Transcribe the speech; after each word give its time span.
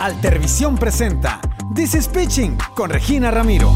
Altervisión 0.00 0.78
presenta 0.78 1.42
This 1.74 1.94
is 1.94 2.08
Pitching 2.08 2.56
con 2.74 2.88
Regina 2.88 3.30
Ramiro. 3.30 3.70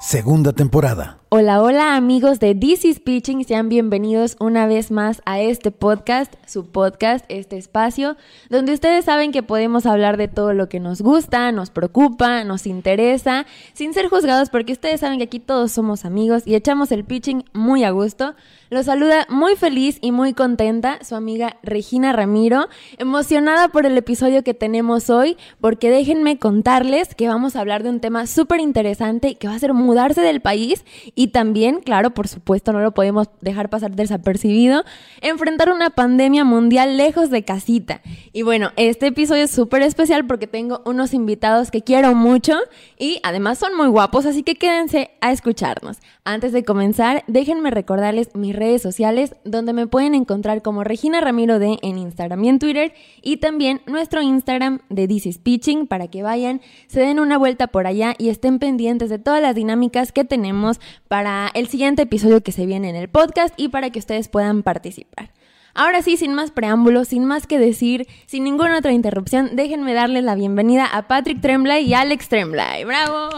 Segunda 0.00 0.54
temporada. 0.54 1.18
Hola, 1.30 1.62
hola 1.62 1.94
amigos 1.94 2.40
de 2.40 2.54
This 2.54 2.86
is 2.86 3.00
Pitching, 3.00 3.44
sean 3.44 3.68
bienvenidos 3.68 4.34
una 4.40 4.66
vez 4.66 4.90
más 4.90 5.20
a 5.26 5.42
este 5.42 5.70
podcast, 5.70 6.32
su 6.46 6.64
podcast, 6.64 7.22
este 7.28 7.58
espacio, 7.58 8.16
donde 8.48 8.72
ustedes 8.72 9.04
saben 9.04 9.30
que 9.30 9.42
podemos 9.42 9.84
hablar 9.84 10.16
de 10.16 10.28
todo 10.28 10.54
lo 10.54 10.70
que 10.70 10.80
nos 10.80 11.02
gusta, 11.02 11.52
nos 11.52 11.68
preocupa, 11.68 12.44
nos 12.44 12.66
interesa, 12.66 13.44
sin 13.74 13.92
ser 13.92 14.08
juzgados 14.08 14.48
porque 14.48 14.72
ustedes 14.72 15.00
saben 15.00 15.18
que 15.18 15.24
aquí 15.24 15.38
todos 15.38 15.70
somos 15.70 16.06
amigos 16.06 16.44
y 16.46 16.54
echamos 16.54 16.92
el 16.92 17.04
pitching 17.04 17.44
muy 17.52 17.84
a 17.84 17.90
gusto. 17.90 18.34
Los 18.70 18.86
saluda 18.86 19.26
muy 19.28 19.56
feliz 19.56 19.98
y 20.00 20.12
muy 20.12 20.32
contenta 20.32 20.98
su 21.02 21.14
amiga 21.14 21.56
Regina 21.62 22.12
Ramiro, 22.12 22.68
emocionada 22.96 23.68
por 23.68 23.84
el 23.84 23.96
episodio 23.98 24.44
que 24.44 24.54
tenemos 24.54 25.10
hoy, 25.10 25.36
porque 25.60 25.90
déjenme 25.90 26.38
contarles 26.38 27.14
que 27.14 27.28
vamos 27.28 27.54
a 27.54 27.60
hablar 27.60 27.82
de 27.82 27.90
un 27.90 28.00
tema 28.00 28.26
súper 28.26 28.60
interesante 28.60 29.34
que 29.34 29.48
va 29.48 29.54
a 29.54 29.58
ser 29.58 29.74
mudarse 29.74 30.22
del 30.22 30.40
país 30.40 30.84
y 31.18 31.26
también, 31.26 31.80
claro, 31.80 32.10
por 32.10 32.28
supuesto, 32.28 32.72
no 32.72 32.78
lo 32.78 32.94
podemos 32.94 33.26
dejar 33.40 33.70
pasar 33.70 33.90
desapercibido, 33.96 34.84
enfrentar 35.20 35.72
una 35.72 35.90
pandemia 35.90 36.44
mundial 36.44 36.96
lejos 36.96 37.28
de 37.28 37.42
casita. 37.42 38.02
Y 38.32 38.42
bueno, 38.42 38.70
este 38.76 39.08
episodio 39.08 39.42
es 39.42 39.50
súper 39.50 39.82
especial 39.82 40.28
porque 40.28 40.46
tengo 40.46 40.80
unos 40.86 41.14
invitados 41.14 41.72
que 41.72 41.82
quiero 41.82 42.14
mucho 42.14 42.54
y 42.96 43.18
además 43.24 43.58
son 43.58 43.76
muy 43.76 43.88
guapos, 43.88 44.26
así 44.26 44.44
que 44.44 44.54
quédense 44.54 45.10
a 45.20 45.32
escucharnos. 45.32 45.98
Antes 46.22 46.52
de 46.52 46.62
comenzar, 46.62 47.24
déjenme 47.26 47.72
recordarles 47.72 48.28
mis 48.36 48.54
redes 48.54 48.80
sociales 48.80 49.34
donde 49.44 49.72
me 49.72 49.88
pueden 49.88 50.14
encontrar 50.14 50.62
como 50.62 50.84
Regina 50.84 51.20
Ramiro 51.20 51.58
D 51.58 51.78
en 51.82 51.98
Instagram 51.98 52.44
y 52.44 52.48
en 52.48 52.58
Twitter 52.60 52.94
y 53.22 53.38
también 53.38 53.80
nuestro 53.86 54.22
Instagram 54.22 54.82
de 54.88 55.08
This 55.08 55.26
is 55.26 55.38
Pitching 55.38 55.88
para 55.88 56.06
que 56.06 56.22
vayan, 56.22 56.60
se 56.86 57.00
den 57.00 57.18
una 57.18 57.38
vuelta 57.38 57.66
por 57.66 57.88
allá 57.88 58.14
y 58.18 58.28
estén 58.28 58.60
pendientes 58.60 59.10
de 59.10 59.18
todas 59.18 59.42
las 59.42 59.56
dinámicas 59.56 60.12
que 60.12 60.24
tenemos 60.24 60.78
para 61.08 61.50
el 61.54 61.68
siguiente 61.68 62.02
episodio 62.02 62.42
que 62.42 62.52
se 62.52 62.66
viene 62.66 62.90
en 62.90 62.96
el 62.96 63.08
podcast 63.08 63.54
y 63.56 63.68
para 63.68 63.90
que 63.90 63.98
ustedes 63.98 64.28
puedan 64.28 64.62
participar. 64.62 65.30
Ahora 65.74 66.02
sí, 66.02 66.16
sin 66.16 66.34
más 66.34 66.50
preámbulos, 66.50 67.08
sin 67.08 67.24
más 67.24 67.46
que 67.46 67.58
decir, 67.58 68.08
sin 68.26 68.42
ninguna 68.42 68.78
otra 68.78 68.92
interrupción, 68.92 69.54
déjenme 69.54 69.94
darles 69.94 70.24
la 70.24 70.34
bienvenida 70.34 70.86
a 70.86 71.06
Patrick 71.06 71.40
Tremblay 71.40 71.84
y 71.84 71.94
Alex 71.94 72.28
Tremblay. 72.28 72.84
¡Bravo! 72.84 73.28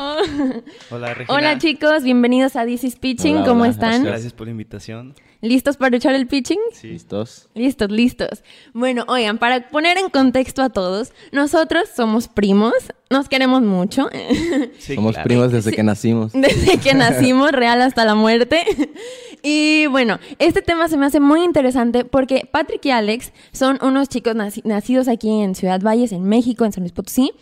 Hola, 0.90 1.14
Regina. 1.14 1.38
Hola 1.38 1.58
chicos, 1.58 2.02
bienvenidos 2.02 2.56
a 2.56 2.64
This 2.64 2.84
is 2.84 2.96
Pitching, 2.96 3.38
Hola, 3.38 3.46
¿cómo 3.46 3.62
hola, 3.62 3.72
están? 3.72 4.04
Gracias 4.04 4.32
por 4.32 4.46
la 4.46 4.52
invitación. 4.52 5.14
¿Listos 5.42 5.78
para 5.78 5.96
echar 5.96 6.14
el 6.14 6.26
pitching? 6.26 6.58
Sí. 6.72 6.88
¿Listos? 6.88 7.48
Listos, 7.54 7.90
listos. 7.90 8.42
Bueno, 8.74 9.04
oigan, 9.08 9.38
para 9.38 9.70
poner 9.70 9.96
en 9.96 10.10
contexto 10.10 10.60
a 10.62 10.68
todos, 10.68 11.12
nosotros 11.32 11.88
somos 11.96 12.28
primos, 12.28 12.74
nos 13.08 13.28
queremos 13.30 13.62
mucho, 13.62 14.10
Sí, 14.78 14.94
Somos 14.96 15.12
claro. 15.14 15.26
primos 15.26 15.50
desde 15.52 15.72
que 15.72 15.82
nacimos. 15.82 16.32
desde 16.32 16.76
que 16.78 16.92
nacimos, 16.92 17.52
real 17.52 17.80
hasta 17.80 18.04
la 18.04 18.14
muerte. 18.14 18.64
Y 19.42 19.86
bueno, 19.86 20.18
este 20.38 20.60
tema 20.60 20.86
se 20.88 20.98
me 20.98 21.06
hace 21.06 21.18
muy 21.18 21.42
interesante 21.42 22.04
porque 22.04 22.46
Patrick 22.52 22.84
y 22.84 22.90
Alex 22.90 23.32
son 23.52 23.78
unos 23.80 24.10
chicos 24.10 24.34
naci- 24.34 24.60
nacidos 24.64 25.08
aquí 25.08 25.30
en 25.40 25.54
Ciudad 25.54 25.80
Valles, 25.80 26.12
en 26.12 26.24
México, 26.24 26.66
en 26.66 26.72
San 26.72 26.82
Luis 26.82 26.92
Potosí, 26.92 27.32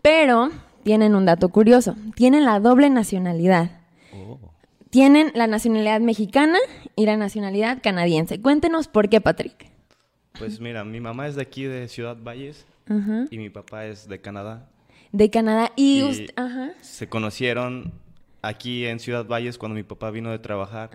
pero 0.00 0.50
tienen 0.82 1.14
un 1.14 1.26
dato 1.26 1.50
curioso, 1.50 1.94
tienen 2.14 2.46
la 2.46 2.58
doble 2.58 2.88
nacionalidad. 2.88 3.81
Tienen 4.92 5.32
la 5.34 5.46
nacionalidad 5.46 6.00
mexicana 6.02 6.58
y 6.96 7.06
la 7.06 7.16
nacionalidad 7.16 7.78
canadiense. 7.82 8.38
Cuéntenos 8.42 8.88
por 8.88 9.08
qué, 9.08 9.22
Patrick. 9.22 9.70
Pues 10.38 10.60
mira, 10.60 10.84
mi 10.84 11.00
mamá 11.00 11.26
es 11.28 11.34
de 11.34 11.40
aquí 11.40 11.64
de 11.64 11.88
Ciudad 11.88 12.14
Valles 12.22 12.66
Ajá. 12.90 13.24
y 13.30 13.38
mi 13.38 13.48
papá 13.48 13.86
es 13.86 14.06
de 14.06 14.20
Canadá. 14.20 14.68
De 15.10 15.30
Canadá. 15.30 15.72
Y, 15.76 16.00
Y 16.00 16.02
usted, 16.02 16.34
se 16.82 17.08
conocieron 17.08 17.90
aquí 18.42 18.84
en 18.84 18.98
Ciudad 19.00 19.24
Valles 19.24 19.56
cuando 19.56 19.76
mi 19.76 19.82
papá 19.82 20.10
vino 20.10 20.30
de 20.30 20.38
trabajar. 20.38 20.90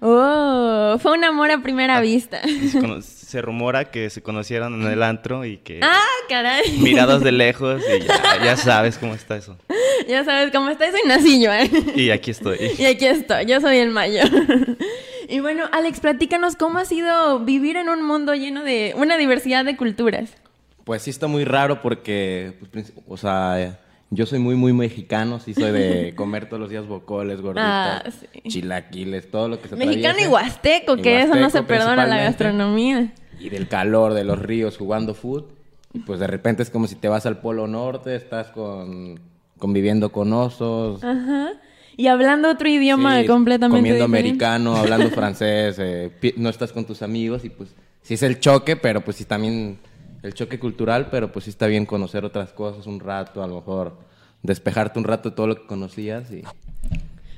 Oh, 0.00 0.96
fue 1.00 1.10
un 1.10 1.24
amor 1.24 1.50
a 1.50 1.60
primera 1.64 2.00
vista. 2.00 2.40
Y 2.48 2.68
se, 3.02 3.42
rumora 3.42 3.90
que 3.90 4.08
se 4.10 4.22
conocieron 4.22 4.80
en 4.80 4.86
el 4.86 5.02
antro 5.02 5.44
y 5.44 5.56
que 5.56 5.80
Ah, 5.82 5.98
caray. 6.28 6.78
mirados 6.78 7.24
de 7.24 7.32
lejos 7.32 7.82
y 7.88 8.04
ya, 8.06 8.44
ya 8.44 8.56
sabes 8.56 8.98
cómo 8.98 9.14
está 9.14 9.36
eso. 9.36 9.56
Ya 10.12 10.24
sabes 10.24 10.52
cómo 10.52 10.68
está, 10.68 10.90
soy 10.90 11.00
nacillo, 11.06 11.50
¿eh? 11.52 11.70
Y 11.96 12.10
aquí 12.10 12.30
estoy. 12.30 12.58
Y 12.78 12.84
aquí 12.84 13.06
estoy, 13.06 13.46
yo 13.46 13.60
soy 13.60 13.78
el 13.78 13.90
mayor. 13.90 14.28
Y 15.28 15.40
bueno, 15.40 15.64
Alex, 15.72 16.00
platícanos 16.00 16.56
cómo 16.56 16.78
ha 16.78 16.84
sido 16.84 17.38
vivir 17.40 17.76
en 17.76 17.88
un 17.88 18.04
mundo 18.04 18.34
lleno 18.34 18.62
de 18.64 18.92
una 18.98 19.16
diversidad 19.16 19.64
de 19.64 19.78
culturas. 19.78 20.34
Pues 20.84 21.02
sí 21.02 21.10
está 21.10 21.26
muy 21.26 21.44
raro 21.44 21.80
porque, 21.80 22.52
pues, 22.70 22.92
o 23.08 23.16
sea, 23.16 23.80
yo 24.10 24.26
soy 24.26 24.40
muy, 24.40 24.56
muy 24.56 24.74
mexicano. 24.74 25.38
Sí 25.40 25.54
soy 25.54 25.70
de 25.70 26.12
comer 26.16 26.46
todos 26.50 26.60
los 26.60 26.68
días 26.68 26.86
bocoles, 26.86 27.40
gorditas, 27.40 28.02
Ah, 28.04 28.10
sí. 28.10 28.42
chilaquiles, 28.46 29.30
todo 29.30 29.48
lo 29.48 29.58
que 29.62 29.68
se 29.68 29.76
Mexicano 29.76 30.18
y 30.20 30.26
huasteco, 30.26 30.98
Y 30.98 31.02
que 31.02 31.22
eso 31.22 31.34
no 31.36 31.48
se 31.48 31.62
perdona 31.62 32.04
la 32.04 32.18
gastronomía. 32.18 33.14
Y 33.40 33.48
del 33.48 33.68
calor 33.68 34.12
de 34.12 34.24
los 34.24 34.38
ríos 34.38 34.76
jugando 34.76 35.14
foot. 35.14 35.50
Y 35.94 36.00
pues 36.00 36.20
de 36.20 36.26
repente 36.26 36.62
es 36.62 36.68
como 36.68 36.86
si 36.88 36.96
te 36.96 37.08
vas 37.08 37.24
al 37.24 37.38
Polo 37.38 37.66
Norte, 37.68 38.16
estás 38.16 38.48
con, 38.48 39.18
conviviendo 39.62 40.10
con 40.10 40.32
osos. 40.32 41.04
Ajá. 41.04 41.50
Y 41.96 42.08
hablando 42.08 42.50
otro 42.50 42.68
idioma 42.68 43.20
Sí, 43.20 43.26
completamente 43.28 43.78
Comiendo 43.78 44.04
diferente. 44.06 44.28
americano, 44.28 44.74
hablando 44.82 45.08
francés, 45.10 45.76
eh, 45.78 46.10
no 46.36 46.48
estás 46.48 46.72
con 46.72 46.84
tus 46.84 47.00
amigos 47.00 47.44
y 47.44 47.48
pues 47.48 47.72
sí 48.02 48.14
es 48.14 48.24
el 48.24 48.40
choque, 48.40 48.74
pero 48.74 49.02
pues 49.02 49.18
sí 49.18 49.24
también 49.24 49.78
el 50.24 50.34
choque 50.34 50.58
cultural, 50.58 51.10
pero 51.12 51.30
pues 51.30 51.44
sí 51.44 51.50
está 51.50 51.68
bien 51.68 51.86
conocer 51.86 52.24
otras 52.24 52.52
cosas 52.52 52.88
un 52.88 52.98
rato, 52.98 53.40
a 53.40 53.46
lo 53.46 53.54
mejor 53.56 53.98
despejarte 54.42 54.98
un 54.98 55.04
rato 55.04 55.30
de 55.30 55.36
todo 55.36 55.46
lo 55.46 55.54
que 55.54 55.64
conocías 55.66 56.28
y 56.32 56.42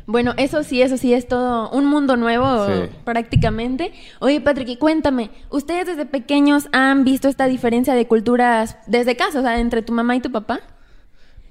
Bueno, 0.06 0.32
eso 0.38 0.62
sí, 0.62 0.80
eso 0.80 0.96
sí, 0.96 1.12
es 1.12 1.28
todo 1.28 1.68
un 1.70 1.84
mundo 1.84 2.16
nuevo 2.16 2.66
Sí. 2.66 2.72
prácticamente. 3.04 3.92
Oye, 4.20 4.40
Patrick, 4.40 4.68
y 4.70 4.76
cuéntame, 4.76 5.30
¿ustedes 5.50 5.86
desde 5.88 6.06
pequeños 6.06 6.68
han 6.72 7.04
visto 7.04 7.28
esta 7.28 7.46
diferencia 7.48 7.92
de 7.94 8.06
culturas 8.06 8.78
desde 8.86 9.14
casa, 9.14 9.40
o 9.40 9.42
sea, 9.42 9.60
entre 9.60 9.82
tu 9.82 9.92
mamá 9.92 10.16
y 10.16 10.20
tu 10.20 10.30
papá? 10.32 10.60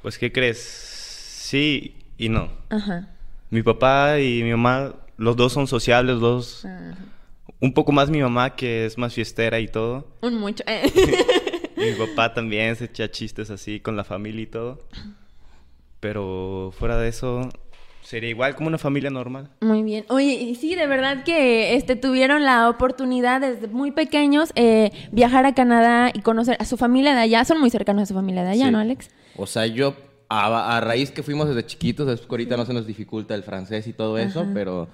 Pues, 0.03 0.19
¿qué 0.19 0.31
crees? 0.31 0.59
Sí 0.59 1.95
y 2.17 2.29
no. 2.29 2.51
Ajá. 2.69 3.07
Mi 3.49 3.63
papá 3.63 4.19
y 4.19 4.43
mi 4.43 4.51
mamá, 4.51 4.93
los 5.17 5.35
dos 5.35 5.51
son 5.53 5.65
sociables, 5.65 6.17
los 6.17 6.21
dos... 6.21 6.65
Ajá. 6.65 6.95
Un 7.59 7.73
poco 7.73 7.93
más 7.93 8.09
mi 8.09 8.21
mamá, 8.21 8.55
que 8.55 8.85
es 8.85 8.97
más 8.97 9.13
fiestera 9.13 9.59
y 9.61 9.69
todo. 9.69 10.05
Un 10.21 10.35
mucho. 10.35 10.63
eh. 10.67 10.83
Mi 11.77 11.93
papá 11.93 12.33
también 12.33 12.75
se 12.75 12.85
echa 12.85 13.09
chistes 13.09 13.49
así 13.49 13.79
con 13.79 13.95
la 13.95 14.03
familia 14.03 14.41
y 14.43 14.47
todo. 14.47 14.81
Pero 16.01 16.73
fuera 16.77 16.97
de 16.97 17.07
eso, 17.07 17.49
sería 18.03 18.29
igual 18.29 18.55
como 18.55 18.67
una 18.67 18.77
familia 18.77 19.09
normal. 19.09 19.49
Muy 19.61 19.81
bien. 19.83 20.05
Oye, 20.09 20.33
y 20.33 20.55
sí, 20.55 20.75
de 20.75 20.85
verdad 20.87 21.23
que 21.23 21.75
este, 21.75 21.95
tuvieron 21.95 22.43
la 22.43 22.69
oportunidad 22.69 23.41
desde 23.41 23.67
muy 23.67 23.91
pequeños 23.91 24.51
eh, 24.55 24.91
viajar 25.11 25.45
a 25.45 25.53
Canadá 25.55 26.11
y 26.13 26.19
conocer 26.21 26.57
a 26.59 26.65
su 26.65 26.77
familia 26.77 27.15
de 27.15 27.21
allá. 27.21 27.45
Son 27.45 27.59
muy 27.59 27.69
cercanos 27.69 28.03
a 28.03 28.05
su 28.05 28.13
familia 28.13 28.43
de 28.43 28.49
allá, 28.51 28.65
Sí. 28.65 28.71
¿no, 28.71 28.79
Alex? 28.79 29.09
O 29.35 29.47
sea, 29.47 29.65
yo, 29.65 29.95
a, 30.29 30.77
a 30.77 30.81
raíz 30.81 31.11
que 31.11 31.23
fuimos 31.23 31.47
desde 31.47 31.65
chiquitos, 31.65 32.07
es 32.09 32.21
que 32.21 32.27
ahorita 32.29 32.57
no 32.57 32.65
se 32.65 32.73
nos 32.73 32.85
dificulta 32.85 33.33
el 33.35 33.43
francés 33.43 33.87
y 33.87 33.93
todo 33.93 34.17
eso, 34.17 34.45
pero, 34.53 34.87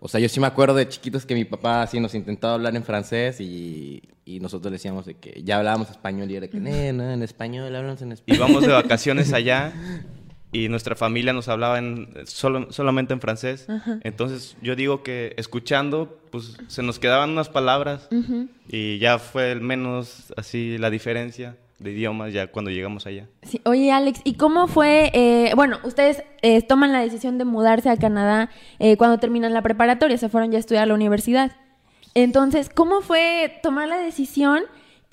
o 0.00 0.08
sea, 0.08 0.18
yo 0.20 0.28
sí 0.28 0.40
me 0.40 0.46
acuerdo 0.46 0.74
de 0.74 0.88
chiquitos 0.88 1.24
que 1.26 1.34
mi 1.34 1.44
papá 1.44 1.82
así 1.82 2.00
nos 2.00 2.14
intentaba 2.14 2.54
hablar 2.54 2.74
en 2.74 2.82
francés 2.82 3.40
y, 3.40 4.02
y 4.24 4.40
nosotros 4.40 4.70
le 4.70 4.76
decíamos 4.76 5.06
de 5.06 5.14
que 5.14 5.42
ya 5.44 5.58
hablábamos 5.58 5.90
español 5.90 6.30
y 6.30 6.36
era 6.36 6.48
que, 6.48 6.56
"Eh, 6.56 6.92
no, 6.92 7.08
en 7.10 7.22
español, 7.22 7.74
hablamos 7.74 8.02
en 8.02 8.12
español. 8.12 8.36
Íbamos 8.48 8.62
de 8.66 8.72
vacaciones 8.72 9.32
allá 9.32 9.72
y 10.52 10.68
nuestra 10.68 10.94
familia 10.94 11.32
nos 11.32 11.48
hablaba 11.48 11.78
en, 11.78 12.08
solo, 12.26 12.70
solamente 12.70 13.14
en 13.14 13.20
francés. 13.20 13.66
Entonces 14.02 14.56
yo 14.60 14.76
digo 14.76 15.02
que 15.02 15.34
escuchando, 15.38 16.20
pues 16.30 16.58
se 16.68 16.82
nos 16.82 16.98
quedaban 16.98 17.30
unas 17.30 17.48
palabras 17.48 18.08
y 18.68 18.98
ya 18.98 19.18
fue 19.18 19.50
el 19.50 19.62
menos 19.62 20.32
así 20.36 20.76
la 20.78 20.90
diferencia 20.90 21.56
de 21.78 21.90
idiomas 21.90 22.32
ya 22.32 22.46
cuando 22.46 22.70
llegamos 22.70 23.06
allá. 23.06 23.26
Sí. 23.42 23.60
Oye, 23.64 23.90
Alex, 23.90 24.20
¿y 24.24 24.34
cómo 24.34 24.68
fue? 24.68 25.10
eh, 25.14 25.52
bueno, 25.56 25.78
ustedes 25.82 26.22
eh, 26.42 26.62
toman 26.62 26.92
la 26.92 27.00
decisión 27.00 27.38
de 27.38 27.44
mudarse 27.44 27.90
a 27.90 27.96
Canadá 27.96 28.50
eh, 28.78 28.96
cuando 28.96 29.18
terminan 29.18 29.52
la 29.52 29.62
preparatoria, 29.62 30.16
se 30.16 30.28
fueron 30.28 30.52
ya 30.52 30.58
a 30.58 30.60
estudiar 30.60 30.84
a 30.84 30.86
la 30.86 30.94
universidad. 30.94 31.52
Entonces, 32.14 32.68
¿cómo 32.68 33.00
fue 33.00 33.58
tomar 33.62 33.88
la 33.88 33.96
decisión 33.96 34.62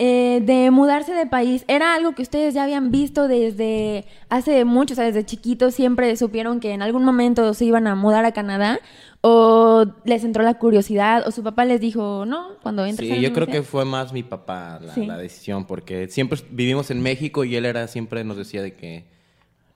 eh, 0.02 0.40
de 0.42 0.70
mudarse 0.70 1.12
de 1.12 1.26
país? 1.26 1.64
¿Era 1.68 1.94
algo 1.94 2.14
que 2.14 2.22
ustedes 2.22 2.54
ya 2.54 2.64
habían 2.64 2.90
visto 2.90 3.28
desde 3.28 4.06
hace 4.30 4.64
mucho, 4.64 4.94
o 4.94 4.96
sea, 4.96 5.04
desde 5.04 5.26
chiquitos 5.26 5.74
siempre 5.74 6.16
supieron 6.16 6.58
que 6.58 6.72
en 6.72 6.80
algún 6.80 7.04
momento 7.04 7.52
se 7.52 7.66
iban 7.66 7.86
a 7.86 7.94
mudar 7.94 8.24
a 8.24 8.32
Canadá? 8.32 8.80
¿O 9.20 9.84
les 10.06 10.24
entró 10.24 10.42
la 10.42 10.54
curiosidad? 10.54 11.28
¿O 11.28 11.30
su 11.30 11.42
papá 11.42 11.66
les 11.66 11.78
dijo, 11.82 12.24
no, 12.26 12.56
cuando 12.62 12.86
entres 12.86 13.10
a 13.10 13.14
Sí, 13.14 13.20
la 13.20 13.28
yo 13.28 13.34
creo 13.34 13.46
que 13.46 13.52
universidad"? 13.58 13.70
fue 13.70 13.84
más 13.84 14.12
mi 14.14 14.22
papá 14.22 14.80
la, 14.82 14.94
Sí. 14.94 15.04
la 15.04 15.18
decisión, 15.18 15.66
porque 15.66 16.08
siempre 16.08 16.40
vivimos 16.50 16.90
en 16.90 17.02
México 17.02 17.44
y 17.44 17.54
él 17.54 17.66
era 17.66 17.86
siempre 17.86 18.24
nos 18.24 18.38
decía 18.38 18.62
de 18.62 18.72
que 18.74 19.04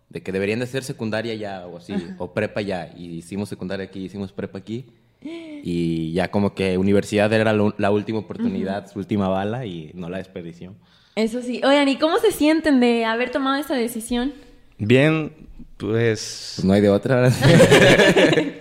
de 0.09 0.23
que 0.23 0.31
deberían 0.33 0.61
de 0.61 0.67
ser 0.67 0.85
secundaria 0.85 1.35
ya 1.35 1.67
o 1.67 1.77
así, 1.79 1.93
o 2.19 2.33
prepa 2.33 2.61
ya. 2.63 2.89
Y 2.97 3.17
hicimos 3.19 3.49
secundaria 3.49 3.85
aquí, 3.85 4.05
hicimos 4.05 4.33
prepa 4.33 4.59
aquí. 4.59 4.87
Y 5.25 6.13
ya 6.13 6.31
como 6.31 6.55
que 6.55 6.77
universidad 6.79 7.33
era 7.33 7.53
lo- 7.53 7.75
la 7.79 7.91
última 7.91 8.19
oportunidad, 8.19 8.91
su 8.93 8.99
última 8.99 9.29
bala 9.29 9.65
y 9.67 9.91
no 9.95 10.09
la 10.11 10.19
desperdició. 10.19 10.75
Eso 11.17 11.41
sí. 11.43 11.61
Oigan, 11.65 11.89
¿y 11.89 11.97
cómo 11.97 12.19
se 12.19 12.31
sienten 12.33 12.81
de 12.81 13.05
haber 13.05 13.31
tomado 13.31 13.61
esa 13.61 13.75
decisión? 13.75 14.33
Bien, 14.79 15.33
pues... 15.77 16.55
Pues 16.57 16.65
no 16.65 16.73
hay 16.73 16.81
de 16.81 16.89
otra. 16.91 17.17
¿verdad? 17.23 17.33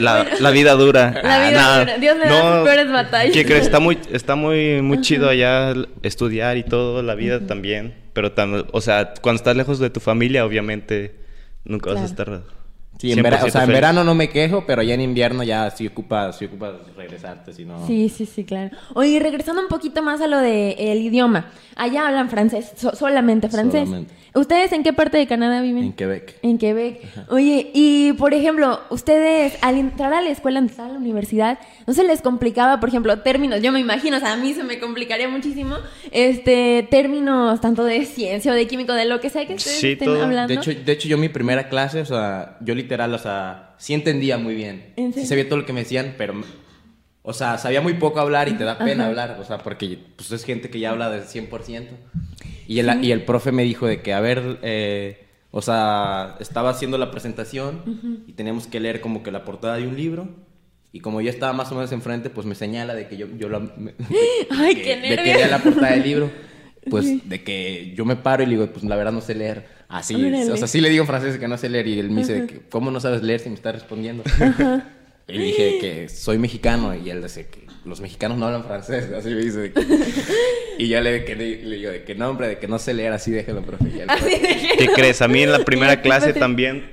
La, 0.00 0.26
la 0.40 0.50
vida 0.50 0.72
dura. 0.74 1.12
La 1.22 1.38
vida 1.48 1.50
nada. 1.52 1.80
dura. 1.80 1.98
Dios 1.98 2.16
me 2.18 2.26
da 2.26 2.56
sus 2.56 2.64
peores 2.68 2.92
batallas. 2.92 3.32
¿Qué 3.32 3.44
crees? 3.44 3.62
Está 3.62 3.78
muy, 3.80 3.96
está 4.12 4.34
muy, 4.34 4.82
muy 4.82 5.00
chido 5.00 5.28
allá 5.28 5.72
estudiar 6.02 6.56
y 6.56 6.64
todo, 6.64 7.00
la 7.02 7.14
vida 7.14 7.46
también. 7.46 7.94
Pero, 8.12 8.34
tam- 8.34 8.66
o 8.72 8.80
sea, 8.80 9.14
cuando 9.20 9.36
estás 9.38 9.56
lejos 9.56 9.78
de 9.78 9.90
tu 9.90 10.00
familia, 10.00 10.44
obviamente 10.44 11.14
nunca 11.64 11.92
vas 11.92 12.02
a 12.02 12.06
estar. 12.06 12.42
Sí, 12.98 13.12
en, 13.12 13.22
vera- 13.22 13.36
o 13.42 13.46
100% 13.46 13.50
sea, 13.50 13.60
en 13.62 13.66
feliz. 13.66 13.76
verano 13.80 14.04
no 14.04 14.14
me 14.14 14.28
quejo, 14.30 14.64
pero 14.66 14.82
ya 14.82 14.94
en 14.94 15.00
invierno 15.00 15.42
ya 15.42 15.70
sí 15.70 15.86
ocupas, 15.86 16.38
sí 16.38 16.44
ocupas 16.46 16.72
regresarte, 16.96 17.52
si 17.52 17.64
no... 17.64 17.86
Sí, 17.86 18.08
sí, 18.08 18.24
sí, 18.24 18.44
claro. 18.44 18.74
Oye, 18.94 19.18
regresando 19.20 19.60
un 19.60 19.68
poquito 19.68 20.02
más 20.02 20.20
a 20.20 20.26
lo 20.26 20.38
del 20.38 20.98
idioma. 20.98 21.50
Allá 21.76 22.06
hablan 22.06 22.30
francés, 22.30 22.72
so- 22.76 22.94
solamente 22.94 23.48
francés. 23.48 23.84
Solamente. 23.86 24.14
¿Ustedes 24.36 24.72
en 24.72 24.82
qué 24.82 24.92
parte 24.92 25.16
de 25.16 25.28
Canadá 25.28 25.60
viven? 25.60 25.84
En 25.84 25.92
Quebec. 25.92 26.38
En 26.42 26.58
Quebec. 26.58 27.00
Oye, 27.28 27.70
y 27.72 28.14
por 28.14 28.34
ejemplo, 28.34 28.80
ustedes 28.90 29.56
al 29.60 29.76
entrar 29.76 30.12
a 30.12 30.20
la 30.22 30.30
escuela, 30.30 30.58
al 30.58 30.66
entrar 30.66 30.88
a 30.90 30.92
la 30.94 30.98
universidad, 30.98 31.58
¿no 31.86 31.94
se 31.94 32.02
les 32.02 32.20
complicaba, 32.20 32.80
por 32.80 32.88
ejemplo, 32.88 33.16
términos? 33.20 33.60
Yo 33.62 33.70
me 33.70 33.78
imagino, 33.78 34.16
o 34.16 34.20
sea, 34.20 34.32
a 34.32 34.36
mí 34.36 34.52
se 34.52 34.64
me 34.64 34.80
complicaría 34.80 35.28
muchísimo, 35.28 35.76
este, 36.10 36.86
términos 36.90 37.60
tanto 37.60 37.84
de 37.84 38.04
ciencia 38.06 38.50
o 38.50 38.54
de 38.54 38.66
químico, 38.66 38.92
de 38.92 39.04
lo 39.04 39.20
que 39.20 39.30
sea 39.30 39.46
que 39.46 39.54
ustedes 39.54 39.78
Sí, 39.78 39.92
estén 39.92 40.06
todo. 40.08 40.24
hablando. 40.24 40.52
De 40.52 40.58
hecho, 40.60 40.72
de 40.84 40.92
hecho, 40.92 41.06
yo 41.08 41.16
mi 41.18 41.28
primera 41.28 41.68
clase, 41.68 42.00
o 42.00 42.06
sea, 42.06 42.56
yo 42.60 42.74
literal, 42.84 43.12
o 43.14 43.18
sea, 43.18 43.74
sí 43.78 43.94
entendía 43.94 44.38
muy 44.38 44.54
bien. 44.54 44.92
¿En 44.96 45.12
Sí 45.12 45.26
sabía 45.26 45.48
todo 45.48 45.58
lo 45.58 45.66
que 45.66 45.72
me 45.72 45.80
decían, 45.80 46.14
pero, 46.16 46.34
o 47.22 47.32
sea, 47.32 47.58
sabía 47.58 47.80
muy 47.80 47.94
poco 47.94 48.20
hablar 48.20 48.48
y 48.48 48.52
te 48.52 48.64
da 48.64 48.78
pena 48.78 49.06
hablar, 49.06 49.38
o 49.40 49.44
sea, 49.44 49.58
porque 49.58 49.98
pues 50.16 50.30
es 50.30 50.44
gente 50.44 50.70
que 50.70 50.78
ya 50.78 50.90
habla 50.90 51.10
del 51.10 51.22
100%. 51.24 51.88
Y 52.66 52.78
el, 52.78 53.04
y 53.04 53.12
el 53.12 53.24
profe 53.24 53.52
me 53.52 53.62
dijo 53.64 53.86
de 53.86 54.00
que, 54.02 54.12
a 54.14 54.20
ver, 54.20 54.58
eh, 54.62 55.26
o 55.50 55.60
sea, 55.62 56.36
estaba 56.40 56.70
haciendo 56.70 56.96
la 56.98 57.10
presentación 57.10 58.22
y 58.26 58.32
teníamos 58.32 58.66
que 58.66 58.80
leer 58.80 59.00
como 59.00 59.22
que 59.22 59.30
la 59.32 59.44
portada 59.44 59.76
de 59.76 59.86
un 59.86 59.96
libro. 59.96 60.28
Y 60.92 61.00
como 61.00 61.20
yo 61.20 61.28
estaba 61.28 61.52
más 61.52 61.72
o 61.72 61.74
menos 61.74 61.90
enfrente, 61.92 62.30
pues 62.30 62.46
me 62.46 62.54
señala 62.54 62.94
de 62.94 63.08
que 63.08 63.16
yo, 63.16 63.26
yo 63.36 63.48
lo, 63.48 63.58
me- 63.60 63.94
Ay, 64.50 64.74
de 64.76 64.82
qué 64.82 64.82
que- 64.82 64.96
de 64.96 65.08
nervios. 65.16 65.22
que 65.24 65.34
lea 65.34 65.48
la 65.48 65.58
portada 65.58 65.90
del 65.92 66.02
libro. 66.04 66.30
Pues 66.88 67.28
de 67.28 67.42
que 67.42 67.94
yo 67.96 68.04
me 68.04 68.14
paro 68.16 68.42
y 68.42 68.46
le 68.46 68.52
digo, 68.52 68.66
pues 68.68 68.84
la 68.84 68.94
verdad 68.94 69.10
no 69.12 69.20
sé 69.22 69.34
leer. 69.34 69.66
Así, 69.94 70.14
Órale. 70.16 70.50
o 70.50 70.56
sea, 70.56 70.66
sí 70.66 70.80
le 70.80 70.90
digo 70.90 71.02
en 71.02 71.06
francés 71.06 71.38
que 71.38 71.46
no 71.46 71.56
sé 71.56 71.68
leer 71.68 71.86
y 71.86 72.00
él 72.00 72.10
me 72.10 72.22
dice, 72.22 72.46
que, 72.46 72.62
¿cómo 72.68 72.90
no 72.90 72.98
sabes 72.98 73.22
leer 73.22 73.38
si 73.40 73.48
me 73.48 73.54
estás 73.54 73.74
respondiendo? 73.74 74.24
Y 75.26 75.38
le 75.38 75.44
dije 75.44 75.78
que 75.80 76.08
soy 76.10 76.36
mexicano 76.36 76.94
y 76.94 77.08
él 77.08 77.22
dice 77.22 77.46
que 77.46 77.66
los 77.86 77.98
mexicanos 78.02 78.36
no 78.36 78.44
hablan 78.44 78.62
francés, 78.64 79.10
así 79.16 79.30
me 79.30 79.40
dice. 79.40 79.72
que- 79.72 79.86
y 80.78 80.88
ya 80.88 81.00
le, 81.00 81.24
que 81.24 81.34
le, 81.34 81.64
le 81.64 81.76
digo 81.76 81.90
de 81.92 82.04
que 82.04 82.14
no, 82.14 82.28
hombre, 82.28 82.48
de 82.48 82.58
que 82.58 82.68
no 82.68 82.78
sé 82.78 82.92
leer, 82.92 83.12
así 83.14 83.30
déjelo, 83.30 83.62
profe. 83.62 83.84
Y 83.88 84.00
él, 84.00 84.10
Así 84.10 84.28
¿Qué 84.76 84.88
crees? 84.94 85.22
A 85.22 85.28
mí 85.28 85.42
en 85.42 85.50
la 85.52 85.60
primera 85.64 86.02
clase 86.02 86.34
también 86.34 86.90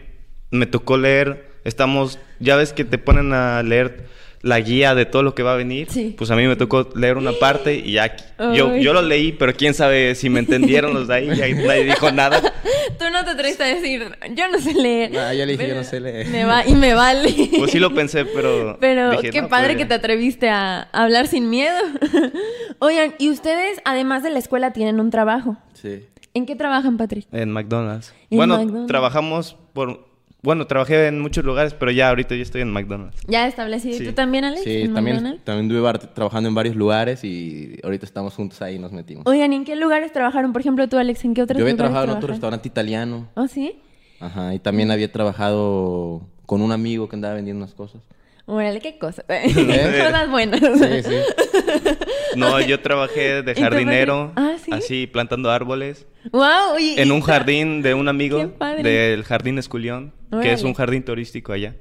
me 0.50 0.66
tocó 0.66 0.96
leer. 0.98 1.60
Estamos, 1.66 2.20
ya 2.40 2.56
ves 2.56 2.72
que 2.72 2.86
te 2.86 2.98
ponen 2.98 3.34
a 3.34 3.62
leer 3.64 4.06
la 4.42 4.60
guía 4.60 4.96
de 4.96 5.06
todo 5.06 5.24
lo 5.24 5.36
que 5.36 5.44
va 5.44 5.54
a 5.54 5.58
venir. 5.58 5.88
Sí. 5.90 6.16
Pues 6.18 6.32
a 6.32 6.36
mí 6.36 6.48
me 6.48 6.56
tocó 6.56 6.90
leer 6.96 7.18
una 7.18 7.34
parte 7.34 7.76
y 7.76 7.94
ya 7.94 8.16
yo, 8.56 8.76
yo 8.76 8.94
lo 8.94 9.02
leí, 9.02 9.32
pero 9.32 9.54
quién 9.54 9.74
sabe 9.74 10.16
si 10.16 10.30
me 10.30 10.40
entendieron 10.40 10.94
los 10.94 11.08
de 11.08 11.16
ahí. 11.16 11.28
Ya 11.36 11.48
nadie 11.50 11.84
dijo 11.86 12.12
nada. 12.12 12.42
Tú 13.00 13.06
no 13.12 13.24
te 13.24 13.32
atreviste 13.32 13.64
a 13.64 13.68
decir, 13.68 14.12
yo 14.36 14.48
no 14.50 14.60
sé 14.60 14.74
leer. 14.74 15.18
Ah, 15.18 15.34
ya 15.34 15.46
le 15.46 15.54
dije, 15.54 15.70
yo 15.70 15.76
no 15.76 15.84
sé 15.84 16.00
leer. 16.00 16.28
Me 16.28 16.46
va, 16.46 16.66
y 16.66 16.76
me 16.76 16.94
vale. 16.94 17.50
Pues 17.58 17.72
sí 17.72 17.80
lo 17.80 17.94
pensé, 17.94 18.26
pero. 18.26 18.78
Pero 18.82 19.12
dije, 19.12 19.30
qué 19.30 19.42
no, 19.42 19.50
padre 19.50 19.74
pues, 19.74 19.78
que 19.78 19.86
te 19.86 19.94
atreviste 19.96 20.50
a 20.50 20.82
hablar 20.92 21.28
sin 21.28 21.50
miedo. 21.50 21.78
Oigan, 22.80 23.16
y 23.20 23.30
ustedes, 23.30 23.80
además 23.86 24.24
de 24.24 24.30
la 24.30 24.40
escuela, 24.40 24.72
tienen 24.74 25.00
un 25.00 25.10
trabajo. 25.10 25.58
Sí. 25.74 26.06
¿En 26.34 26.46
qué 26.46 26.56
trabajan, 26.56 26.98
Patrick? 26.98 27.28
En 27.32 27.52
McDonald's. 27.52 28.14
En 28.30 28.38
bueno, 28.38 28.58
McDonald's. 28.58 28.88
trabajamos 28.88 29.58
por. 29.74 30.11
Bueno, 30.44 30.66
trabajé 30.66 31.06
en 31.08 31.20
muchos 31.20 31.46
lugares, 31.46 31.76
pero 31.76 31.92
ya 31.92 32.10
ahorita 32.10 32.36
ya 32.36 32.42
estoy 32.42 32.62
en 32.62 32.72
McDonald's. 32.72 33.16
Ya 33.28 33.48
establecido. 33.48 33.96
¿Y 33.96 34.00
Sí. 34.00 34.06
tú 34.06 34.14
también, 34.14 34.44
Alex? 34.44 34.64
Sí, 34.64 34.82
¿En 34.82 34.94
también, 34.94 35.18
McDonald's? 35.18 35.44
también 35.46 35.72
estuve 35.72 36.08
trabajando 36.16 36.50
en 36.50 36.56
varios 36.56 36.76
lugares 36.76 37.24
y 37.24 37.78
ahorita 37.84 38.06
estamos 38.08 38.34
juntos 38.34 38.60
ahí 38.64 38.76
y 38.76 38.80
nos 38.80 38.92
metimos. 38.92 39.24
Oigan, 39.28 39.54
¿y 39.54 39.58
en 39.58 39.66
qué 39.66 39.76
lugares 39.76 40.12
trabajaron? 40.12 40.52
Por 40.52 40.62
ejemplo, 40.62 40.88
tú, 40.90 40.98
Alex, 40.98 41.24
¿en 41.26 41.36
qué 41.36 41.44
otros 41.44 41.60
Yo 41.60 41.64
había 41.64 41.74
lugares 41.74 41.78
trabajado 41.92 42.12
en 42.12 42.18
otro 42.18 42.28
restaurante 42.30 42.68
italiano. 42.68 43.30
¿Oh, 43.36 43.48
sí? 43.48 43.80
Ajá, 44.20 44.54
y 44.56 44.60
también 44.60 44.90
había 44.90 45.12
trabajado 45.12 46.22
con 46.48 46.62
un 46.64 46.72
amigo 46.72 47.08
que 47.08 47.16
andaba 47.16 47.36
vendiendo 47.36 47.64
unas 47.64 47.76
cosas. 47.76 48.02
Órale, 48.48 48.80
qué 48.82 48.98
cosa. 48.98 49.24
Cosas 49.56 50.30
buenas. 50.30 50.60
Sí, 50.60 51.04
sí. 51.04 51.16
No, 52.36 52.60
yo 52.62 52.80
trabajé 52.82 53.42
de 53.44 53.52
¿Y 53.52 53.56
tú, 53.56 53.62
jardinero? 53.62 54.32
Ah, 54.36 54.56
¿sí? 54.64 54.72
así 54.74 55.08
plantando 55.08 55.52
árboles. 55.52 56.08
Wow, 56.32 56.78
y, 56.80 57.00
En 57.00 57.12
un 57.12 57.22
jardín 57.22 57.82
de 57.82 57.94
un 57.94 58.08
amigo 58.08 58.54
del 58.82 59.24
Jardín 59.24 59.58
Esculión, 59.60 60.14
que 60.42 60.54
es 60.54 60.64
un 60.64 60.74
jardín 60.74 61.04
turístico 61.04 61.54
allá. 61.54 61.76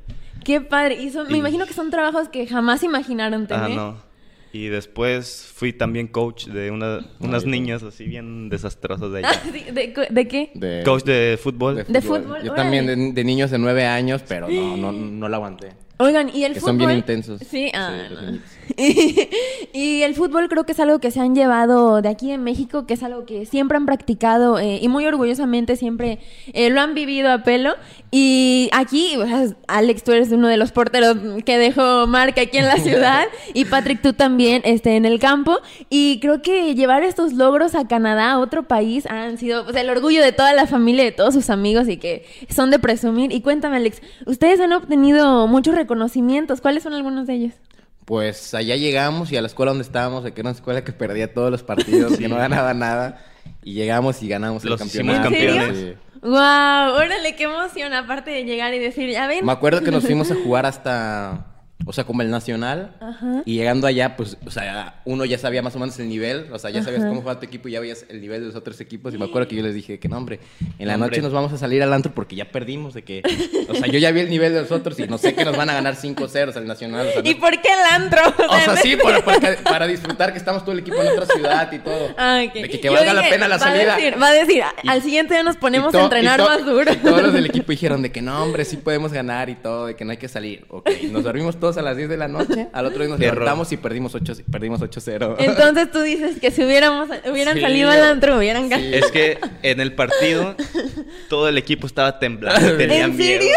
Qué 0.44 0.60
padre. 0.60 0.94
Y 1.02 1.10
son- 1.10 1.28
me 1.28 1.36
Y- 1.36 1.40
imagino 1.40 1.66
que 1.66 1.72
son 1.74 1.90
trabajos 1.90 2.28
que 2.28 2.46
jamás 2.46 2.82
imaginaron 2.82 3.46
tener. 3.46 3.64
Ah, 3.64 3.68
no. 3.68 4.10
Y 4.52 4.66
después 4.66 5.48
fui 5.54 5.72
también 5.72 6.08
coach 6.08 6.46
de 6.46 6.72
una- 6.72 7.06
unas 7.20 7.44
niñas 7.46 7.84
así 7.84 8.04
bien 8.06 8.48
desastrosas 8.48 9.12
de 9.12 9.20
Ah, 9.24 9.28
allá. 9.30 9.40
sí, 9.52 9.64
¿de, 9.70 9.94
de 10.10 10.28
qué? 10.28 10.50
De, 10.54 10.82
Coach 10.84 11.04
de 11.04 11.38
fútbol. 11.40 11.84
De 11.86 12.00
fútbol, 12.02 12.42
Yo 12.42 12.52
órale. 12.52 12.56
también 12.56 12.86
de, 12.86 13.12
de 13.12 13.24
niños 13.24 13.50
de 13.52 13.58
nueve 13.58 13.86
años, 13.86 14.22
pero 14.26 14.48
no, 14.48 14.76
no, 14.76 14.90
no 14.92 15.28
la 15.28 15.36
aguanté. 15.36 15.74
Oigan, 15.98 16.30
y 16.34 16.44
el 16.44 16.54
Que 16.54 16.60
fútbol. 16.60 16.70
son 16.70 16.78
bien 16.78 16.90
intensos. 16.92 17.40
Sí, 17.48 17.70
ah, 17.74 18.06
Sí, 18.08 18.14
los 18.14 18.22
no. 18.32 18.38
y 19.72 20.02
el 20.02 20.14
fútbol 20.14 20.48
creo 20.48 20.64
que 20.64 20.72
es 20.72 20.80
algo 20.80 20.98
que 20.98 21.10
se 21.10 21.20
han 21.20 21.34
llevado 21.34 22.02
de 22.02 22.08
aquí 22.08 22.30
en 22.30 22.42
México, 22.42 22.86
que 22.86 22.94
es 22.94 23.02
algo 23.02 23.24
que 23.26 23.46
siempre 23.46 23.76
han 23.76 23.86
practicado 23.86 24.58
eh, 24.58 24.78
y 24.80 24.88
muy 24.88 25.06
orgullosamente 25.06 25.76
siempre 25.76 26.18
eh, 26.52 26.70
lo 26.70 26.80
han 26.80 26.94
vivido 26.94 27.30
a 27.30 27.42
pelo. 27.42 27.74
Y 28.10 28.68
aquí, 28.72 29.16
o 29.16 29.26
sea, 29.26 29.46
Alex, 29.68 30.02
tú 30.02 30.12
eres 30.12 30.32
uno 30.32 30.48
de 30.48 30.56
los 30.56 30.72
porteros 30.72 31.16
que 31.44 31.58
dejó 31.58 32.06
marca 32.06 32.42
aquí 32.42 32.58
en 32.58 32.66
la 32.66 32.76
ciudad 32.76 33.26
y 33.54 33.64
Patrick, 33.66 34.02
tú 34.02 34.12
también 34.12 34.62
este, 34.64 34.96
en 34.96 35.04
el 35.04 35.18
campo. 35.18 35.58
Y 35.88 36.18
creo 36.20 36.42
que 36.42 36.74
llevar 36.74 37.02
estos 37.02 37.32
logros 37.32 37.74
a 37.74 37.86
Canadá, 37.86 38.32
a 38.32 38.38
otro 38.38 38.64
país, 38.64 39.06
han 39.06 39.38
sido 39.38 39.64
pues, 39.64 39.76
el 39.76 39.88
orgullo 39.90 40.22
de 40.22 40.32
toda 40.32 40.52
la 40.52 40.66
familia, 40.66 41.04
de 41.04 41.12
todos 41.12 41.34
sus 41.34 41.50
amigos 41.50 41.88
y 41.88 41.96
que 41.96 42.26
son 42.48 42.70
de 42.70 42.78
presumir. 42.78 43.32
Y 43.32 43.40
cuéntame, 43.42 43.76
Alex, 43.76 44.02
ustedes 44.26 44.60
han 44.60 44.72
obtenido 44.72 45.46
muchos 45.46 45.74
reconocimientos. 45.74 46.60
¿Cuáles 46.60 46.82
son 46.82 46.94
algunos 46.94 47.26
de 47.26 47.34
ellos? 47.34 47.54
Pues 48.10 48.54
allá 48.54 48.74
llegamos 48.74 49.30
y 49.30 49.36
a 49.36 49.40
la 49.40 49.46
escuela 49.46 49.70
donde 49.70 49.84
estábamos, 49.84 50.24
que 50.24 50.40
era 50.40 50.40
una 50.40 50.50
escuela 50.50 50.82
que 50.82 50.90
perdía 50.90 51.32
todos 51.32 51.48
los 51.48 51.62
partidos, 51.62 52.18
que 52.18 52.26
no 52.26 52.34
ganaba 52.38 52.74
nada. 52.74 53.24
Y 53.62 53.74
llegamos 53.74 54.20
y 54.20 54.26
ganamos 54.26 54.64
Los 54.64 54.80
el 54.80 54.88
campeonato. 54.88 55.22
campeones. 55.30 55.78
Sí. 55.78 55.94
¡Wow! 56.20 56.32
Órale, 56.32 57.36
qué 57.36 57.44
emoción, 57.44 57.92
aparte 57.92 58.32
de 58.32 58.42
llegar 58.42 58.74
y 58.74 58.80
decir, 58.80 59.08
ya 59.10 59.28
ven. 59.28 59.46
Me 59.46 59.52
acuerdo 59.52 59.80
que 59.82 59.92
nos 59.92 60.04
fuimos 60.06 60.28
a 60.32 60.34
jugar 60.34 60.66
hasta, 60.66 61.49
o 61.86 61.92
sea, 61.92 62.04
como 62.04 62.22
el 62.22 62.30
nacional. 62.30 62.94
Ajá. 63.00 63.42
Y 63.44 63.56
llegando 63.56 63.86
allá, 63.86 64.16
pues, 64.16 64.36
o 64.46 64.50
sea, 64.50 65.00
uno 65.04 65.24
ya 65.24 65.38
sabía 65.38 65.62
más 65.62 65.74
o 65.74 65.78
menos 65.78 65.98
el 65.98 66.08
nivel. 66.08 66.46
O 66.52 66.58
sea, 66.58 66.70
ya 66.70 66.82
sabías 66.82 67.02
cómo 67.04 67.20
jugaba 67.20 67.40
tu 67.40 67.46
equipo 67.46 67.68
y 67.68 67.72
ya 67.72 67.80
veías 67.80 68.04
el 68.08 68.20
nivel 68.20 68.40
de 68.42 68.46
los 68.48 68.56
otros 68.56 68.80
equipos. 68.80 69.14
Y 69.14 69.18
me 69.18 69.24
acuerdo 69.24 69.48
que 69.48 69.56
yo 69.56 69.62
les 69.62 69.74
dije 69.74 69.98
que 69.98 70.08
no, 70.08 70.16
hombre, 70.18 70.40
en 70.78 70.86
la 70.86 70.94
Hombre. 70.94 71.10
noche 71.10 71.22
nos 71.22 71.32
vamos 71.32 71.52
a 71.52 71.58
salir 71.58 71.82
al 71.82 71.92
antro 71.92 72.12
porque 72.14 72.36
ya 72.36 72.50
perdimos. 72.52 72.94
De 72.94 73.02
que, 73.02 73.22
o 73.68 73.74
sea, 73.74 73.86
yo 73.88 73.98
ya 73.98 74.10
vi 74.10 74.20
el 74.20 74.30
nivel 74.30 74.52
de 74.52 74.60
los 74.62 74.70
otros 74.72 74.98
y 75.00 75.06
no 75.06 75.18
sé 75.18 75.34
que 75.34 75.44
nos 75.44 75.56
van 75.56 75.70
a 75.70 75.74
ganar 75.74 75.96
5-0 75.96 76.56
al 76.56 76.66
nacional. 76.66 77.06
O 77.08 77.10
sea, 77.12 77.22
¿Y 77.24 77.34
no- 77.34 77.40
por 77.40 77.50
qué 77.60 77.68
el 77.68 78.02
antro? 78.02 78.20
o 78.48 78.58
sea, 78.58 78.76
sí, 78.82 78.96
para, 78.96 79.24
para, 79.24 79.56
para 79.56 79.86
disfrutar 79.86 80.32
que 80.32 80.38
estamos 80.38 80.62
todo 80.62 80.72
el 80.72 80.80
equipo 80.80 81.00
en 81.00 81.08
otra 81.08 81.26
ciudad 81.26 81.72
y 81.72 81.78
todo. 81.78 82.14
Ah, 82.18 82.42
ok. 82.46 82.52
De 82.54 82.68
que, 82.80 82.90
valga 82.90 83.12
la 83.14 83.22
pena 83.28 83.48
la 83.48 83.56
va 83.56 83.64
a 83.66 83.68
salida. 83.68 83.96
decir- 83.96 84.20
va 84.22 84.28
a 84.28 84.32
decir, 84.32 84.62
Y- 84.82 84.88
al 84.88 85.02
siguiente 85.02 85.34
día 85.34 85.42
nos 85.42 85.56
ponemos 85.56 85.94
a 85.94 86.02
entrenar 86.02 86.40
más 86.40 86.64
duro. 86.64 86.92
y 86.92 86.96
todos 86.96 87.22
los 87.22 87.32
del 87.32 87.46
equipo 87.50 87.72
dijeron 87.72 88.02
de 88.02 88.12
que 88.12 88.20
no, 88.22 88.42
hombre, 88.42 88.64
sí 88.64 88.76
podemos 88.76 89.12
ganar 89.12 89.48
y 89.50 89.54
todo, 89.54 89.86
de 89.86 89.96
que 89.96 90.04
no 90.04 90.10
hay 90.10 90.16
que 90.18 90.28
salir. 90.28 90.66
Ok, 90.68 90.90
nos 91.10 91.24
dormimos 91.24 91.58
todos 91.58 91.69
a 91.76 91.82
las 91.82 91.96
10 91.96 92.08
de 92.08 92.16
la 92.16 92.28
noche, 92.28 92.68
al 92.72 92.86
otro 92.86 93.00
día 93.00 93.08
nos 93.08 93.20
Error. 93.20 93.34
levantamos 93.38 93.72
y 93.72 93.76
perdimos 93.76 94.14
8 94.14 94.32
perdimos 94.50 94.80
8-0. 94.80 95.36
Entonces 95.38 95.90
tú 95.90 96.00
dices 96.02 96.38
que 96.40 96.50
si 96.50 96.64
hubiéramos, 96.64 97.08
hubieran 97.30 97.54
Sí, 97.56 97.60
salido 97.62 97.90
al 97.90 98.02
antro, 98.02 98.36
hubieran 98.38 98.68
ganado. 98.68 98.90
Es 98.94 99.10
que 99.10 99.38
en 99.62 99.80
el 99.80 99.94
partido 99.94 100.54
todo 101.28 101.48
el 101.48 101.58
equipo 101.58 101.86
estaba 101.86 102.18
temblando. 102.18 102.76
Tenían 102.76 103.10
¿En 103.12 103.16
miedo. 103.16 103.40
serio? 103.40 103.56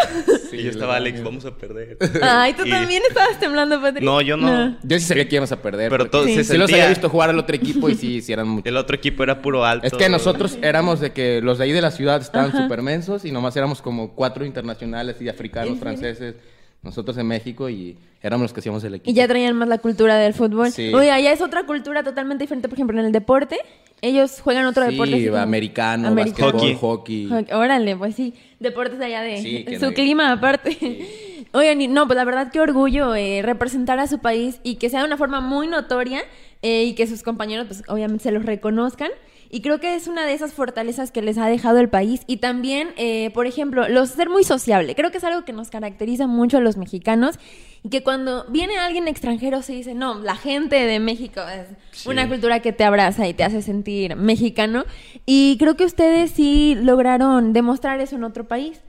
Y 0.51 0.63
yo 0.63 0.69
estaba, 0.69 0.97
Alex, 0.97 1.23
vamos 1.23 1.45
a 1.45 1.55
perder. 1.55 1.97
Ay, 2.21 2.53
tú 2.53 2.63
Y- 2.65 2.69
también 2.69 3.01
estabas 3.07 3.39
temblando, 3.39 3.81
Patrick. 3.81 4.03
No, 4.03 4.21
yo 4.21 4.37
no. 4.37 4.77
Yo 4.83 4.99
sí 4.99 5.05
sabía 5.05 5.27
que 5.27 5.35
íbamos 5.35 5.51
a 5.51 5.61
perder. 5.61 5.89
Pero 5.89 6.03
porque 6.03 6.11
todo 6.11 6.25
Sí. 6.25 6.35
se 6.35 6.43
sí 6.43 6.57
los 6.57 6.71
había 6.71 6.87
visto 6.89 7.09
jugar 7.09 7.29
al 7.31 7.39
otro 7.39 7.55
equipo 7.55 7.89
y 7.89 7.95
sí, 7.95 8.21
sí 8.21 8.31
eran 8.33 8.47
muchos. 8.47 8.67
El 8.67 8.77
otro 8.77 8.95
equipo 8.95 9.23
era 9.23 9.41
puro 9.41 9.65
alto. 9.65 9.87
Es 9.87 9.93
que 9.93 10.09
nosotros 10.09 10.57
éramos 10.61 10.99
de 10.99 11.11
que 11.11 11.41
los 11.41 11.57
de 11.57 11.63
ahí 11.65 11.71
de 11.71 11.81
la 11.81 11.91
ciudad 11.91 12.21
estaban 12.21 12.51
súper 12.51 12.81
mensos 12.81 13.25
y 13.25 13.31
nomás 13.31 13.55
éramos 13.57 13.81
como 13.81 14.13
cuatro 14.13 14.45
internacionales 14.45 15.15
y 15.19 15.29
africanos, 15.29 15.77
¿En 15.83 15.97
serio? 15.97 16.35
Nosotros 16.83 17.17
en 17.17 17.27
México 17.27 17.69
y 17.69 17.97
éramos 18.21 18.43
los 18.45 18.53
que 18.53 18.59
hacíamos 18.59 18.83
el 18.83 18.95
equipo. 18.95 19.09
Y 19.09 19.13
ya 19.13 19.27
traían 19.27 19.55
más 19.55 19.67
la 19.67 19.77
cultura 19.79 20.15
del 20.17 20.33
fútbol. 20.33 20.69
Sí. 20.71 20.93
Oye, 20.93 21.11
allá 21.11 21.31
es 21.31 21.41
otra 21.41 21.63
cultura 21.65 22.03
totalmente 22.03 22.43
diferente. 22.43 22.67
Por 22.69 22.77
ejemplo, 22.77 22.99
en 22.99 23.05
el 23.05 23.11
deporte, 23.11 23.57
ellos 24.01 24.41
juegan 24.41 24.65
otro 24.65 24.83
Sí, 24.85 24.91
deporte. 24.91 25.25
como- 25.27 25.37
americano, 25.41 26.07
Americano. 26.09 26.51
básquetbol, 26.53 26.75
Hockey. 26.77 27.27
hockey. 27.29 27.53
Órale, 27.53 27.95
pues 27.95 28.15
sí, 28.15 28.33
deportes 28.59 28.99
de 28.99 29.05
allá 29.05 29.21
de 29.21 29.37
Sí, 29.41 29.65
su 29.79 29.85
no- 29.87 29.93
clima 29.93 30.31
aparte. 30.31 31.07
Oigan, 31.53 31.81
y 31.81 31.87
no, 31.87 32.07
pues 32.07 32.17
la 32.17 32.25
verdad 32.25 32.51
qué 32.51 32.59
orgullo 32.59 33.13
eh, 33.15 33.41
representar 33.43 33.99
a 33.99 34.07
su 34.07 34.19
país 34.19 34.59
y 34.63 34.75
que 34.75 34.89
sea 34.89 35.01
de 35.01 35.05
una 35.05 35.17
forma 35.17 35.39
muy 35.39 35.67
notoria 35.67 36.21
eh, 36.63 36.83
y 36.85 36.93
que 36.95 37.05
sus 37.05 37.21
compañeros 37.23 37.67
pues 37.67 37.83
obviamente 37.87 38.23
se 38.23 38.31
los 38.31 38.43
reconozcan. 38.45 39.11
Y 39.53 39.61
creo 39.61 39.79
que 39.79 39.93
es 39.93 40.07
una 40.07 40.25
de 40.25 40.33
esas 40.33 40.51
fortalezas 40.51 41.11
que 41.11 41.21
les 41.21 41.37
ha 41.37 41.45
dejado 41.45 41.77
el 41.77 41.87
país. 41.87 42.23
Y 42.25 42.37
también, 42.37 42.89
eh, 42.97 43.29
por 43.35 43.45
ejemplo, 43.45 43.87
los 43.87 44.09
ser 44.09 44.27
muy 44.27 44.43
sociable. 44.43 44.95
Creo 44.95 45.11
que 45.11 45.19
es 45.19 45.23
algo 45.23 45.45
que 45.45 45.53
nos 45.53 45.69
caracteriza 45.69 46.25
mucho 46.25 46.57
a 46.57 46.59
los 46.59 46.75
mexicanos. 46.75 47.37
Y 47.83 47.89
que 47.89 48.01
cuando 48.01 48.45
viene 48.49 48.77
alguien 48.77 49.07
extranjero 49.07 49.61
se 49.61 49.73
dice, 49.73 49.93
no, 49.93 50.19
la 50.19 50.35
gente 50.35 50.75
de 50.75 50.99
México 50.99 51.41
es 51.41 52.07
una 52.07 52.27
cultura 52.27 52.61
que 52.61 52.73
te 52.73 52.83
abraza 52.83 53.27
y 53.27 53.35
te 53.35 53.43
hace 53.43 53.61
sentir 53.61 54.15
mexicano. 54.15 54.85
Y 55.27 55.57
creo 55.59 55.77
que 55.77 55.85
ustedes 55.85 56.31
sí 56.31 56.73
lograron 56.73 57.53
demostrar 57.53 57.99
eso 57.99 58.15
en 58.15 58.23
otro 58.23 58.47
país. 58.47 58.81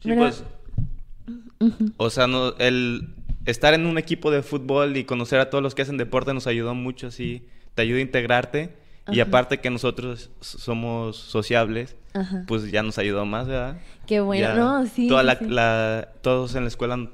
Sí, 0.00 0.10
pues, 0.12 0.42
O 1.98 2.10
sea, 2.10 2.26
no, 2.26 2.56
el 2.58 3.14
estar 3.44 3.74
en 3.74 3.86
un 3.86 3.96
equipo 3.96 4.32
de 4.32 4.42
fútbol 4.42 4.96
y 4.96 5.04
conocer 5.04 5.38
a 5.38 5.50
todos 5.50 5.62
los 5.62 5.76
que 5.76 5.82
hacen 5.82 5.98
deporte 5.98 6.34
nos 6.34 6.48
ayudó 6.48 6.74
mucho, 6.74 7.06
así, 7.06 7.44
te 7.76 7.82
ayuda 7.82 7.98
a 7.98 8.02
integrarte 8.02 8.79
y 9.08 9.20
aparte 9.20 9.58
que 9.58 9.70
nosotros 9.70 10.30
somos 10.40 11.16
sociables, 11.16 11.96
pues 12.46 12.70
ya 12.70 12.82
nos 12.82 12.98
ayudó 12.98 13.24
más, 13.24 13.46
¿verdad? 13.46 13.78
Qué 14.06 14.20
bueno, 14.20 14.54
¿no? 14.54 14.86
Sí. 14.86 15.08
todos 15.08 16.54
en 16.54 16.62
la 16.62 16.68
escuela 16.68 17.08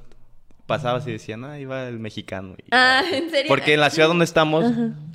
pasabas 0.67 1.07
y 1.07 1.13
decían, 1.13 1.45
ah, 1.45 1.59
iba 1.59 1.89
el 1.89 1.99
mexicano. 1.99 2.57
ah, 2.73 3.03
¿en 3.13 3.31
serio? 3.31 3.49
Porque 3.49 3.75
en 3.75 3.81
la 3.81 3.91
ciudad 3.91 4.09
donde 4.09 4.25
estamos, 4.25 4.65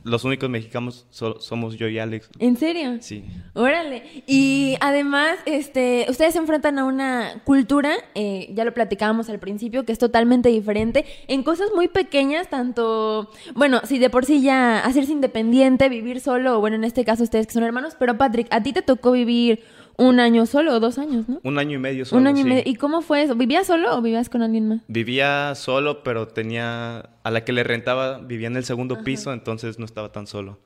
los 0.04 0.24
únicos 0.24 0.50
mexicanos 0.50 1.06
somos 1.10 1.78
yo 1.78 1.88
y 1.88 2.00
Alex. 2.00 2.30
¿En 2.40 2.58
serio? 2.58 2.98
Sí. 3.02 3.26
Órale. 3.54 4.24
Y 4.28 4.78
además, 4.80 5.38
este, 5.46 6.06
ustedes 6.10 6.34
se 6.34 6.40
enfrentan 6.40 6.80
a 6.80 6.86
una 6.86 7.42
cultura, 7.44 7.94
eh, 8.16 8.50
ya 8.54 8.64
lo 8.64 8.74
platicábamos 8.74 9.30
al 9.30 9.40
principio, 9.40 9.86
que 9.86 9.92
es 9.92 10.00
totalmente 10.00 10.50
diferente 10.50 11.06
en 11.28 11.44
cosas 11.44 11.70
muy 11.76 11.88
pequeñas, 11.88 12.50
tanto, 12.50 13.30
bueno, 13.54 13.82
si 13.84 14.00
de 14.00 14.10
por 14.10 14.26
sí 14.26 14.42
ya 14.42 14.80
hacerse 14.80 15.12
independiente, 15.12 15.90
vivir 15.90 16.22
solo, 16.22 16.58
o 16.58 16.60
bueno, 16.62 16.78
en 16.78 16.86
este 16.86 17.04
caso 17.06 17.24
ustedes 17.24 17.48
que 17.48 17.54
son 17.54 17.64
hermanos, 17.64 17.96
pero 18.00 18.18
Patrick, 18.18 18.48
a 18.52 18.64
ti 18.64 18.74
te 18.74 18.82
tocó 18.82 19.12
vivir 19.12 19.64
un 19.98 20.20
año 20.20 20.46
solo 20.46 20.74
o 20.74 20.80
dos 20.80 20.98
años, 20.98 21.28
¿no? 21.28 21.40
Un 21.44 21.60
año 21.60 21.76
y 21.76 21.80
medio 21.80 22.06
solo. 22.06 22.22
Un 22.22 22.28
año 22.28 22.42
y 22.42 22.44
medio. 22.44 22.64
¿Y 22.66 22.76
cómo 22.76 23.02
fue 23.02 23.24
eso? 23.24 23.36
¿Vivías 23.36 23.68
solo 23.68 23.96
o 23.98 24.02
vivías 24.02 24.30
con 24.30 24.42
alguien 24.42 24.68
más? 24.68 24.82
Vivía 24.88 25.54
solo, 25.56 26.04
pero 26.04 26.28
tenía. 26.28 27.10
A 27.24 27.32
la 27.32 27.46
que 27.46 27.54
le 27.54 27.64
rentaba, 27.64 28.18
vivía 28.20 28.48
en 28.48 28.58
el 28.58 28.66
segundo 28.66 29.04
piso, 29.04 29.32
entonces 29.32 29.78
no 29.78 29.86
estaba 29.86 30.12
tan 30.12 30.26
solo. 30.26 30.58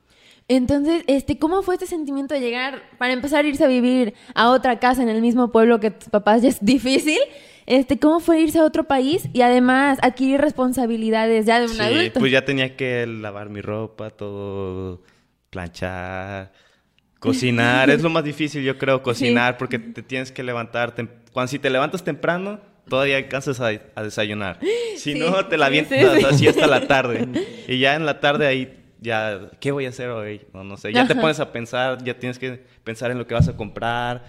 Entonces, 0.47 1.03
este, 1.07 1.39
¿cómo 1.39 1.63
fue 1.63 1.75
este 1.75 1.87
sentimiento 1.87 2.33
de 2.33 2.39
llegar, 2.39 2.83
para 2.97 3.13
empezar 3.13 3.45
a 3.45 3.47
irse 3.47 3.63
a 3.63 3.67
vivir 3.67 4.13
a 4.35 4.51
otra 4.51 4.79
casa 4.79 5.01
en 5.01 5.09
el 5.09 5.21
mismo 5.21 5.51
pueblo 5.51 5.79
que 5.79 5.91
tus 5.91 6.09
papás 6.09 6.41
ya 6.43 6.49
es 6.49 6.63
difícil? 6.63 7.19
Este, 7.65 7.97
¿cómo 7.97 8.19
fue 8.19 8.41
irse 8.41 8.59
a 8.59 8.63
otro 8.63 8.83
país 8.83 9.27
y 9.33 9.41
además 9.41 9.97
adquirir 10.03 10.39
responsabilidades 10.39 11.47
ya 11.47 11.59
de 11.59 11.65
un 11.65 11.73
sí, 11.73 12.11
Pues 12.13 12.31
ya 12.31 12.45
tenía 12.45 12.75
que 12.75 13.07
lavar 13.07 13.49
mi 13.49 13.61
ropa, 13.61 14.11
todo, 14.11 15.01
planchar, 15.49 16.51
Cocinar 17.25 17.89
es 17.89 18.01
lo 18.01 18.09
más 18.09 18.23
difícil, 18.23 18.63
yo 18.63 18.77
creo, 18.77 19.01
cocinar, 19.01 19.57
porque 19.57 19.79
te 19.79 20.01
tienes 20.01 20.31
que 20.31 20.43
levantarte. 20.43 21.07
Cuando 21.33 21.49
si 21.49 21.59
te 21.59 21.69
levantas 21.69 22.03
temprano, 22.03 22.59
todavía 22.87 23.17
alcanzas 23.17 23.59
a, 23.59 24.01
desayunar. 24.01 24.59
Si 24.97 25.13
no, 25.13 25.45
te 25.45 25.57
la 25.57 25.67
avientas 25.67 26.23
así 26.23 26.47
hasta 26.47 26.67
la 26.67 26.87
tarde. 26.87 27.27
Y 27.67 27.79
ya 27.79 27.95
en 27.95 28.05
la 28.05 28.19
tarde 28.19 28.47
ahí, 28.47 28.79
ya, 29.01 29.49
¿qué 29.59 29.71
voy 29.71 29.85
a 29.85 29.89
hacer 29.89 30.09
hoy? 30.09 30.41
No, 30.53 30.63
no 30.63 30.77
sé. 30.77 30.93
Ya 30.93 31.07
te 31.07 31.15
pones 31.15 31.39
a 31.39 31.51
pensar, 31.51 32.03
ya 32.03 32.17
tienes 32.17 32.39
que 32.39 32.63
pensar 32.83 33.11
en 33.11 33.17
lo 33.17 33.27
que 33.27 33.33
vas 33.33 33.47
a 33.47 33.57
comprar, 33.57 34.23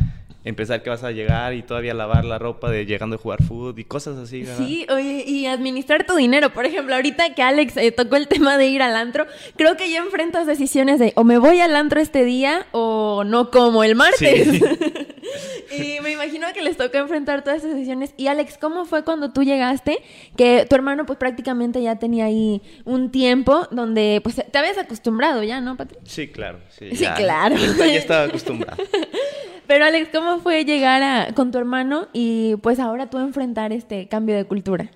empezar 0.47 0.81
que 0.85 0.89
vas 0.91 1.03
a 1.03 1.11
llegar 1.11 1.55
y 1.55 1.63
todavía 1.63 1.93
lavar 1.93 2.25
la 2.25 2.39
ropa 2.39 2.71
de 2.71 2.87
llegando 2.87 3.17
a 3.17 3.19
jugar 3.19 3.43
fútbol 3.43 3.77
y 3.79 3.85
cosas 3.85 4.17
así. 4.17 4.43
¿verdad? 4.43 4.59
Sí, 4.59 4.87
oye, 4.89 5.25
y 5.27 5.47
administrar 5.47 6.07
tu 6.07 6.15
dinero. 6.15 6.51
Por 6.51 6.65
ejemplo, 6.65 6.95
ahorita 6.95 7.35
que 7.35 7.43
Alex 7.43 7.77
eh, 7.77 7.91
tocó 7.91 8.15
el 8.15 8.29
tema 8.29 8.57
de 8.57 8.69
ir 8.69 8.81
al 8.81 8.95
antro, 8.95 9.27
creo 9.57 9.77
que 9.77 9.91
ya 9.91 9.99
enfrentas 9.99 10.47
decisiones 10.47 11.01
de 11.01 11.13
o 11.17 11.25
me 11.25 11.39
voy 11.39 11.61
al 11.61 11.75
antro 11.75 12.01
este 12.01 12.25
día 12.25 12.65
o 12.71 13.25
no 13.25 13.51
como 13.51 13.83
el 13.83 13.97
martes. 13.97 14.47
y 15.77 16.01
me 16.01 16.13
imagino 16.13 16.47
que 16.55 16.63
les 16.63 16.77
tocó 16.77 16.99
enfrentar 16.99 17.43
todas 17.43 17.65
esas 17.65 17.75
decisiones. 17.75 18.15
Y 18.17 18.29
Alex, 18.29 18.57
¿cómo 18.57 18.85
fue 18.85 19.03
cuando 19.03 19.33
tú 19.33 19.43
llegaste? 19.43 19.99
Que 20.37 20.65
tu 20.71 20.77
hermano 20.77 21.07
pues 21.07 21.19
prácticamente 21.19 21.83
ya 21.83 21.97
tenía 21.97 22.27
ahí 22.27 22.63
un 22.85 23.11
tiempo 23.11 23.67
donde 23.73 24.21
pues 24.23 24.37
te 24.37 24.59
habías 24.59 24.79
acostumbrado 24.79 25.43
ya, 25.43 25.61
¿no, 25.61 25.77
Patrick? 25.77 26.03
Sí, 26.05 26.29
claro. 26.29 26.61
Sí, 26.69 26.95
sí 26.95 27.05
claro. 27.17 27.57
ya 27.57 27.97
estaba 27.97 28.27
acostumbrado. 28.27 28.77
Pero 29.67 29.85
Alex, 29.85 30.11
¿cómo 30.13 30.39
fue 30.41 30.65
llegar 30.65 31.35
con 31.35 31.51
tu 31.51 31.59
hermano 31.59 32.09
y 32.13 32.57
pues 32.57 32.79
ahora 32.79 33.11
tú 33.11 33.19
enfrentar 33.19 33.73
este 33.73 34.09
cambio 34.09 34.37
de 34.37 34.45
cultura? 34.45 34.91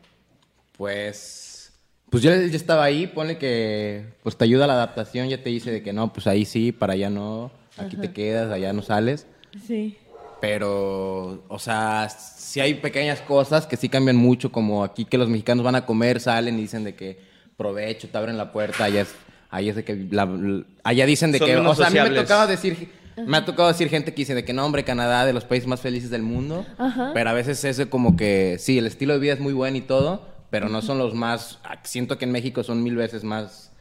Pues, 0.76 1.72
pues 2.08 2.22
yo 2.22 2.30
ya 2.30 2.56
estaba 2.56 2.84
ahí, 2.84 3.06
pone 3.06 3.36
que 3.36 4.04
pues 4.22 4.36
te 4.36 4.44
ayuda 4.44 4.66
la 4.66 4.74
adaptación, 4.74 5.28
ya 5.28 5.42
te 5.42 5.50
dice 5.50 5.70
de 5.70 5.82
que 5.82 5.92
no, 5.92 6.12
pues 6.12 6.26
ahí 6.26 6.44
sí, 6.44 6.72
para 6.72 6.92
allá 6.92 7.10
no, 7.10 7.50
aquí 7.76 7.96
te 7.96 8.12
quedas, 8.12 8.52
allá 8.52 8.72
no 8.72 8.82
sales. 8.82 9.26
Sí. 9.66 9.96
Pero, 10.40 11.44
o 11.48 11.58
sea, 11.58 12.08
sí 12.08 12.60
hay 12.60 12.74
pequeñas 12.74 13.20
cosas 13.20 13.66
que 13.66 13.76
sí 13.76 13.88
cambian 13.88 14.16
mucho, 14.16 14.50
como 14.50 14.84
aquí 14.84 15.04
que 15.04 15.18
los 15.18 15.28
mexicanos 15.28 15.64
van 15.64 15.74
a 15.74 15.84
comer, 15.84 16.20
salen 16.20 16.58
y 16.58 16.62
dicen 16.62 16.84
de 16.84 16.94
que 16.94 17.18
provecho, 17.56 18.08
te 18.08 18.16
abren 18.16 18.38
la 18.38 18.52
puerta, 18.52 18.84
allá 18.84 19.02
es, 19.02 19.14
allá 19.50 19.70
es 19.70 19.76
de 19.76 19.84
que, 19.84 20.64
allá 20.82 21.06
dicen 21.06 21.32
de 21.32 21.40
que, 21.40 21.56
o 21.56 21.74
sea, 21.74 21.88
a 21.88 21.90
mí 21.90 21.98
me 22.00 22.10
tocaba 22.10 22.46
decir 22.46 23.00
me 23.26 23.36
ha 23.36 23.44
tocado 23.44 23.68
decir 23.68 23.88
gente 23.88 24.12
que 24.12 24.22
dice 24.22 24.34
de 24.34 24.44
que 24.44 24.52
no, 24.52 24.64
hombre, 24.64 24.84
Canadá 24.84 25.24
de 25.24 25.32
los 25.32 25.44
países 25.44 25.68
más 25.68 25.80
felices 25.80 26.10
del 26.10 26.22
mundo. 26.22 26.66
Pero 27.14 27.30
a 27.30 27.32
veces 27.32 27.64
eso 27.64 27.88
como 27.90 28.16
que, 28.16 28.56
sí, 28.58 28.78
el 28.78 28.86
estilo 28.86 29.14
de 29.14 29.20
vida 29.20 29.32
es 29.32 29.40
muy 29.40 29.52
bueno 29.52 29.76
y 29.76 29.82
todo, 29.82 30.26
pero 30.50 30.68
no 30.68 30.82
son 30.82 30.98
los 30.98 31.14
más, 31.14 31.60
siento 31.84 32.18
que 32.18 32.24
en 32.24 32.32
México 32.32 32.62
son 32.62 32.82
mil 32.82 32.96
veces 32.96 33.24
más, 33.24 33.72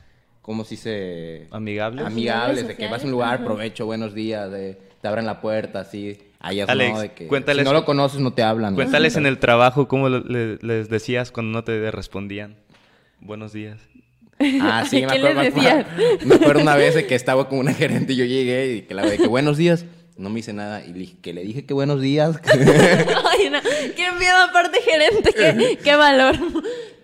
¿cómo 0.41 0.63
si 0.63 0.77
se... 0.77 1.47
Amigables. 1.51 2.05
Amigables, 2.05 2.67
de 2.67 2.75
que 2.75 2.87
vas 2.87 3.01
a 3.03 3.05
un 3.05 3.11
lugar, 3.11 3.43
provecho, 3.43 3.85
buenos 3.85 4.13
días, 4.13 4.51
de, 4.51 4.79
te 5.01 5.07
abren 5.07 5.25
la 5.25 5.41
puerta, 5.41 5.81
así. 5.81 6.19
Allá 6.41 6.65
no, 6.73 6.99
de 7.01 7.11
que 7.11 7.27
si 7.27 7.63
no 7.63 7.73
lo 7.73 7.83
conoces 7.83 8.21
no 8.21 8.31
te 8.31 8.43
hablan. 8.43 8.73
Cuéntales 8.73 9.17
en 9.17 9.25
el 9.25 9.39
trabajo 9.39 9.89
cómo 9.89 10.07
les 10.07 10.89
decías 10.89 11.31
cuando 11.31 11.51
no 11.51 11.63
te 11.65 11.91
respondían. 11.91 12.55
Buenos 13.19 13.51
días. 13.51 13.81
Ah, 14.61 14.85
sí, 14.89 14.97
me 15.05 15.17
acuerdo. 15.17 15.41
Me 16.25 16.35
acuerdo, 16.35 16.61
una 16.61 16.75
vez 16.75 17.03
que 17.05 17.15
estaba 17.15 17.49
con 17.49 17.59
una 17.59 17.73
gerente 17.73 18.13
y 18.13 18.15
yo 18.15 18.25
llegué 18.25 18.75
y 18.75 18.81
que 18.83 18.93
la 18.93 19.09
que 19.09 19.27
buenos 19.27 19.57
días. 19.57 19.85
No 20.17 20.29
me 20.29 20.41
hice 20.41 20.51
nada 20.51 20.83
y 20.85 21.15
que 21.21 21.31
le 21.33 21.43
dije 21.43 21.65
que 21.65 21.73
buenos 21.73 22.01
días. 22.01 22.41
Ay, 22.45 23.49
no. 23.49 23.59
Qué 23.61 24.11
miedo 24.19 24.35
aparte 24.49 24.81
gerente, 24.81 25.31
qué, 25.33 25.79
qué 25.81 25.95
valor. 25.95 26.35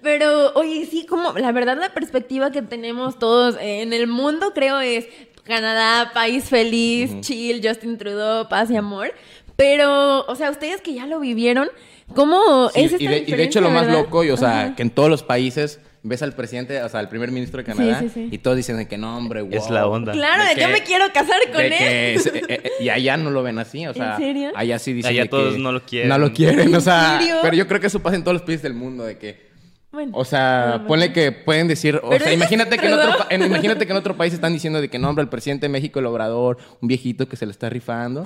Pero, 0.02 0.52
oye, 0.54 0.86
sí, 0.86 1.06
como 1.06 1.32
la 1.32 1.54
verdad 1.54 1.78
la 1.80 1.94
perspectiva 1.94 2.52
que 2.52 2.62
tenemos 2.62 3.18
todos 3.18 3.56
en 3.60 3.94
el 3.94 4.08
mundo 4.08 4.52
creo 4.54 4.82
es 4.82 5.08
Canadá, 5.46 6.12
país 6.14 6.46
feliz, 6.46 7.22
chill, 7.22 7.66
Justin 7.66 7.98
Trudeau, 7.98 8.50
paz 8.50 8.70
y 8.70 8.76
amor. 8.76 9.14
Pero, 9.56 10.26
o 10.26 10.36
sea, 10.36 10.52
ustedes 10.52 10.82
que 10.82 10.94
ya 10.94 11.08
lo 11.08 11.20
vivieron, 11.22 11.70
¿cómo 12.14 12.70
es 12.76 12.92
esta 12.92 13.04
y 13.04 13.08
de, 13.08 13.18
y 13.26 13.32
de 13.32 13.44
hecho 13.44 13.62
lo 13.62 13.70
más 13.70 13.88
loco, 13.88 14.24
y, 14.24 14.30
o 14.30 14.38
sea, 14.38 14.74
que 14.76 14.82
en 14.82 14.90
todos 14.90 15.10
los 15.10 15.24
países 15.24 15.80
ves 16.06 16.22
al 16.22 16.34
presidente, 16.34 16.82
o 16.84 16.88
sea, 16.88 17.00
al 17.00 17.10
primer 17.10 17.32
ministro 17.32 17.58
de 17.58 17.64
Canadá, 17.64 18.04
y 18.16 18.38
todos 18.38 18.56
dicen 18.56 18.86
que 18.86 18.98
no, 18.98 19.18
hombre, 19.18 19.42
wow. 19.42 19.54
Es 19.54 19.70
la 19.72 19.88
onda. 19.88 20.12
Claro, 20.14 20.44
de, 20.44 20.54
que, 20.54 20.62
yo 20.62 20.70
me 20.70 20.84
quiero 20.84 21.06
casar 21.12 21.40
con 21.52 21.62
él. 21.62 21.74
Eh, 21.74 22.16
eh, 22.48 22.72
y 22.80 22.90
allá 22.90 23.18
no 23.18 23.32
lo 23.32 23.42
ven 23.42 23.58
así, 23.58 23.86
o 23.88 23.94
sea. 23.94 24.14
¿En 24.14 24.18
serio? 24.18 24.52
Allá 24.56 24.78
sí 24.78 24.94
dicen 24.94 25.12
allá 25.12 25.28
todos 25.28 25.58
no 25.58 25.72
lo 25.72 25.84
quieren. 25.84 26.10
No 26.10 26.18
lo 26.20 26.32
quieren, 26.32 26.74
o 26.74 26.80
sea. 26.80 27.20
Pero 27.42 27.56
yo 27.56 27.68
creo 27.68 27.80
que 27.80 27.88
eso 27.88 28.02
pasa 28.02 28.16
en 28.16 28.24
todos 28.24 28.36
los 28.36 28.44
países 28.44 28.62
del 28.62 28.76
mundo, 28.76 29.04
de 29.04 29.18
que. 29.18 29.46
Bueno, 29.92 30.12
o 30.14 30.26
sea, 30.26 30.84
ponle 30.88 31.14
que 31.14 31.32
pueden 31.32 31.70
decir, 31.70 32.00
o 32.04 32.20
sea, 32.20 32.34
imagínate 32.34 32.78
que, 32.78 32.88
en 32.88 32.94
otro, 32.94 33.16
imagínate 33.32 33.86
que 33.86 33.94
en 33.94 33.98
otro 33.98 34.18
país 34.18 34.34
están 34.34 34.52
diciendo 34.52 34.82
de 34.82 34.90
que 34.90 35.00
no, 35.00 35.10
hombre, 35.10 35.24
el 35.24 35.30
presidente 35.30 35.66
de 35.66 35.70
México, 35.70 36.00
el 36.00 36.06
obrador, 36.06 36.58
un 36.82 36.90
viejito 36.90 37.30
que 37.30 37.38
se 37.38 37.46
le 37.46 37.54
está 37.54 37.70
rifando. 37.70 38.26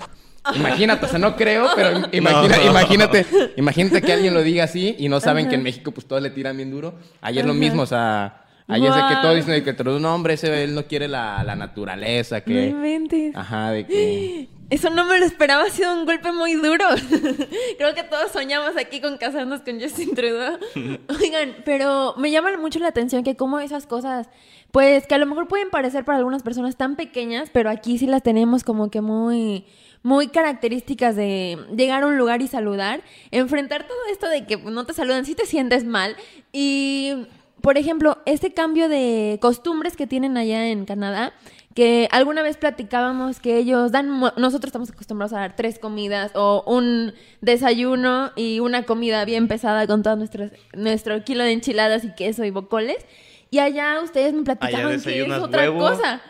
Imagínate, 0.55 1.05
o 1.05 1.09
sea, 1.09 1.19
no 1.19 1.35
creo, 1.35 1.67
pero 1.75 2.01
imagínate, 2.11 3.25
imagínate 3.57 4.01
que 4.01 4.13
alguien 4.13 4.33
lo 4.33 4.41
diga 4.41 4.63
así 4.63 4.95
y 4.97 5.09
no 5.09 5.19
saben 5.19 5.49
que 5.49 5.55
en 5.55 5.63
México 5.63 5.91
pues 5.91 6.07
todos 6.07 6.21
le 6.21 6.29
tiran 6.29 6.57
bien 6.57 6.71
duro. 6.71 6.95
Ayer 7.21 7.45
lo 7.45 7.53
mismo, 7.53 7.83
o 7.83 7.85
sea, 7.85 8.43
es 8.67 8.81
de 8.81 9.01
que 9.09 9.15
todo 9.21 9.33
dicen 9.33 9.63
que 9.63 9.89
un 9.89 10.05
hombre, 10.05 10.35
ese 10.35 10.63
él 10.63 10.75
no 10.75 10.85
quiere 10.85 11.07
la, 11.07 11.55
naturaleza, 11.55 12.41
que... 12.41 12.71
No. 12.71 13.39
Ajá, 13.39 13.71
de 13.71 13.85
que... 13.85 14.49
Eso 14.69 14.91
no 14.91 15.03
me 15.05 15.17
lo 15.17 15.25
esperaba, 15.25 15.63
ha 15.63 15.69
sido 15.71 15.91
un 15.91 16.05
golpe 16.05 16.31
muy 16.31 16.53
duro. 16.53 16.85
Creo 17.79 17.95
que 17.95 18.03
todos 18.03 18.31
soñamos 18.31 18.77
aquí 18.77 19.01
con 19.01 19.17
casarnos 19.17 19.61
con 19.61 19.81
Justin 19.81 20.13
Trudeau. 20.13 20.59
Oigan, 21.19 21.55
pero 21.65 22.13
me 22.17 22.29
llama 22.29 22.55
mucho 22.57 22.77
la 22.77 22.89
atención 22.89 23.23
que 23.23 23.35
como 23.35 23.59
esas 23.59 23.87
cosas, 23.87 24.29
pues 24.69 25.07
que 25.07 25.15
a 25.15 25.17
lo 25.17 25.25
mejor 25.25 25.47
pueden 25.47 25.71
parecer 25.71 26.05
para 26.05 26.19
algunas 26.19 26.43
personas 26.43 26.75
tan 26.75 26.95
pequeñas, 26.95 27.49
pero 27.51 27.71
aquí 27.71 27.97
sí 27.97 28.05
las 28.05 28.21
tenemos 28.21 28.63
como 28.63 28.91
que 28.91 29.01
muy 29.01 29.65
muy 30.03 30.27
características 30.27 31.15
de 31.15 31.57
llegar 31.75 32.03
a 32.03 32.07
un 32.07 32.17
lugar 32.17 32.41
y 32.41 32.47
saludar, 32.47 33.01
enfrentar 33.31 33.87
todo 33.87 33.97
esto 34.11 34.27
de 34.29 34.45
que 34.45 34.57
no 34.57 34.85
te 34.85 34.93
saludan 34.93 35.25
si 35.25 35.35
te 35.35 35.45
sientes 35.45 35.85
mal 35.85 36.15
y 36.51 37.27
por 37.61 37.77
ejemplo, 37.77 38.19
este 38.25 38.53
cambio 38.53 38.87
de 38.87 39.37
costumbres 39.41 39.97
que 39.97 40.07
tienen 40.07 40.37
allá 40.37 40.69
en 40.69 40.85
Canadá, 40.85 41.33
que 41.75 42.07
alguna 42.11 42.41
vez 42.41 42.57
platicábamos 42.57 43.39
que 43.39 43.57
ellos 43.57 43.91
dan, 43.91 44.19
nosotros 44.37 44.65
estamos 44.65 44.89
acostumbrados 44.89 45.33
a 45.33 45.39
dar 45.39 45.55
tres 45.55 45.77
comidas 45.77 46.31
o 46.35 46.63
un 46.65 47.13
desayuno 47.41 48.31
y 48.35 48.59
una 48.59 48.83
comida 48.83 49.25
bien 49.25 49.47
pesada 49.47 49.87
con 49.87 50.03
todo 50.03 50.15
nuestro, 50.15 50.49
nuestro 50.73 51.23
kilo 51.23 51.43
de 51.43 51.51
enchiladas 51.51 52.03
y 52.05 52.13
queso 52.13 52.45
y 52.45 52.51
bocoles. 52.51 53.05
Y 53.51 53.59
allá 53.59 53.99
ustedes 54.01 54.33
me 54.33 54.43
platicaban 54.43 55.01
que 55.01 55.21
es 55.21 55.31
otra 55.31 55.67
cosa. 55.73 56.21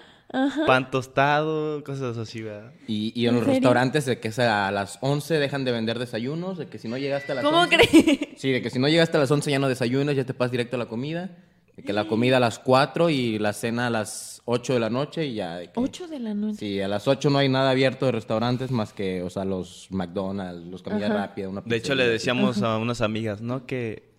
Pan 0.67 0.91
tostado, 0.91 1.83
cosas 1.83 2.17
así, 2.17 2.41
¿verdad? 2.43 2.71
Y, 2.87 3.11
y 3.19 3.25
en, 3.25 3.29
¿En 3.29 3.35
los 3.35 3.43
serio? 3.45 3.55
restaurantes 3.59 4.05
de 4.05 4.19
que 4.19 4.29
a 4.41 4.71
las 4.71 4.97
11 5.01 5.35
dejan 5.39 5.65
de 5.65 5.71
vender 5.71 5.97
desayunos, 5.99 6.57
de 6.57 6.67
que 6.67 6.77
si 6.77 6.87
no 6.87 6.97
llegaste 6.97 7.31
a 7.31 7.35
las 7.35 7.43
¿Cómo 7.43 7.59
11... 7.61 7.75
crees? 7.77 8.19
Sí, 8.37 8.51
de 8.51 8.61
que 8.61 8.69
si 8.69 8.77
no 8.79 8.87
llegaste 8.87 9.17
a 9.17 9.19
las 9.21 9.31
11 9.31 9.49
ya 9.51 9.59
no 9.59 9.67
desayunas, 9.67 10.15
ya 10.15 10.25
te 10.25 10.33
pasas 10.33 10.51
directo 10.51 10.75
a 10.75 10.79
la 10.79 10.85
comida. 10.87 11.31
De 11.75 11.83
que 11.83 11.93
la 11.93 12.07
comida 12.07 12.37
a 12.37 12.39
las 12.41 12.59
4 12.59 13.09
y 13.09 13.39
la 13.39 13.53
cena 13.53 13.87
a 13.87 13.89
las 13.89 14.41
8 14.45 14.73
de 14.73 14.79
la 14.81 14.89
noche 14.89 15.25
y 15.25 15.35
ya. 15.35 15.55
de 15.57 15.67
que- 15.71 15.79
8 15.79 16.07
de 16.09 16.19
la 16.19 16.33
noche. 16.33 16.57
Sí, 16.57 16.81
a 16.81 16.87
las 16.89 17.07
8 17.07 17.29
no 17.29 17.37
hay 17.37 17.47
nada 17.47 17.71
abierto 17.71 18.05
de 18.05 18.11
restaurantes 18.11 18.69
más 18.69 18.91
que, 18.91 19.23
o 19.23 19.29
sea, 19.29 19.45
los 19.45 19.87
McDonald's, 19.89 20.67
los 20.67 20.83
comida 20.83 21.07
rápida, 21.07 21.47
una 21.47 21.61
De 21.61 21.75
hecho, 21.77 21.95
le 21.95 22.05
decíamos 22.07 22.61
a 22.63 22.77
unas 22.77 22.99
amigas, 23.01 23.41
¿no? 23.41 23.65
Que 23.65 24.11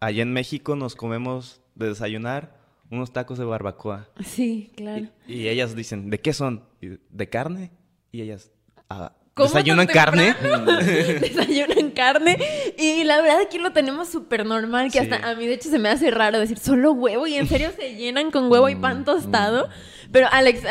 allá 0.00 0.22
en 0.22 0.32
México 0.32 0.76
nos 0.76 0.96
comemos 0.96 1.60
de 1.74 1.88
desayunar 1.88 2.57
unos 2.90 3.12
tacos 3.12 3.38
de 3.38 3.44
barbacoa. 3.44 4.08
Sí, 4.24 4.70
claro. 4.76 5.06
Y, 5.26 5.34
y 5.34 5.48
ellas 5.48 5.74
dicen, 5.76 6.10
¿de 6.10 6.20
qué 6.20 6.32
son? 6.32 6.64
¿De 6.80 7.28
carne? 7.28 7.70
Y 8.12 8.22
ellas, 8.22 8.50
"Ah, 8.88 9.14
¿Cómo 9.38 9.48
¿desayunan 9.48 9.86
tan 9.86 9.94
carne? 9.94 10.34
Desayunan 11.20 11.90
carne. 11.92 12.36
Y 12.76 13.04
la 13.04 13.20
verdad 13.20 13.40
aquí 13.40 13.58
lo 13.58 13.72
tenemos 13.72 14.08
súper 14.08 14.44
normal, 14.44 14.86
que 14.92 14.98
Sí. 15.00 15.08
hasta 15.10 15.28
a 15.28 15.34
mí 15.34 15.46
de 15.46 15.54
hecho 15.54 15.70
se 15.70 15.78
me 15.78 15.88
hace 15.88 16.10
raro 16.10 16.38
decir 16.38 16.58
solo 16.58 16.92
huevo 16.92 17.26
y 17.26 17.34
en 17.34 17.48
serio 17.48 17.70
se 17.76 17.94
llenan 17.94 18.30
con 18.30 18.50
huevo 18.50 18.68
y 18.68 18.74
Mm, 18.74 18.80
pan 18.80 19.04
tostado. 19.04 19.68
Pero 20.10 20.26
Alex, 20.30 20.62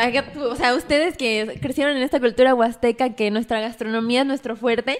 o 0.50 0.56
sea, 0.56 0.74
ustedes 0.74 1.16
que 1.16 1.60
crecieron 1.62 1.96
en 1.96 2.02
esta 2.02 2.20
cultura 2.20 2.56
huasteca, 2.56 3.14
que 3.16 3.30
nuestra 3.30 3.60
gastronomía 3.62 4.22
es 4.22 4.26
nuestro 4.28 4.56
fuerte, 4.56 5.00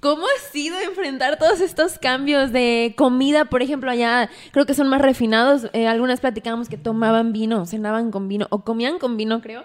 ¿cómo 0.00 0.24
ha 0.26 0.50
sido 0.52 0.76
enfrentar 0.80 1.38
todos 1.38 1.60
estos 1.60 1.96
cambios 1.98 2.50
de 2.52 2.94
comida? 2.96 3.44
Por 3.44 3.62
ejemplo, 3.62 3.88
allá 3.90 4.28
creo 4.50 4.66
que 4.66 4.74
son 4.74 4.88
más 4.88 5.00
refinados. 5.00 5.68
Eh, 5.72 5.86
algunas 5.86 6.18
platicábamos 6.18 6.68
que 6.68 6.76
tomaban 6.76 7.32
vino, 7.32 7.64
cenaban 7.64 8.10
con 8.10 8.26
vino 8.26 8.48
o 8.50 8.64
comían 8.64 8.98
con 8.98 9.16
vino, 9.16 9.40
creo. 9.40 9.62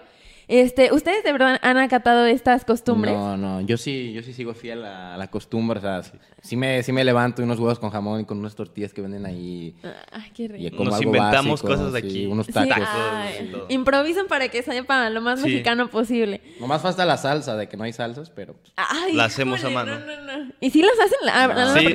Este, 0.54 0.92
¿Ustedes 0.92 1.24
de 1.24 1.32
verdad 1.32 1.58
han 1.62 1.78
acatado 1.78 2.26
estas 2.26 2.66
costumbres? 2.66 3.14
No, 3.14 3.38
no, 3.38 3.60
yo 3.62 3.78
sí, 3.78 4.12
yo 4.12 4.22
sí 4.22 4.34
sigo 4.34 4.52
fiel 4.52 4.84
a, 4.84 5.16
la 5.16 5.28
costumbre, 5.28 5.78
o 5.78 5.82
sea, 5.82 6.02
sí, 6.02 6.12
sí 6.42 6.56
me, 6.56 6.82
sí 6.82 6.92
me 6.92 7.04
levanto 7.04 7.42
unos 7.42 7.58
huevos 7.58 7.78
con 7.78 7.88
jamón 7.88 8.20
y 8.20 8.24
con 8.26 8.36
unas 8.38 8.54
tortillas 8.54 8.92
que 8.92 9.00
venden 9.00 9.24
ahí. 9.24 9.74
Ay, 10.10 10.30
qué 10.34 10.48
rico. 10.48 10.62
Y 10.66 10.70
como 10.70 10.90
Nos 10.90 10.94
algo 10.98 11.06
inventamos 11.16 11.62
básico, 11.62 11.68
cosas 11.68 11.92
de 11.94 12.00
sí, 12.02 12.06
aquí. 12.06 12.26
unos 12.26 12.44
Sí, 12.46 12.52
tacos. 12.52 12.86
ay, 12.86 13.48
todo. 13.50 13.64
improvisan 13.70 14.26
para 14.26 14.48
que 14.48 14.62
sepa 14.62 15.08
lo 15.08 15.22
más 15.22 15.40
Sí. 15.40 15.46
mexicano 15.48 15.88
posible. 15.88 16.42
Nomás 16.60 16.82
falta 16.82 17.06
la 17.06 17.16
salsa, 17.16 17.56
de 17.56 17.68
que 17.70 17.78
no 17.78 17.84
hay 17.84 17.94
salsas, 17.94 18.28
pero... 18.28 18.52
pues, 18.52 18.74
Ay, 18.76 19.14
La 19.14 19.24
hacemos 19.24 19.64
a 19.64 19.70
híjole, 19.70 19.74
mano. 19.74 20.00
No, 20.00 20.06
no, 20.22 20.44
no. 20.44 20.52
¿Y 20.60 20.68
si 20.68 20.82
las 20.82 20.92
hacen? 21.02 21.18
La, 21.24 21.46
la- 21.46 21.64
la 21.64 21.80
Sí. 21.80 21.86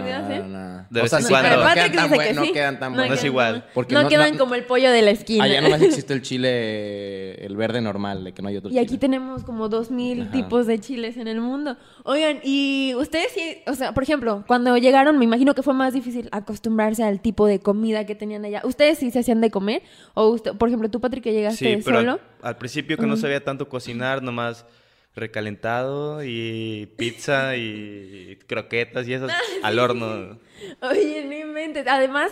De 0.90 1.00
O 1.00 1.04
vez 1.04 1.10
sea, 1.12 1.20
en 1.20 1.26
sí, 1.26 1.30
cuando. 1.34 1.50
pero 1.50 1.64
no 1.64 1.74
quedan 1.74 1.92
tan 1.92 2.04
dice 2.06 2.16
buen- 2.16 2.28
que 2.30 2.34
no 2.34 2.46
sí. 2.46 2.52
quedan 2.54 2.80
tan 2.80 2.92
No 2.92 2.96
No 2.98 3.02
buenos. 3.04 3.20
es 3.20 3.26
igual. 3.26 3.52
buenos. 3.52 3.70
Porque 3.74 3.94
no, 3.94 4.08
quedan 4.08 4.38
como 4.38 4.56
el 4.56 4.64
pollo 4.64 4.90
de 4.90 5.02
la 5.02 5.12
esquina. 5.12 5.44
Allá 5.44 5.62
nomás 5.62 5.82
existe 5.82 6.14
el 6.14 6.22
chile, 6.22 7.46
el 7.46 7.56
verde 7.58 7.82
normal, 7.82 8.24
de 8.24 8.34
que 8.34 8.42
no 8.42 8.47
hay 8.48 8.58
otro 8.58 8.70
Y 8.72 8.80
aquí 8.80 8.98
tenemos 8.98 9.44
como 9.44 9.70
dos 9.70 9.92
mil 9.92 10.30
tipos 10.32 10.66
de 10.68 10.80
chiles 10.80 11.18
en 11.18 11.28
el 11.28 11.40
mundo. 11.42 11.78
Oigan, 12.04 12.40
y 12.44 12.94
ustedes 12.96 13.32
sí, 13.34 13.58
o 13.68 13.74
sea, 13.74 13.94
por 13.94 14.04
ejemplo, 14.04 14.44
cuando 14.48 14.76
llegaron, 14.78 15.18
me 15.18 15.26
imagino 15.26 15.54
que 15.56 15.64
fue 15.64 15.74
más 15.74 15.94
difícil 15.94 16.30
acostumbrarse 16.32 17.04
al 17.04 17.22
tipo 17.22 17.46
de 17.46 17.60
comida 17.60 18.06
que 18.06 18.16
tenían 18.16 18.44
allá. 18.46 18.62
¿Ustedes 18.64 18.98
sí 18.98 19.12
se 19.12 19.20
hacían 19.20 19.42
de 19.42 19.52
comer? 19.52 19.82
O 20.14 20.30
usted, 20.30 20.54
por 20.54 20.70
ejemplo, 20.70 20.90
tú, 20.90 21.00
Patrick, 21.00 21.24
que 21.24 21.34
llegaste 21.34 21.76
Sí, 21.78 21.82
pero 21.86 22.00
solo. 22.00 22.12
al, 22.14 22.20
al 22.42 22.58
principio 22.58 22.98
que 22.98 23.06
no 23.06 23.18
sabía 23.18 23.44
tanto 23.44 23.70
cocinar, 23.70 24.24
nomás 24.24 24.66
recalentado 25.16 26.24
y 26.24 26.90
pizza 26.96 27.56
y 27.58 28.38
croquetas 28.48 29.08
y 29.08 29.14
esas 29.14 29.32
al 29.64 29.80
horno. 29.80 30.38
Oye, 30.82 31.26
no 31.26 31.34
inventes. 31.34 31.86
Además, 31.88 32.32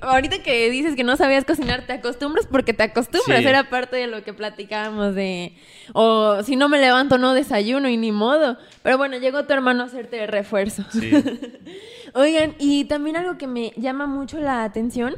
ahorita 0.00 0.42
que 0.42 0.70
dices 0.70 0.96
que 0.96 1.04
no 1.04 1.16
sabías 1.16 1.44
cocinar, 1.44 1.86
te 1.86 1.94
acostumbras 1.94 2.46
porque 2.46 2.72
te 2.72 2.84
acostumbras. 2.84 3.40
Sí. 3.40 3.46
Era 3.46 3.68
parte 3.70 3.96
de 3.96 4.06
lo 4.06 4.24
que 4.24 4.32
platicábamos 4.32 5.14
de. 5.14 5.56
O 5.92 6.42
si 6.42 6.56
no 6.56 6.68
me 6.68 6.78
levanto, 6.78 7.18
no 7.18 7.34
desayuno 7.34 7.88
y 7.88 7.96
ni 7.96 8.12
modo. 8.12 8.58
Pero 8.82 8.98
bueno, 8.98 9.18
llegó 9.18 9.44
tu 9.44 9.52
hermano 9.52 9.82
a 9.82 9.86
hacerte 9.86 10.26
refuerzo. 10.26 10.84
Sí. 10.90 11.12
Oigan, 12.14 12.54
y 12.58 12.84
también 12.86 13.16
algo 13.16 13.38
que 13.38 13.46
me 13.46 13.72
llama 13.76 14.06
mucho 14.06 14.40
la 14.40 14.64
atención 14.64 15.16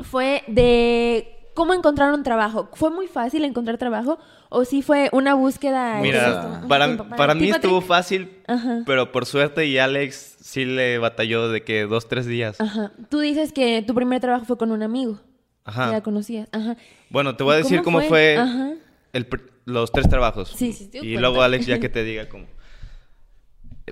fue 0.00 0.42
de 0.46 1.43
cómo 1.54 1.72
encontraron 1.74 2.22
trabajo. 2.22 2.68
¿Fue 2.74 2.90
muy 2.90 3.06
fácil 3.06 3.44
encontrar 3.44 3.78
trabajo 3.78 4.18
o 4.48 4.64
sí 4.64 4.82
fue 4.82 5.08
una 5.12 5.34
búsqueda? 5.34 6.00
Mira, 6.00 6.62
para, 6.68 6.86
Tiempo. 6.86 7.06
para 7.16 7.34
mí 7.34 7.48
Patrick? 7.50 7.64
estuvo 7.64 7.80
fácil, 7.80 8.38
Ajá. 8.46 8.82
pero 8.86 9.12
por 9.12 9.26
suerte 9.26 9.66
y 9.66 9.78
Alex 9.78 10.36
sí 10.40 10.64
le 10.64 10.98
batalló 10.98 11.48
de 11.48 11.62
que 11.62 11.82
dos, 11.86 12.08
tres 12.08 12.26
días. 12.26 12.60
Ajá. 12.60 12.92
Tú 13.08 13.20
dices 13.20 13.52
que 13.52 13.82
tu 13.82 13.94
primer 13.94 14.20
trabajo 14.20 14.44
fue 14.44 14.58
con 14.58 14.70
un 14.72 14.82
amigo. 14.82 15.20
Ajá. 15.64 15.90
Ya 15.92 16.02
conocías. 16.02 16.48
Ajá. 16.52 16.76
Bueno, 17.10 17.36
te 17.36 17.42
voy 17.44 17.54
a 17.54 17.60
¿Y 17.60 17.62
decir 17.62 17.82
cómo 17.82 17.98
cómo 17.98 18.08
fue? 18.08 18.36
fue, 18.36 18.76
el 19.12 19.26
los 19.64 19.90
tres 19.92 20.08
trabajos. 20.10 20.50
Sí, 20.54 20.72
sí, 20.74 20.90
sí, 20.92 20.98
Y 20.98 21.00
cuenta. 21.00 21.20
luego 21.22 21.40
Alex 21.42 21.64
ya 21.66 21.78
que 21.80 21.88
te 21.88 22.04
diga 22.04 22.28
cómo. 22.28 22.46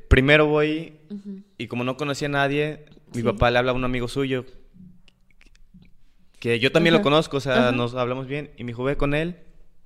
Primero 0.09 0.47
voy 0.47 0.95
y 1.59 1.67
como 1.69 1.85
no 1.85 1.97
conocía 1.97 2.29
a 2.29 2.31
nadie, 2.31 2.85
mi 3.15 3.21
Sí. 3.21 3.23
papá 3.23 3.51
le 3.51 3.59
habla 3.59 3.73
a 3.73 3.75
un 3.75 3.85
amigo 3.85 4.09
suyo 4.09 4.45
que 6.43 6.59
yo 6.59 6.73
también 6.73 6.93
Ajá. 6.95 6.99
lo 6.99 7.05
conozco, 7.05 7.37
o 7.37 7.41
sea, 7.41 7.69
Ajá. 7.69 7.73
nos 7.73 7.95
hablamos 7.95 8.27
bien 8.27 8.51
y 8.57 8.65
me 8.65 8.73
dijo, 8.73 8.83
ve 8.83 8.97
con 8.97 9.15
él 9.15 9.37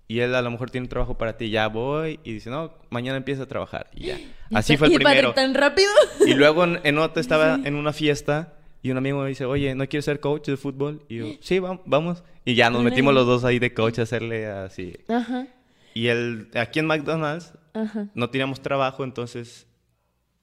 y 0.09 0.21
él 0.21 0.35
a 0.35 0.40
lo 0.40 0.51
mejor 0.51 0.71
tiene 0.71 0.87
un 0.87 0.88
trabajo 0.88 1.19
para 1.19 1.37
ti. 1.37 1.51
Ya 1.51 1.69
voy 1.69 2.19
y 2.25 2.33
dice, 2.33 2.49
no, 2.49 2.73
mañana 2.88 3.19
empieza 3.19 3.42
a 3.42 3.47
trabajar 3.47 3.90
y 3.95 4.07
ya. 4.07 4.19
Así 4.55 4.79
fue 4.79 4.87
el 4.87 4.95
¿Y 4.95 4.97
primero. 4.97 5.35
tan 5.35 5.53
rápido? 5.55 5.90
Y 6.27 6.33
luego 6.33 6.64
en, 6.64 6.81
en 6.83 6.97
otra 6.97 7.21
estaba 7.21 7.57
en 7.62 7.75
una 7.75 7.92
fiesta 7.92 8.55
y 8.83 8.90
un 8.90 8.97
amigo 8.97 9.21
me 9.21 9.29
dice, 9.29 9.45
oye, 9.45 9.75
¿no 9.75 9.87
quieres 9.87 10.07
ser 10.07 10.19
coach 10.19 10.47
de 10.47 10.57
fútbol? 10.57 11.03
Y 11.11 11.16
yo, 11.19 11.27
sí, 11.42 11.59
vam- 11.59 11.83
vamos. 11.85 12.25
Y 12.47 12.55
ya 12.55 12.71
nos 12.71 12.83
metimos 12.83 13.12
los 13.12 13.27
dos 13.27 13.45
ahí 13.45 13.59
de 13.59 13.75
coach 13.75 13.99
a 13.99 14.03
hacerle 14.05 14.47
así. 14.47 14.97
Ajá. 15.09 15.49
Y 15.92 16.07
el, 16.07 16.49
aquí 16.55 16.79
en 16.79 16.87
McDonald's 16.87 17.53
Ajá. 17.75 18.07
no 18.14 18.31
teníamos 18.31 18.62
trabajo, 18.62 19.05
entonces 19.05 19.66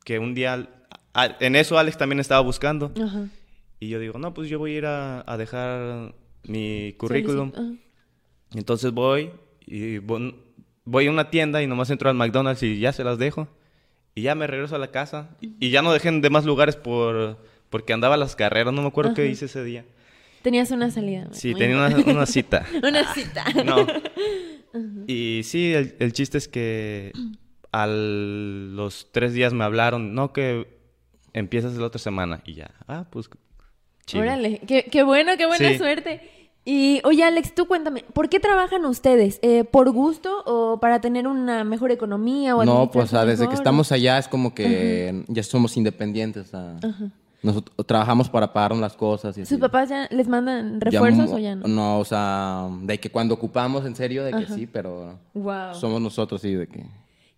que 0.06 0.20
un 0.20 0.36
día, 0.36 0.68
en 1.40 1.56
eso 1.56 1.80
Alex 1.80 1.98
también 1.98 2.20
estaba 2.20 2.42
buscando. 2.42 2.92
Ajá. 3.04 3.26
Y 3.84 3.90
yo 3.90 4.00
digo, 4.00 4.18
no, 4.20 4.34
pues 4.34 4.50
yo 4.50 4.60
voy 4.60 4.74
a 4.76 4.78
ir 4.78 4.86
a, 4.86 5.24
a 5.32 5.38
dejar 5.38 6.14
mi 6.48 6.94
currículum. 6.98 7.52
Solicit- 7.52 7.80
Entonces 8.56 8.92
voy 8.92 9.32
y 9.66 9.98
voy, 10.00 10.36
voy 10.86 11.08
a 11.08 11.12
una 11.12 11.30
tienda 11.30 11.62
y 11.62 11.68
nomás 11.68 11.90
entro 11.90 12.10
al 12.10 12.16
McDonald's 12.16 12.64
y 12.64 12.80
ya 12.80 12.92
se 12.94 13.04
las 13.04 13.18
dejo. 13.18 13.48
Y 14.16 14.22
ya 14.24 14.36
me 14.36 14.46
regreso 14.48 14.76
a 14.76 14.80
la 14.80 14.92
casa. 14.92 15.36
Y, 15.42 15.54
y 15.60 15.70
ya 15.72 15.82
no 15.82 15.92
dejé 15.92 16.10
en 16.10 16.22
demás 16.22 16.46
lugares 16.46 16.76
por, 16.76 17.40
porque 17.70 17.94
andaba 17.94 18.16
a 18.16 18.18
las 18.18 18.36
carreras. 18.36 18.74
No 18.74 18.82
me 18.84 18.88
acuerdo 18.90 19.14
qué 19.16 19.28
hice 19.28 19.46
ese 19.46 19.64
día. 19.64 19.86
Tenías 20.44 20.72
una 20.72 20.92
salida. 20.92 21.30
Sí, 21.32 21.54
tenía 21.56 21.78
una 22.06 22.26
cita. 22.26 22.66
Una 22.84 23.14
cita. 23.14 23.46
No. 23.66 23.86
Y 25.08 25.42
sí, 25.44 25.72
el, 25.74 25.96
el 26.00 26.14
chiste 26.14 26.38
es 26.40 26.48
que 26.48 27.12
a 27.72 27.86
los 27.88 29.10
tres 29.12 29.34
días 29.34 29.54
me 29.54 29.64
hablaron, 29.64 30.16
no, 30.16 30.34
que 30.34 30.68
empiezas 31.34 31.76
la 31.76 31.86
otra 31.86 32.00
semana. 32.00 32.42
Y 32.46 32.54
ya, 32.56 32.72
ah, 32.88 33.06
pues, 33.12 33.30
chido. 34.06 34.24
Órale, 34.24 34.60
qué, 34.68 34.86
qué 34.92 35.04
bueno, 35.04 35.32
qué 35.38 35.46
buena 35.46 35.70
Sí. 35.70 35.78
suerte. 35.78 36.30
Y 36.66 37.02
oye, 37.04 37.24
Alex, 37.26 37.54
tú 37.54 37.66
cuéntame, 37.68 38.06
¿por 38.14 38.30
qué 38.30 38.40
trabajan 38.40 38.86
ustedes? 38.86 39.40
Eh, 39.42 39.66
¿Por 39.66 39.92
gusto 39.92 40.44
o 40.46 40.80
para 40.80 41.02
tener 41.02 41.28
una 41.28 41.66
mejor 41.66 41.92
economía 41.92 42.56
o 42.56 42.64
No, 42.64 42.90
pues 42.90 43.06
o 43.06 43.08
sea, 43.10 43.20
administrarse 43.20 43.32
desde 43.32 43.48
que 43.50 43.56
estamos 43.56 43.92
allá 43.92 44.18
es 44.18 44.30
como 44.30 44.54
que 44.56 45.26
ya 45.28 45.44
somos 45.44 45.76
independientes. 45.76 46.46
O 46.48 46.50
sea, 46.50 46.78
nosotros 47.42 47.86
trabajamos 47.86 48.30
para 48.30 48.54
pagarnos 48.54 48.80
las 48.80 48.96
cosas. 48.96 49.36
Y 49.38 49.42
o- 49.42 49.44
así. 49.44 49.50
¿Sus 49.50 49.60
papás 49.60 49.90
ya 49.90 50.08
les 50.10 50.30
mandan 50.30 50.80
refuerzos 50.80 51.32
o 51.32 51.38
ya 51.38 51.54
no? 51.56 51.68
No, 51.68 52.00
o 52.00 52.06
sea, 52.06 52.70
de 52.84 52.98
que 52.98 53.10
cuando 53.10 53.34
ocupamos, 53.34 53.86
en 53.86 53.98
serio, 53.98 54.24
de 54.24 54.32
que 54.32 54.44
Ajá. 54.46 54.56
sí, 54.56 54.66
pero 54.66 55.20
Wow. 55.34 55.74
somos 55.74 56.00
nosotros, 56.02 56.40
sí, 56.42 56.54
de 56.54 56.68
que... 56.68 56.86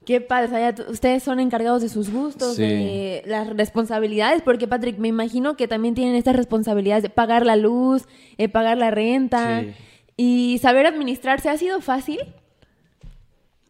Qué 0.05 0.21
padre, 0.21 0.45
o 0.45 0.49
sea, 0.49 0.71
ya 0.71 0.83
ustedes 0.89 1.23
son 1.23 1.39
encargados 1.39 1.81
de 1.81 1.89
sus 1.89 2.11
gustos, 2.11 2.55
Sí. 2.55 2.61
de 2.61 3.23
las 3.25 3.47
responsabilidades, 3.55 4.41
porque 4.43 4.67
Patrick, 4.67 4.97
me 4.99 5.07
imagino 5.07 5.57
que 5.57 5.67
también 5.67 5.95
tienen 5.95 6.15
estas 6.15 6.35
responsabilidades 6.35 7.01
de 7.03 7.09
pagar 7.09 7.45
la 7.45 7.55
luz, 7.55 8.03
eh, 8.37 8.47
pagar 8.47 8.77
la 8.77 8.91
renta 8.91 9.61
Sí. 9.61 9.73
y 10.15 10.57
saber 10.59 10.85
administrarse. 10.85 11.49
¿Ha 11.49 11.57
sido 11.57 11.81
fácil? 11.81 12.19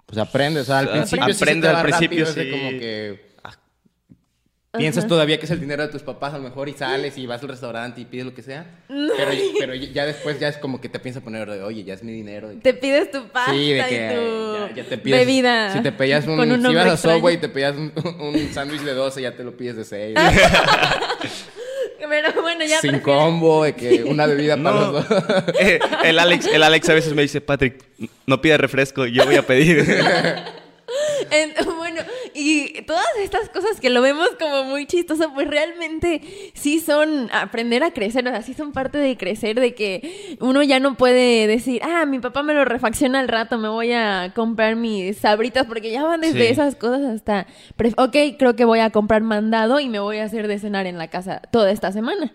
Pues 0.06 0.18
aprendes, 0.20 0.64
o 0.64 0.66
sea, 0.66 0.80
al 0.80 0.90
principio 0.92 1.34
sí 1.34 1.44
al 1.68 1.82
principio, 1.82 2.26
rápido, 2.26 2.26
sí. 2.28 2.52
como 2.52 2.70
que... 2.80 3.26
Piensas 4.78 5.08
todavía 5.08 5.38
que 5.40 5.46
es 5.46 5.52
el 5.52 5.60
dinero 5.60 5.84
de 5.84 5.90
tus 5.90 6.02
papás 6.04 6.34
a 6.34 6.38
lo 6.38 6.44
mejor 6.44 6.70
y 6.70 6.74
sales 6.74 7.18
y 7.18 7.26
vas 7.26 7.42
al 7.42 7.50
restaurante 7.50 8.02
y 8.02 8.06
pides 8.06 8.26
lo 8.26 8.34
que 8.34 8.42
sea. 8.42 8.66
Pero, 8.88 9.32
pero 9.60 9.76
ya 9.76 10.06
después 10.06 10.40
ya 10.40 10.48
es 10.48 10.58
como 10.58 10.80
que 10.82 10.90
te 10.90 11.00
piensas 11.00 11.24
poner 11.24 11.50
de, 11.50 11.62
oye, 11.64 11.84
ya 11.84 11.94
es 11.94 12.04
mi 12.04 12.12
dinero. 12.12 12.50
Te 12.62 12.74
pides 12.74 13.12
tu 13.12 13.28
pasta 13.30 13.52
Sí, 13.54 13.74
de 13.74 13.80
y 13.80 13.84
que 13.84 14.16
tu 14.16 14.68
ya, 14.76 14.84
ya 14.84 14.90
te 14.90 14.98
pides. 14.98 15.20
bebida. 15.20 15.74
Si 15.74 15.82
te 15.82 15.92
pedías 15.92 16.26
un. 16.28 16.40
un 16.40 16.62
si 16.66 16.72
ibas 16.72 16.88
a. 16.88 16.98
Subway 16.98 17.36
y 17.36 17.38
te 17.40 17.50
pedías 17.50 17.76
un, 17.76 17.92
un 18.20 18.54
sándwich 18.54 18.82
de 18.82 18.94
12, 18.94 19.22
ya 19.22 19.32
te 19.36 19.44
lo 19.44 19.56
pides 19.58 19.76
de 19.78 19.84
6. 19.86 20.16
Pero 22.08 22.42
bueno, 22.42 22.64
ya 22.66 22.80
Sin 22.82 22.92
prefieres- 22.92 23.02
combo, 23.02 23.64
de 23.64 23.74
que 23.74 24.04
una 24.04 24.26
bebida 24.28 24.56
para 24.62 24.76
No. 24.80 24.92
los 24.92 25.10
dos. 25.10 25.24
Eh, 25.60 25.80
el, 26.04 26.20
Alex, 26.20 26.46
el 26.46 26.62
Alex 26.62 26.88
a 26.90 26.94
veces 26.94 27.14
me 27.14 27.24
dice, 27.24 27.42
Patrick, 27.42 27.84
no 28.28 28.42
pidas 28.42 28.60
refresco, 28.60 29.06
yo 29.08 29.26
voy 29.26 29.36
a 29.36 29.42
pedir. 29.42 29.86
bueno, 31.78 32.02
y 32.34 32.82
todas 32.84 33.06
estas 33.22 33.50
cosas 33.50 33.80
que 33.80 33.90
lo 33.90 34.02
vemos 34.02 34.30
como 34.40 34.64
muy 34.66 34.86
chistoso, 34.86 35.34
pues 35.34 35.48
realmente 35.48 36.22
sí 36.54 36.80
son 36.80 37.30
aprender 37.32 37.84
a 37.84 37.92
crecer, 37.92 38.28
o 38.28 38.32
sea, 38.32 38.42
sí 38.42 38.54
son 38.54 38.72
parte 38.72 38.98
de 38.98 39.18
crecer, 39.18 39.60
de 39.60 39.74
que 39.74 40.38
uno 40.40 40.64
ya 40.64 40.80
no 40.80 40.96
puede 40.96 41.48
decir, 41.48 41.82
ah, 41.84 42.06
mi 42.06 42.20
papá 42.20 42.44
me 42.44 42.54
lo 42.54 42.66
refacciona 42.66 43.20
al 43.20 43.28
rato, 43.28 43.58
me 43.58 43.70
voy 43.70 43.92
a 43.92 44.34
comprar 44.36 44.76
mis 44.76 45.18
sabritas, 45.18 45.66
porque 45.66 45.92
ya 45.92 46.04
van 46.04 46.22
desde 46.22 46.50
esas 46.50 46.76
cosas 46.76 47.04
hasta, 47.04 47.48
ok, 47.98 48.16
creo 48.38 48.56
que 48.56 48.66
voy 48.66 48.80
a 48.80 48.90
comprar 48.90 49.22
mandado 49.22 49.80
y 49.80 49.90
me 49.90 50.00
voy 50.00 50.18
a 50.18 50.26
hacer 50.26 50.48
de 50.48 50.60
cenar 50.60 50.86
en 50.88 50.98
la 50.98 51.10
casa 51.10 51.42
toda 51.52 51.72
esta 51.72 51.92
semana. 51.92 52.34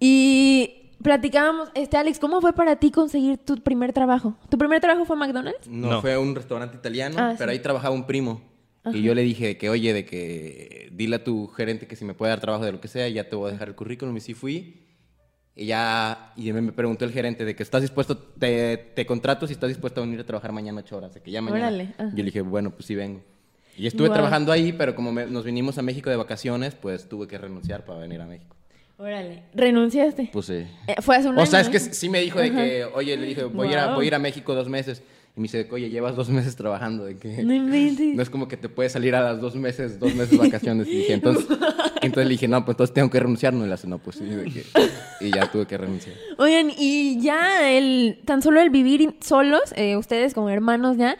Y 0.00 0.81
platicábamos, 1.02 1.70
este 1.74 1.96
Alex, 1.96 2.18
¿cómo 2.18 2.40
fue 2.40 2.52
para 2.52 2.76
ti 2.76 2.90
conseguir 2.90 3.38
tu 3.38 3.56
primer 3.56 3.92
trabajo? 3.92 4.36
¿Tu 4.48 4.58
primer 4.58 4.80
trabajo 4.80 5.04
fue 5.04 5.16
McDonald's? 5.16 5.68
No, 5.68 6.00
fue 6.00 6.16
un 6.16 6.34
restaurante 6.34 6.76
italiano, 6.76 7.16
ah, 7.18 7.34
pero 7.36 7.50
ahí 7.50 7.58
trabajaba 7.58 7.94
un 7.94 8.06
primo. 8.06 8.40
Y 8.92 9.02
yo 9.02 9.14
le 9.14 9.22
dije 9.22 9.58
que, 9.58 9.70
oye, 9.70 9.92
de 9.92 10.04
que 10.04 10.88
dile 10.92 11.16
a 11.16 11.24
tu 11.24 11.46
gerente 11.48 11.86
que 11.86 11.94
si 11.94 12.04
me 12.04 12.14
puede 12.14 12.30
dar 12.30 12.40
trabajo 12.40 12.64
de 12.64 12.72
lo 12.72 12.80
que 12.80 12.88
sea, 12.88 13.08
ya 13.08 13.28
te 13.28 13.36
voy 13.36 13.50
a 13.50 13.52
dejar 13.52 13.68
el 13.68 13.74
currículum. 13.76 14.16
Y 14.16 14.20
sí 14.20 14.34
fui. 14.34 14.82
Y 15.54 15.66
ya, 15.66 16.32
y 16.34 16.52
me 16.52 16.72
preguntó 16.72 17.04
el 17.04 17.12
gerente 17.12 17.44
de 17.44 17.54
que 17.54 17.62
estás 17.62 17.82
dispuesto, 17.82 18.16
te, 18.16 18.76
te 18.76 19.06
contrato 19.06 19.46
si 19.46 19.52
estás 19.52 19.68
dispuesto 19.68 20.00
a 20.00 20.04
venir 20.04 20.18
a 20.20 20.24
trabajar 20.24 20.50
mañana 20.50 20.80
ocho 20.80 20.96
horas, 20.96 21.14
de 21.14 21.20
que 21.20 21.30
ya 21.30 21.42
mañana. 21.42 21.94
Yo 21.98 22.16
le 22.16 22.24
dije, 22.24 22.40
bueno, 22.40 22.70
pues 22.70 22.86
sí 22.86 22.94
vengo. 22.94 23.22
Y 23.76 23.86
estuve 23.86 24.10
trabajando 24.10 24.50
ahí, 24.50 24.72
pero 24.72 24.94
como 24.94 25.12
nos 25.12 25.44
vinimos 25.44 25.78
a 25.78 25.82
México 25.82 26.10
de 26.10 26.16
vacaciones, 26.16 26.74
pues 26.74 27.08
tuve 27.08 27.26
que 27.26 27.38
renunciar 27.38 27.84
para 27.84 28.00
venir 28.00 28.20
a 28.20 28.26
México. 28.26 28.56
Órale, 28.98 29.42
¿renunciaste? 29.54 30.30
Pues 30.32 30.46
sí. 30.46 30.64
Eh, 30.86 30.94
fue 31.00 31.16
hace 31.16 31.28
un 31.28 31.38
O 31.38 31.46
sea, 31.46 31.60
es 31.60 31.68
que 31.68 31.80
sí 31.80 32.08
me 32.08 32.20
dijo 32.20 32.38
de 32.38 32.52
que, 32.52 32.84
oye, 32.84 33.16
le 33.16 33.26
dije, 33.26 33.44
voy, 33.44 33.68
a 33.68 33.72
ir 33.72 33.78
a, 33.78 33.94
voy 33.94 34.04
a 34.04 34.08
ir 34.08 34.14
a 34.14 34.18
México 34.18 34.54
dos 34.54 34.68
meses. 34.68 35.02
Y 35.36 35.40
me 35.40 35.44
dice, 35.44 35.66
oye, 35.70 35.88
llevas 35.88 36.14
dos 36.14 36.28
meses 36.28 36.54
trabajando. 36.56 37.04
De 37.04 37.16
que 37.16 37.42
no, 37.42 37.54
no 37.54 38.22
es 38.22 38.30
como 38.30 38.48
que 38.48 38.56
te 38.56 38.68
puedes 38.68 38.92
salir 38.92 39.14
a 39.14 39.22
las 39.22 39.40
dos 39.40 39.56
meses, 39.56 39.98
dos 39.98 40.14
meses 40.14 40.30
de 40.30 40.36
vacaciones. 40.38 40.86
Y 40.88 40.98
dije, 40.98 41.12
entonces, 41.14 41.46
entonces 42.02 42.26
le 42.26 42.32
dije, 42.32 42.48
no, 42.48 42.64
pues 42.64 42.74
entonces 42.74 42.94
tengo 42.94 43.10
que 43.10 43.20
renunciar. 43.20 43.52
No, 43.52 43.66
le 43.66 43.72
hace, 43.72 43.86
no, 43.86 43.98
pues 43.98 44.16
sí. 44.16 44.24
y 45.20 45.30
ya 45.30 45.50
tuve 45.50 45.66
que 45.66 45.78
renunciar. 45.78 46.16
Oigan, 46.38 46.70
y 46.76 47.20
ya 47.20 47.70
el, 47.70 48.20
tan 48.24 48.42
solo 48.42 48.60
el 48.60 48.70
vivir 48.70 49.16
solos, 49.20 49.62
eh, 49.76 49.96
ustedes 49.96 50.34
como 50.34 50.50
hermanos 50.50 50.96
ya, 50.96 51.16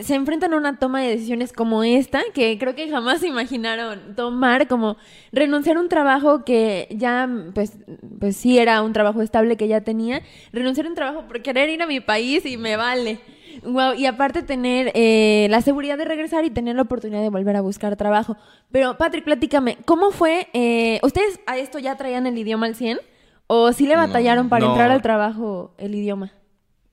se 0.00 0.14
enfrentan 0.14 0.52
a 0.54 0.56
una 0.56 0.78
toma 0.78 1.02
de 1.02 1.10
decisiones 1.10 1.52
como 1.52 1.84
esta, 1.84 2.22
que 2.34 2.58
creo 2.58 2.74
que 2.74 2.90
jamás 2.90 3.20
se 3.20 3.28
imaginaron 3.28 4.16
tomar, 4.16 4.68
como 4.68 4.96
renunciar 5.32 5.76
a 5.76 5.80
un 5.80 5.88
trabajo 5.88 6.44
que 6.44 6.88
ya, 6.90 7.28
pues, 7.54 7.72
pues 8.18 8.36
sí 8.36 8.58
era 8.58 8.82
un 8.82 8.92
trabajo 8.92 9.22
estable 9.22 9.56
que 9.56 9.68
ya 9.68 9.82
tenía, 9.82 10.22
renunciar 10.52 10.86
a 10.86 10.88
un 10.90 10.94
trabajo 10.94 11.28
por 11.28 11.42
querer 11.42 11.70
ir 11.70 11.82
a 11.82 11.86
mi 11.86 12.00
país 12.00 12.44
y 12.44 12.56
me 12.56 12.76
vale. 12.76 13.20
Wow, 13.62 13.94
y 13.94 14.06
aparte 14.06 14.42
tener 14.42 14.92
eh, 14.94 15.46
la 15.50 15.60
seguridad 15.60 15.98
de 15.98 16.04
regresar 16.04 16.44
y 16.44 16.50
tener 16.50 16.76
la 16.76 16.82
oportunidad 16.82 17.20
de 17.22 17.28
volver 17.28 17.56
a 17.56 17.60
buscar 17.60 17.96
trabajo. 17.96 18.36
Pero, 18.70 18.96
Patrick, 18.96 19.24
platícame, 19.24 19.78
¿cómo 19.84 20.10
fue? 20.10 20.48
Eh, 20.52 21.00
¿Ustedes 21.02 21.40
a 21.46 21.58
esto 21.58 21.78
ya 21.78 21.96
traían 21.96 22.26
el 22.26 22.36
idioma 22.38 22.66
al 22.66 22.74
100? 22.74 23.00
¿O 23.46 23.72
sí 23.72 23.86
le 23.86 23.96
batallaron 23.96 24.48
para 24.48 24.66
entrar 24.66 24.90
al 24.90 25.00
trabajo 25.00 25.74
el 25.78 25.94
idioma? 25.94 26.32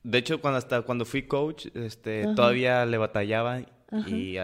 De 0.03 0.19
hecho, 0.19 0.39
cuando 0.39 0.57
hasta 0.57 0.83
cuando 0.83 1.03
fui 1.03 1.23
coach, 1.23 1.67
este, 1.73 2.27
todavía 2.35 2.85
le 2.85 2.97
batallaba 2.97 3.59
y 4.07 4.37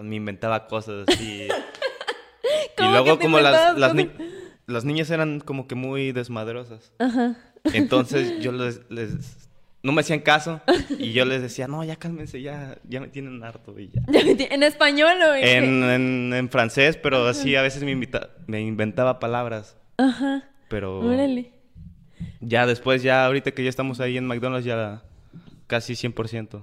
me 0.00 0.16
inventaba 0.16 0.66
cosas 0.66 1.06
así. 1.08 1.48
y 2.78 2.82
luego 2.82 3.18
como 3.18 3.40
las, 3.40 3.76
las, 4.66 4.84
niñas 4.84 5.10
eran 5.10 5.40
como 5.40 5.66
que 5.66 5.74
muy 5.74 6.12
desmadrosas. 6.12 6.92
Ajá. 6.98 7.36
Entonces 7.72 8.38
yo 8.40 8.52
les 8.52 9.39
no 9.82 9.92
me 9.92 10.02
hacían 10.02 10.20
caso 10.20 10.60
y 10.98 11.12
yo 11.12 11.24
les 11.24 11.40
decía, 11.40 11.66
no, 11.66 11.82
ya 11.84 11.96
cálmense, 11.96 12.42
ya, 12.42 12.78
ya 12.88 13.00
me 13.00 13.08
tienen 13.08 13.42
harto 13.42 13.78
y 13.78 13.88
ya. 13.88 14.02
¿En 14.50 14.62
español 14.62 15.16
o 15.22 15.34
en, 15.34 16.32
en, 16.32 16.48
francés, 16.50 16.96
pero 16.96 17.26
así 17.26 17.56
a 17.56 17.62
veces 17.62 17.82
me, 17.82 17.96
me 18.46 18.60
inventaba 18.60 19.18
palabras. 19.18 19.76
Ajá. 19.96 20.48
Pero... 20.68 21.00
Órale. 21.00 21.52
Ya 22.40 22.66
después, 22.66 23.02
ya 23.02 23.24
ahorita 23.24 23.52
que 23.52 23.62
ya 23.62 23.70
estamos 23.70 24.00
ahí 24.00 24.18
en 24.18 24.26
McDonald's, 24.26 24.66
ya 24.66 25.02
casi 25.66 25.94
100%. 25.94 26.62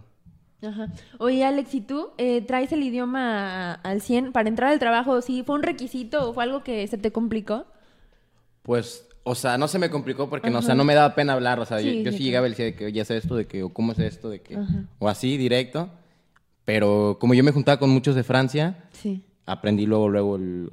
Ajá. 0.64 0.88
Oye, 1.20 1.46
Alex, 1.46 1.74
¿y 1.76 1.82
tú 1.82 2.10
eh, 2.18 2.42
traes 2.42 2.72
el 2.72 2.84
idioma 2.84 3.74
al 3.74 4.02
100 4.02 4.32
para 4.32 4.50
entrar 4.50 4.72
al 4.72 4.80
trabajo? 4.80 5.22
¿Sí 5.22 5.44
fue 5.44 5.56
un 5.56 5.64
requisito 5.64 6.30
o 6.30 6.34
fue 6.34 6.44
algo 6.44 6.64
que 6.64 6.86
se 6.88 6.98
te 6.98 7.12
complicó? 7.12 7.66
Pues 8.64 9.07
o 9.28 9.36
sea, 9.36 9.58
no 9.58 9.68
se 9.68 9.78
me 9.78 9.90
complicó 9.90 10.30
porque, 10.30 10.50
no, 10.50 10.60
o 10.60 10.62
sea, 10.62 10.74
no 10.74 10.84
me 10.84 10.96
daba 10.96 11.14
pena 11.14 11.34
hablar. 11.34 11.60
O 11.60 11.66
sea, 11.66 11.82
yo, 11.82 12.12
sí 12.12 12.24
llegaba 12.24 12.48
y 12.48 12.52
decía 12.52 12.66
de 12.66 12.76
que, 12.76 12.86
oye, 12.86 13.02
esto, 13.02 13.36
de 13.36 13.46
que, 13.46 13.64
o 13.64 13.70
cómo 13.70 13.92
es 13.92 14.00
esto, 14.00 14.30
de 14.30 14.42
que, 14.42 14.58
o 15.00 15.10
así, 15.10 15.38
directo. 15.38 15.90
Pero 16.66 17.18
como 17.20 17.34
yo 17.34 17.44
me 17.44 17.52
juntaba 17.52 17.78
con 17.78 17.90
muchos 17.90 18.16
de 18.16 18.24
Francia, 18.24 18.78
aprendí 19.46 19.86
luego, 19.86 20.10
luego, 20.10 20.36
el, 20.38 20.70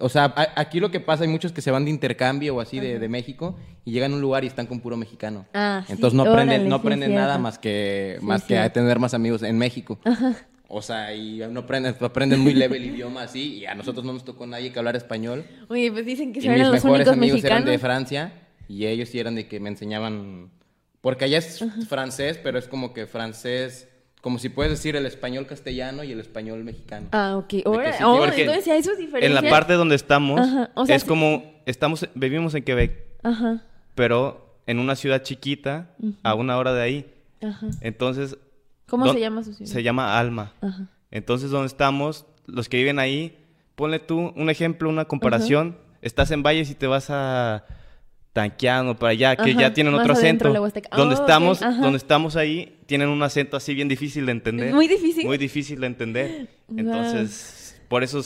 o 0.00 0.08
sea, 0.08 0.34
aquí 0.56 0.80
lo 0.80 0.90
que 0.90 1.00
pasa, 1.00 1.24
hay 1.24 1.30
muchos 1.30 1.52
que 1.52 1.62
se 1.62 1.70
van 1.70 1.84
de 1.84 1.90
intercambio 1.90 2.56
o 2.56 2.60
así 2.60 2.80
de, 2.80 3.08
México 3.08 3.56
y 3.84 3.92
llegan 3.92 4.12
a 4.12 4.14
un 4.16 4.20
lugar 4.20 4.44
y 4.44 4.46
están 4.46 4.66
con 4.66 4.80
puro 4.80 4.96
mexicano. 4.96 5.46
Ah, 5.54 5.84
Entonces 5.88 6.16
no 6.16 6.24
aprenden, 6.24 6.68
no 6.68 6.76
aprenden 6.76 7.14
nada 7.14 7.38
más 7.38 7.58
que, 7.58 8.18
más 8.20 8.44
que 8.44 8.58
a 8.58 8.72
tener 8.72 8.98
más 8.98 9.14
amigos 9.14 9.42
en 9.42 9.56
México. 9.56 9.98
Ajá. 10.04 10.34
O 10.70 10.82
sea, 10.82 11.14
y 11.14 11.38
no 11.50 11.60
aprenden, 11.60 11.96
aprenden 11.98 12.40
muy 12.40 12.52
leve 12.54 12.76
el 12.76 12.84
idioma 12.84 13.22
así, 13.22 13.54
y 13.54 13.66
a 13.66 13.74
nosotros 13.74 14.04
no 14.04 14.12
nos 14.12 14.24
tocó 14.24 14.46
nadie 14.46 14.70
que 14.70 14.78
hablar 14.78 14.96
español. 14.96 15.44
Oye, 15.68 15.90
pues 15.90 16.04
dicen 16.04 16.32
que 16.32 16.40
y 16.40 16.46
eran 16.46 16.60
los 16.60 16.84
mejores 16.84 17.08
amigos 17.08 17.42
eran 17.42 17.64
de 17.64 17.78
Francia, 17.78 18.32
y 18.68 18.84
ellos 18.86 19.08
sí 19.08 19.18
eran 19.18 19.34
de 19.34 19.48
que 19.48 19.60
me 19.60 19.70
enseñaban. 19.70 20.50
Porque 21.00 21.24
allá 21.24 21.38
es 21.38 21.64
francés, 21.88 22.38
pero 22.42 22.58
es 22.58 22.68
como 22.68 22.92
que 22.92 23.06
francés. 23.06 23.88
Como 24.20 24.40
si 24.40 24.48
puedes 24.48 24.72
decir 24.72 24.96
el 24.96 25.06
español 25.06 25.46
castellano 25.46 26.02
y 26.02 26.10
el 26.10 26.18
español 26.20 26.64
mexicano. 26.64 27.06
Ah, 27.12 27.36
ok. 27.36 27.64
Ahora, 27.64 27.96
oh, 28.04 28.24
entonces 28.26 28.66
hay 28.68 28.82
sus 28.82 28.98
diferencias. 28.98 29.24
En 29.24 29.32
la 29.32 29.48
parte 29.48 29.74
donde 29.74 29.94
estamos, 29.94 30.40
es 30.88 31.04
como. 31.04 31.62
estamos 31.66 32.06
Vivimos 32.14 32.54
en 32.54 32.64
Quebec. 32.64 33.06
Ajá. 33.22 33.62
Pero 33.94 34.58
en 34.66 34.80
una 34.80 34.96
ciudad 34.96 35.22
chiquita, 35.22 35.94
a 36.24 36.34
una 36.34 36.58
hora 36.58 36.74
de 36.74 36.82
ahí. 36.82 37.14
Ajá. 37.40 37.68
Entonces 37.80 38.36
¿Cómo 38.88 39.12
se 39.12 39.20
llama 39.20 39.44
su 39.44 39.54
ciudad? 39.54 39.70
Se 39.70 39.82
llama 39.82 40.18
Alma. 40.18 40.52
Entonces, 41.10 41.50
donde 41.50 41.66
estamos, 41.66 42.26
los 42.46 42.68
que 42.68 42.78
viven 42.78 42.98
ahí, 42.98 43.36
ponle 43.74 43.98
tú 43.98 44.32
un 44.34 44.50
ejemplo, 44.50 44.88
una 44.88 45.04
comparación. 45.04 45.76
Estás 46.02 46.30
en 46.30 46.42
Valles 46.42 46.70
y 46.70 46.74
te 46.74 46.86
vas 46.86 47.10
a 47.10 47.64
Tanquiano, 48.32 48.98
para 48.98 49.10
allá, 49.10 49.36
que 49.36 49.54
ya 49.54 49.72
tienen 49.72 49.94
otro 49.94 50.12
acento. 50.12 50.44
Donde 50.44 51.14
oh, 51.14 51.18
estamos, 51.18 51.60
donde 51.60 51.96
estamos 51.96 52.36
ahí, 52.36 52.78
tienen 52.86 53.08
un 53.08 53.22
acento 53.22 53.56
así 53.56 53.74
bien 53.74 53.88
difícil 53.88 54.26
de 54.26 54.32
entender. 54.32 54.72
Muy 54.72 54.88
difícil. 54.88 55.26
Muy 55.26 55.38
difícil 55.38 55.80
de 55.80 55.86
entender. 55.86 56.48
Entonces, 56.76 57.80
por 57.88 58.02
eso 58.02 58.22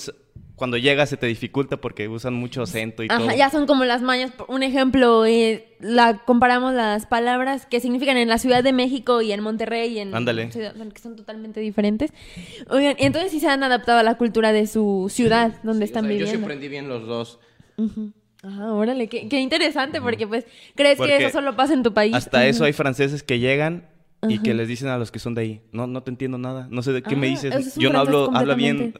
cuando 0.57 0.77
llegas 0.77 1.09
se 1.09 1.17
te 1.17 1.27
dificulta 1.27 1.79
porque 1.79 2.09
usan 2.09 2.35
mucho 2.35 2.63
acento 2.63 3.03
y 3.03 3.09
Ajá, 3.11 3.35
ya 3.35 3.51
son 3.51 3.67
como 3.67 3.85
las 3.85 4.03
mañas. 4.03 4.33
Un 4.49 4.63
ejemplo, 4.63 5.25
eh, 5.27 5.77
la 5.81 6.19
comparamos 6.25 6.75
las 6.75 7.07
palabras 7.07 7.67
que 7.67 7.81
significan 7.81 8.17
en 8.17 8.29
la 8.29 8.39
Ciudad 8.39 8.63
de 8.63 8.73
México 8.73 9.23
y 9.23 9.33
en 9.33 9.43
Monterrey 9.43 9.93
y 9.93 9.99
en 9.99 10.15
Ándale. 10.15 10.51
que 10.51 11.01
son 11.01 11.17
totalmente 11.17 11.61
diferentes. 11.61 12.13
Oigan, 12.69 12.97
entonces 12.99 13.33
sí 13.33 13.41
se 13.41 13.49
han 13.49 13.63
adaptado 13.63 13.99
a 13.99 14.03
la 14.03 14.17
cultura 14.17 14.53
de 14.53 14.67
su 14.67 15.09
ciudad 15.11 15.61
donde 15.63 15.85
están 15.85 16.05
viviendo. 16.05 16.31
Yo 16.31 16.39
sí 16.39 16.43
aprendí 16.43 16.69
bien 16.69 16.89
los 16.89 17.07
dos. 17.07 17.41
Ajá, 18.43 18.73
órale, 18.73 19.09
qué, 19.09 19.41
interesante, 19.41 20.01
porque 20.01 20.27
pues 20.27 20.45
crees 20.75 20.99
que 20.99 21.17
eso 21.17 21.31
solo 21.31 21.57
pasa 21.57 21.75
en 21.75 21.83
tu 21.83 21.95
país. 21.95 22.15
Hasta 22.15 22.47
eso 22.47 22.65
hay 22.65 22.73
franceses 22.73 23.23
que 23.23 23.39
llegan 23.39 23.89
y 24.29 24.39
que 24.39 24.55
les 24.55 24.69
dicen 24.69 24.89
a 24.89 24.99
los 24.99 25.11
que 25.11 25.19
son 25.19 25.35
de 25.35 25.43
ahí, 25.43 25.63
no, 25.73 25.87
no 25.87 26.03
te 26.03 26.11
entiendo 26.11 26.39
nada, 26.39 26.69
no 26.71 26.83
sé 26.83 26.93
de 26.93 27.03
qué 27.03 27.17
me 27.17 27.27
ah, 27.27 27.31
dices, 27.31 27.75
yo 27.77 27.93
no 27.93 27.99
hablo, 27.99 28.31
habla 28.35 28.55
bien. 28.55 28.95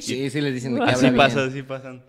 Sí, 0.00 0.30
sí 0.30 0.40
les 0.40 0.54
dicen 0.54 0.74
de 0.74 0.80
que 0.80 0.90
Así 0.90 1.10
pasa, 1.10 1.44
así 1.44 1.62
pasan. 1.62 2.02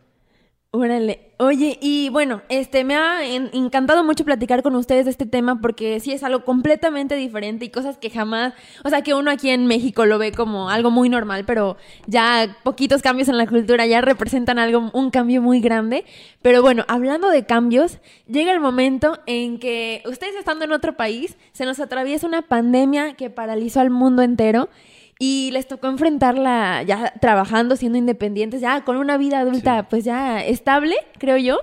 Órale. 0.71 1.31
Oye, 1.39 1.79
y 1.81 2.09
bueno, 2.09 2.43
este 2.47 2.83
me 2.83 2.93
ha 2.95 3.25
encantado 3.25 4.03
mucho 4.03 4.23
platicar 4.23 4.61
con 4.61 4.75
ustedes 4.75 5.05
de 5.05 5.11
este 5.11 5.25
tema 5.25 5.59
porque 5.61 5.99
sí 5.99 6.11
es 6.11 6.21
algo 6.21 6.45
completamente 6.45 7.15
diferente 7.15 7.65
y 7.65 7.69
cosas 7.69 7.97
que 7.97 8.11
jamás, 8.11 8.53
o 8.83 8.89
sea, 8.89 9.01
que 9.01 9.15
uno 9.15 9.31
aquí 9.31 9.49
en 9.49 9.65
México 9.65 10.05
lo 10.05 10.19
ve 10.19 10.31
como 10.31 10.69
algo 10.69 10.91
muy 10.91 11.09
normal, 11.09 11.43
pero 11.45 11.77
ya 12.05 12.55
poquitos 12.61 13.01
cambios 13.01 13.29
en 13.29 13.39
la 13.39 13.47
cultura 13.47 13.87
ya 13.87 14.01
representan 14.01 14.59
algo 14.59 14.91
un 14.93 15.09
cambio 15.09 15.41
muy 15.41 15.59
grande. 15.59 16.05
Pero 16.43 16.61
bueno, 16.61 16.85
hablando 16.87 17.31
de 17.31 17.47
cambios, 17.47 17.97
llega 18.27 18.51
el 18.51 18.59
momento 18.59 19.17
en 19.25 19.57
que 19.57 20.03
ustedes 20.05 20.35
estando 20.35 20.65
en 20.65 20.71
otro 20.71 20.95
país, 20.95 21.35
se 21.51 21.65
nos 21.65 21.79
atraviesa 21.79 22.27
una 22.27 22.43
pandemia 22.43 23.15
que 23.15 23.31
paralizó 23.31 23.79
al 23.79 23.89
mundo 23.89 24.21
entero 24.21 24.69
y 25.21 25.51
les 25.51 25.67
tocó 25.67 25.87
enfrentarla 25.87 26.81
ya 26.83 27.13
trabajando, 27.19 27.75
siendo 27.75 27.97
independientes, 27.97 28.61
ya 28.61 28.85
con 28.85 28.95
una 28.95 29.17
vida 29.17 29.39
adulta 29.39 29.89
pues 29.89 30.05
ya 30.05 30.43
estable, 30.43 30.95
creo 31.19 31.37
yo. 31.37 31.59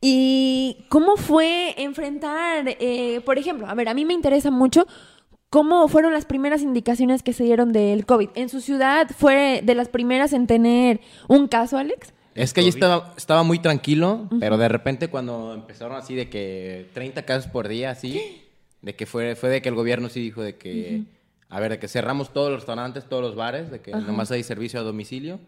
¿Y 0.00 0.84
cómo 0.88 1.16
fue 1.16 1.74
enfrentar, 1.76 2.64
eh, 2.80 3.20
por 3.26 3.36
ejemplo, 3.36 3.66
a 3.66 3.74
ver, 3.74 3.88
a 3.88 3.94
mí 3.94 4.04
me 4.04 4.14
interesa 4.14 4.50
mucho 4.50 4.86
cómo 5.50 5.88
fueron 5.88 6.12
las 6.12 6.24
primeras 6.24 6.62
indicaciones 6.62 7.24
que 7.24 7.32
se 7.32 7.42
dieron 7.42 7.72
del 7.72 8.06
COVID? 8.06 8.30
¿En 8.36 8.48
su 8.48 8.60
ciudad 8.60 9.08
fue 9.14 9.60
de 9.64 9.74
las 9.74 9.88
primeras 9.88 10.32
en 10.32 10.46
tener 10.46 11.00
un 11.28 11.48
caso, 11.48 11.76
Alex? 11.76 12.14
Es 12.36 12.54
que 12.54 12.60
allí 12.60 12.68
estaba, 12.68 13.12
estaba 13.16 13.42
muy 13.42 13.58
tranquilo, 13.58 14.28
pero 14.38 14.56
de 14.56 14.68
repente 14.68 15.08
cuando 15.08 15.52
empezaron 15.52 15.96
así 15.96 16.14
de 16.14 16.30
que 16.30 16.88
30 16.94 17.24
casos 17.24 17.50
por 17.50 17.66
día, 17.66 17.90
así, 17.90 18.40
de 18.82 18.94
que 18.94 19.04
fue, 19.04 19.34
fue 19.34 19.48
de 19.48 19.60
que 19.60 19.68
el 19.68 19.74
gobierno 19.74 20.08
sí 20.08 20.20
dijo 20.20 20.42
de 20.42 20.56
que 20.56 21.02
a 21.50 21.60
ver, 21.60 21.72
de 21.72 21.78
que 21.80 21.88
cerramos 21.88 22.32
todos 22.32 22.50
los 22.50 22.60
restaurantes, 22.60 23.04
todos 23.06 23.22
los 23.22 23.34
bares, 23.34 23.70
de 23.70 23.80
que 23.80 23.90
nomás 23.90 24.30
hay 24.30 24.44
servicio 24.44 24.78
a 24.78 24.84
domicilio 24.84 25.40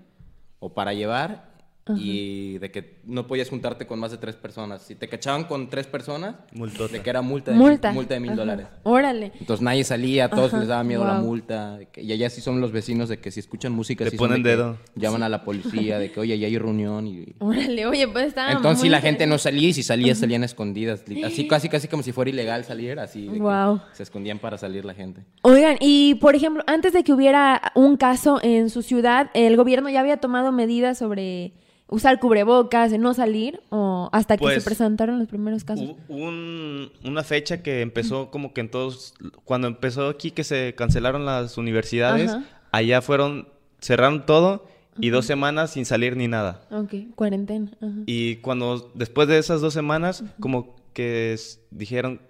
o 0.59 0.75
para 0.75 0.93
llevar 0.93 1.52
y 1.97 2.59
de 2.59 2.71
que 2.71 3.01
no 3.05 3.27
podías 3.27 3.49
juntarte 3.51 3.87
con 3.87 3.99
más 3.99 4.12
de 4.12 4.18
tres 4.18 4.37
personas. 4.37 4.83
Si 4.83 4.95
te 4.95 5.09
cachaban 5.09 5.45
con 5.45 5.68
tres 5.68 5.87
personas, 5.87 6.37
Multota. 6.53 6.92
de 6.92 7.03
que 7.03 7.11
era 7.11 7.23
multa 7.23 7.51
de, 7.51 7.57
Multa. 7.57 7.92
multa 7.92 8.14
de 8.14 8.21
mil 8.21 8.31
Ajá. 8.31 8.40
dólares. 8.40 8.66
Órale. 8.85 9.33
Entonces 9.40 9.62
nadie 9.62 9.83
salía, 9.83 10.27
a 10.27 10.31
todos 10.31 10.49
Ajá, 10.51 10.61
les 10.61 10.68
daba 10.68 10.85
miedo 10.85 11.05
la 11.05 11.18
wow. 11.18 11.25
multa. 11.27 11.81
y 11.97 12.12
allá 12.12 12.31
sí 12.31 12.40
son 12.40 12.61
los 12.61 12.71
vecinos 12.71 13.09
de 13.09 13.18
que 13.18 13.31
si 13.33 13.40
escuchan 13.40 13.73
música, 13.73 14.05
Le 14.05 14.11
sí 14.11 14.16
ponen 14.16 14.42
dedo. 14.45 14.77
Llaman 14.95 15.25
a 15.25 15.29
la 15.29 15.45
policía, 15.45 15.99
de 15.99 16.12
que 16.12 16.21
oye, 16.21 16.38
ya 16.38 16.47
hay 16.47 16.57
reunión. 16.59 17.07
Y... 17.09 17.35
Órale, 17.40 17.87
oye, 17.87 18.07
pues 18.07 18.27
está. 18.27 18.53
Entonces 18.53 18.79
muy 18.79 18.87
sí, 18.87 18.88
la 18.88 19.01
gente 19.01 19.27
no 19.27 19.38
salía 19.38 19.68
y 19.68 19.73
si 19.73 19.83
salía, 19.83 20.14
salían 20.14 20.45
escondidas. 20.45 21.03
Así 21.25 21.49
casi, 21.49 21.68
casi 21.68 21.88
como 21.88 22.03
si 22.05 22.12
fuera 22.12 22.31
ilegal 22.31 22.64
salir, 22.64 22.99
así. 23.01 23.27
de 23.27 23.33
que 23.35 23.38
Guau. 23.40 23.81
Se 23.92 24.05
escondían 24.05 24.38
para 24.38 24.57
salir 24.57 24.85
la 24.85 24.95
gente. 24.95 25.23
Oigan, 25.42 25.77
y 25.81 26.14
por 26.16 26.37
ejemplo, 26.37 26.62
antes 26.68 26.92
de 26.92 27.03
que 27.03 27.12
hubiera 27.12 27.73
un 27.75 27.97
caso 27.97 28.38
en 28.42 28.71
su 28.71 28.83
ciudad, 28.83 29.31
¿el 29.35 29.57
gobierno 29.57 29.88
ya 29.90 30.01
había 30.01 30.18
tomado 30.18 30.53
medidas 30.53 30.99
sobre 30.99 31.53
usar 31.92 32.18
cubrebocas, 32.18 32.90
no 32.98 33.14
salir, 33.14 33.61
o 33.70 34.09
hasta 34.12 34.37
que 34.37 34.42
Pues, 34.42 34.55
se 34.57 34.62
presentaron 34.62 35.18
los 35.18 35.28
primeros 35.28 35.62
casos? 35.64 35.90
Un- 36.09 36.90
una 37.05 37.22
fecha 37.22 37.62
que 37.62 37.83
empezó 37.83 38.31
como 38.31 38.52
que 38.55 38.62
en 38.62 38.70
todos, 38.70 39.14
cuando 39.44 39.68
empezó 39.68 40.09
aquí 40.09 40.31
que 40.31 40.42
se 40.44 40.74
cancelaron 40.76 41.24
las 41.26 41.59
universidades, 41.59 42.31
Ajá. 42.31 42.44
allá 42.72 43.02
fueron, 43.02 43.48
cerraron 43.81 44.26
todo 44.26 44.66
y 44.98 45.11
dos 45.11 45.26
semanas 45.26 45.70
sin 45.72 45.85
salir 45.85 46.16
ni 46.16 46.28
nada. 46.28 46.62
Ok, 46.70 46.94
cuarentena. 47.14 47.70
ajá. 47.81 47.92
Y 48.07 48.37
cuando 48.37 48.90
después 48.94 49.28
de 49.28 49.38
esas 49.38 49.61
dos 49.61 49.72
semanas, 49.74 50.24
como 50.40 50.74
que 50.94 51.37
dijeron, 51.70 52.20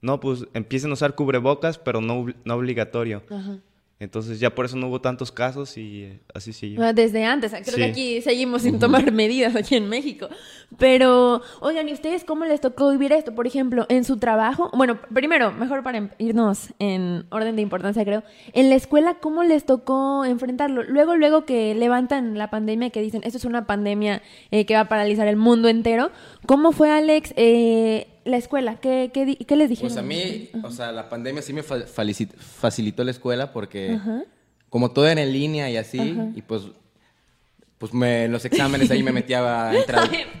no, 0.00 0.20
pues 0.20 0.46
empiecen 0.54 0.90
a 0.90 0.94
usar 0.94 1.14
cubrebocas, 1.14 1.78
pero 1.78 2.00
no, 2.00 2.26
no 2.44 2.54
obligatorio. 2.54 3.22
Ajá. 3.30 3.58
Entonces 4.02 4.40
ya 4.40 4.52
por 4.52 4.64
eso 4.64 4.76
no 4.76 4.88
hubo 4.88 5.00
tantos 5.00 5.30
casos 5.30 5.78
y 5.78 6.02
eh, 6.02 6.20
así 6.34 6.52
siguió. 6.52 6.82
Ah, 6.82 6.92
Desde 6.92 7.24
antes, 7.24 7.52
creo 7.52 7.76
que 7.76 7.84
aquí 7.84 8.20
seguimos 8.20 8.62
sin 8.62 8.80
tomar 8.80 9.12
medidas 9.12 9.54
aquí 9.54 9.76
en 9.76 9.88
México. 9.88 10.28
Pero, 10.76 11.40
oigan, 11.60 11.88
¿y 11.88 11.92
ustedes 11.92 12.24
cómo 12.24 12.44
les 12.44 12.60
tocó 12.60 12.90
vivir 12.90 13.12
esto? 13.12 13.32
Por 13.32 13.46
ejemplo, 13.46 13.86
en 13.88 14.02
su 14.02 14.16
trabajo. 14.16 14.72
Bueno, 14.74 14.98
primero, 15.14 15.52
mejor 15.52 15.84
para 15.84 16.10
irnos 16.18 16.74
en 16.80 17.26
orden 17.30 17.54
de 17.54 17.62
importancia, 17.62 18.04
creo. 18.04 18.24
En 18.54 18.70
la 18.70 18.74
escuela, 18.74 19.18
¿cómo 19.20 19.44
les 19.44 19.66
tocó 19.66 20.24
enfrentarlo? 20.24 20.82
Luego, 20.82 21.14
luego 21.14 21.44
que 21.44 21.72
levantan 21.76 22.36
la 22.36 22.50
pandemia, 22.50 22.90
que 22.90 23.02
dicen, 23.02 23.20
esto 23.22 23.38
es 23.38 23.44
una 23.44 23.68
pandemia 23.68 24.20
eh, 24.50 24.66
que 24.66 24.74
va 24.74 24.80
a 24.80 24.88
paralizar 24.88 25.28
el 25.28 25.36
mundo 25.36 25.68
entero. 25.68 26.10
¿Cómo 26.46 26.72
fue, 26.72 26.90
Alex, 26.90 27.34
eh, 27.36 28.08
la 28.24 28.36
escuela? 28.36 28.76
¿Qué, 28.80 29.10
qué, 29.12 29.36
qué 29.36 29.56
les 29.56 29.68
dijeron? 29.68 29.90
Pues 29.90 29.98
a 29.98 30.02
mí, 30.06 30.50
o 30.62 30.70
sea, 30.70 30.92
la 30.92 31.08
pandemia 31.08 31.42
sí 31.42 31.52
me 31.52 31.62
fa- 31.62 31.86
facilitó 31.86 33.04
la 33.04 33.10
escuela 33.10 33.52
porque 33.52 33.92
Ajá. 33.92 34.22
como 34.68 34.90
todo 34.92 35.06
era 35.06 35.22
en 35.22 35.32
línea 35.32 35.70
y 35.70 35.76
así, 35.76 36.16
y 36.34 36.42
pues 36.42 36.62
pues 37.78 37.92
me, 37.92 38.24
en 38.26 38.32
los 38.32 38.44
exámenes 38.44 38.90
ahí 38.92 39.02
me 39.02 39.10
metía 39.10 39.40
en 39.74 39.84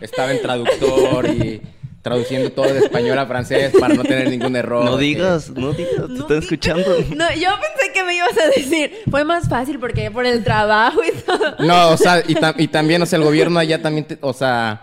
estaba 0.00 0.30
en 0.32 0.40
traductor 0.40 1.26
y 1.28 1.60
traduciendo 2.02 2.50
todo 2.50 2.66
de 2.66 2.80
español 2.80 3.16
a 3.18 3.26
francés 3.26 3.72
para 3.78 3.94
no 3.94 4.02
tener 4.02 4.28
ningún 4.28 4.56
error. 4.56 4.84
No 4.84 4.96
que- 4.96 5.04
digas, 5.04 5.50
no 5.50 5.72
digas, 5.72 5.94
te 5.94 6.08
No 6.08 6.20
están 6.22 6.38
escuchando. 6.38 6.84
No, 7.16 7.32
yo 7.34 7.48
pensé 7.60 7.92
que 7.94 8.02
me 8.02 8.16
ibas 8.16 8.36
a 8.36 8.46
decir, 8.56 8.92
fue 9.08 9.24
más 9.24 9.48
fácil 9.48 9.78
porque 9.78 10.10
por 10.10 10.26
el 10.26 10.42
trabajo 10.42 11.00
y 11.04 11.12
todo. 11.22 11.56
No, 11.60 11.90
o 11.90 11.96
sea, 11.96 12.18
y, 12.26 12.34
tam- 12.34 12.54
y 12.58 12.66
también, 12.68 13.00
o 13.02 13.06
sea, 13.06 13.18
el 13.18 13.24
gobierno 13.24 13.58
allá 13.60 13.80
también, 13.80 14.04
te- 14.06 14.18
o 14.20 14.32
sea, 14.32 14.80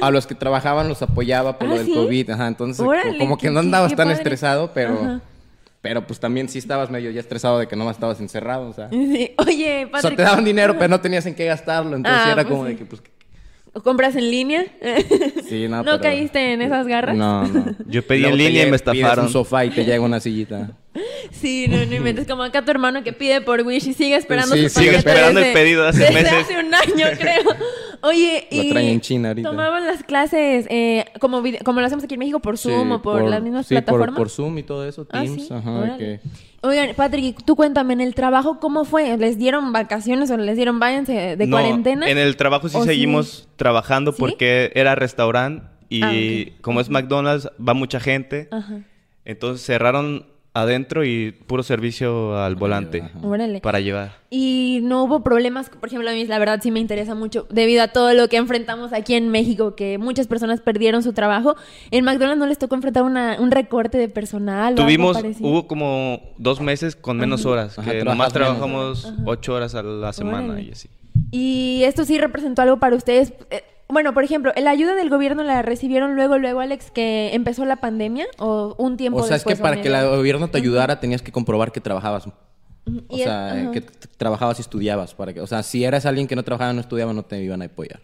a 0.00 0.10
los 0.10 0.26
que 0.26 0.34
trabajaban 0.34 0.88
los 0.88 1.02
apoyaba 1.02 1.58
por 1.58 1.68
¿Ah, 1.68 1.70
lo 1.72 1.76
del 1.78 1.86
sí? 1.86 1.92
COVID, 1.94 2.30
ajá, 2.30 2.46
entonces 2.48 2.84
Órale, 2.84 3.18
como 3.18 3.36
que 3.36 3.50
no 3.50 3.60
andabas 3.60 3.90
tan 3.94 4.06
padre. 4.08 4.14
estresado, 4.14 4.70
pero, 4.72 4.94
Ajá. 4.94 5.20
pero 5.82 6.06
pues 6.06 6.18
también 6.18 6.48
sí 6.48 6.58
estabas 6.58 6.90
medio 6.90 7.10
ya 7.10 7.20
estresado 7.20 7.58
de 7.58 7.66
que 7.68 7.76
no 7.76 7.90
estabas 7.90 8.20
encerrado, 8.20 8.68
o 8.70 8.72
sea. 8.72 8.88
Sí. 8.90 9.34
Oye, 9.36 9.84
O 9.86 9.90
Patrick. 9.90 10.00
sea, 10.08 10.16
te 10.16 10.22
daban 10.22 10.44
dinero, 10.44 10.74
pero 10.78 10.88
no 10.88 11.00
tenías 11.00 11.26
en 11.26 11.34
qué 11.34 11.44
gastarlo, 11.44 11.94
entonces 11.96 12.22
Ah, 12.24 12.32
era 12.32 12.42
pues 12.42 12.46
como 12.46 12.64
sí. 12.64 12.70
de 12.72 12.76
que, 12.78 12.84
pues, 12.86 13.02
¿Compras 13.82 14.14
en 14.16 14.30
línea? 14.30 14.64
sí, 15.48 15.66
no, 15.68 15.78
¿No 15.78 15.84
pero- 15.84 16.00
caíste 16.00 16.52
en 16.52 16.62
esas 16.62 16.86
garras? 16.86 17.16
No, 17.16 17.46
no. 17.48 17.74
Yo 17.86 18.06
pedí 18.06 18.20
Luego 18.20 18.36
en 18.36 18.44
línea 18.44 18.66
y 18.66 18.70
me 18.70 18.76
estafaron. 18.76 19.26
un 19.26 19.32
sofá 19.32 19.64
y 19.64 19.70
te 19.70 19.84
llega 19.84 20.00
una 20.00 20.20
sillita. 20.20 20.72
Sí, 21.30 21.66
no, 21.68 21.76
no 21.86 21.94
inventes. 21.94 22.26
Como 22.26 22.42
acá 22.42 22.64
tu 22.64 22.70
hermano 22.70 23.02
que 23.02 23.12
pide 23.12 23.40
por 23.40 23.60
Wish 23.62 23.88
y 23.88 23.94
sigue 23.94 24.16
esperando 24.16 24.54
Sí, 24.54 24.68
su 24.68 24.80
sigue 24.80 24.96
esperando 24.96 25.40
el 25.40 25.52
pedido 25.52 25.82
de 25.84 25.88
hace 25.88 25.98
desde 26.00 26.12
meses. 26.14 26.32
hace 26.32 26.58
un 26.58 26.74
año, 26.74 27.06
creo. 27.18 27.42
Oye, 28.02 28.48
Lo 28.50 28.62
y... 28.62 28.70
traen 28.70 28.88
en 28.88 29.00
China 29.00 29.28
ahorita. 29.28 29.48
¿Tomaban 29.50 29.86
las 29.86 30.02
clases 30.02 30.66
eh, 30.68 31.04
como, 31.20 31.42
como 31.64 31.80
lo 31.80 31.86
hacemos 31.86 32.04
aquí 32.04 32.14
en 32.14 32.20
México 32.20 32.40
por 32.40 32.58
Zoom 32.58 32.88
Sí, 32.88 32.92
o 32.94 33.02
por, 33.02 33.22
las 33.28 33.42
mismas 33.42 33.66
sí, 33.66 33.74
por- 33.74 33.84
plataformas? 33.84 34.18
Por, 34.18 34.28
Zoom 34.28 34.58
y 34.58 34.62
todo 34.64 34.86
eso, 34.86 35.06
Ah, 35.10 35.22
Teams, 35.22 35.50
ajá, 35.50 35.96
que... 35.98 36.20
Oigan, 36.64 36.94
Patrick, 36.94 37.42
tú 37.44 37.56
cuéntame, 37.56 37.92
¿en 37.94 38.00
el 38.00 38.14
trabajo 38.14 38.60
cómo 38.60 38.84
fue? 38.84 39.16
¿Les 39.16 39.38
dieron 39.38 39.72
vacaciones 39.72 40.30
o 40.30 40.36
les 40.36 40.56
dieron 40.56 40.78
váyanse 40.78 41.36
de 41.36 41.46
No, 41.46 41.56
cuarentena? 41.56 42.08
En 42.08 42.18
el 42.18 42.36
trabajo 42.36 42.68
sí 42.68 42.76
¿O 42.76 42.84
seguimos 42.84 43.48
trabajando 43.56 44.12
porque 44.12 44.70
era 44.74 44.94
restaurante 44.94 45.66
y 45.88 46.02
Ah, 46.02 46.52
como 46.60 46.80
es 46.80 46.88
McDonald's 46.88 47.48
va 47.66 47.74
mucha 47.74 47.98
gente. 47.98 48.48
Ajá. 48.50 48.80
Entonces 49.24 49.64
cerraron 49.66 50.26
adentro 50.54 51.04
y 51.04 51.32
puro 51.32 51.62
servicio 51.62 52.36
al 52.38 52.56
volante. 52.56 53.10
Órale. 53.22 53.60
para 53.60 53.80
llevar. 53.80 54.20
Y 54.28 54.80
no 54.82 55.04
hubo 55.04 55.22
problemas, 55.22 55.70
por 55.70 55.88
ejemplo, 55.88 56.08
a 56.10 56.12
mí 56.12 56.26
la 56.26 56.38
verdad 56.38 56.60
sí 56.62 56.70
me 56.70 56.80
interesa 56.80 57.14
mucho 57.14 57.46
debido 57.50 57.82
a 57.82 57.88
todo 57.88 58.12
lo 58.14 58.28
que 58.28 58.36
enfrentamos 58.36 58.92
aquí 58.92 59.14
en 59.14 59.28
México, 59.28 59.74
que 59.74 59.98
muchas 59.98 60.26
personas 60.26 60.60
perdieron 60.60 61.02
su 61.02 61.12
trabajo. 61.12 61.56
¿En 61.90 62.04
McDonald's 62.04 62.38
no 62.38 62.46
les 62.46 62.58
tocó 62.58 62.74
enfrentar 62.74 63.02
una- 63.02 63.36
un 63.40 63.50
recorte 63.50 63.96
de 63.98 64.08
personal? 64.08 64.74
Tuvimos, 64.74 65.16
hubo 65.40 65.66
como 65.66 66.20
dos 66.38 66.60
meses 66.60 66.96
con 66.96 67.16
menos 67.16 67.46
horas, 67.46 67.78
Ajá, 67.78 67.90
que 67.90 68.04
nomás 68.04 68.16
menos. 68.18 68.32
trabajamos 68.32 69.12
ocho 69.24 69.54
horas 69.54 69.74
a 69.74 69.82
la 69.82 70.12
semana 70.12 70.52
Órale. 70.52 70.62
y 70.62 70.70
así. 70.72 70.88
Y 71.30 71.82
esto 71.84 72.04
sí 72.04 72.18
representó 72.18 72.62
algo 72.62 72.78
para 72.78 72.96
ustedes. 72.96 73.32
Bueno, 73.92 74.14
por 74.14 74.24
ejemplo, 74.24 74.52
¿la 74.56 74.70
ayuda 74.70 74.94
del 74.94 75.10
gobierno 75.10 75.42
la 75.42 75.60
recibieron 75.60 76.14
luego, 76.16 76.38
luego, 76.38 76.60
Alex, 76.60 76.90
que 76.90 77.34
empezó 77.34 77.64
la 77.66 77.76
pandemia 77.76 78.26
o 78.38 78.74
un 78.78 78.96
tiempo 78.96 79.18
O 79.18 79.22
sea, 79.22 79.36
es 79.36 79.44
que 79.44 79.50
después? 79.50 79.70
para 79.70 79.82
que 79.82 79.88
el 79.88 80.08
gobierno 80.16 80.48
te 80.48 80.56
ayudara 80.58 80.98
tenías 80.98 81.20
que 81.20 81.30
comprobar 81.30 81.72
que 81.72 81.80
trabajabas. 81.80 82.26
O 82.26 82.32
el- 83.10 83.18
sea, 83.22 83.70
que 83.72 83.82
trabajabas 84.16 84.58
y 84.58 84.62
estudiabas. 84.62 85.14
Para 85.14 85.34
que, 85.34 85.40
o 85.42 85.46
sea, 85.46 85.62
si 85.62 85.84
eras 85.84 86.06
alguien 86.06 86.26
que 86.26 86.34
no 86.36 86.42
trabajaba 86.42 86.72
no 86.72 86.80
estudiaba, 86.80 87.12
no 87.12 87.22
te 87.22 87.42
iban 87.42 87.60
a 87.60 87.66
apoyar. 87.66 88.00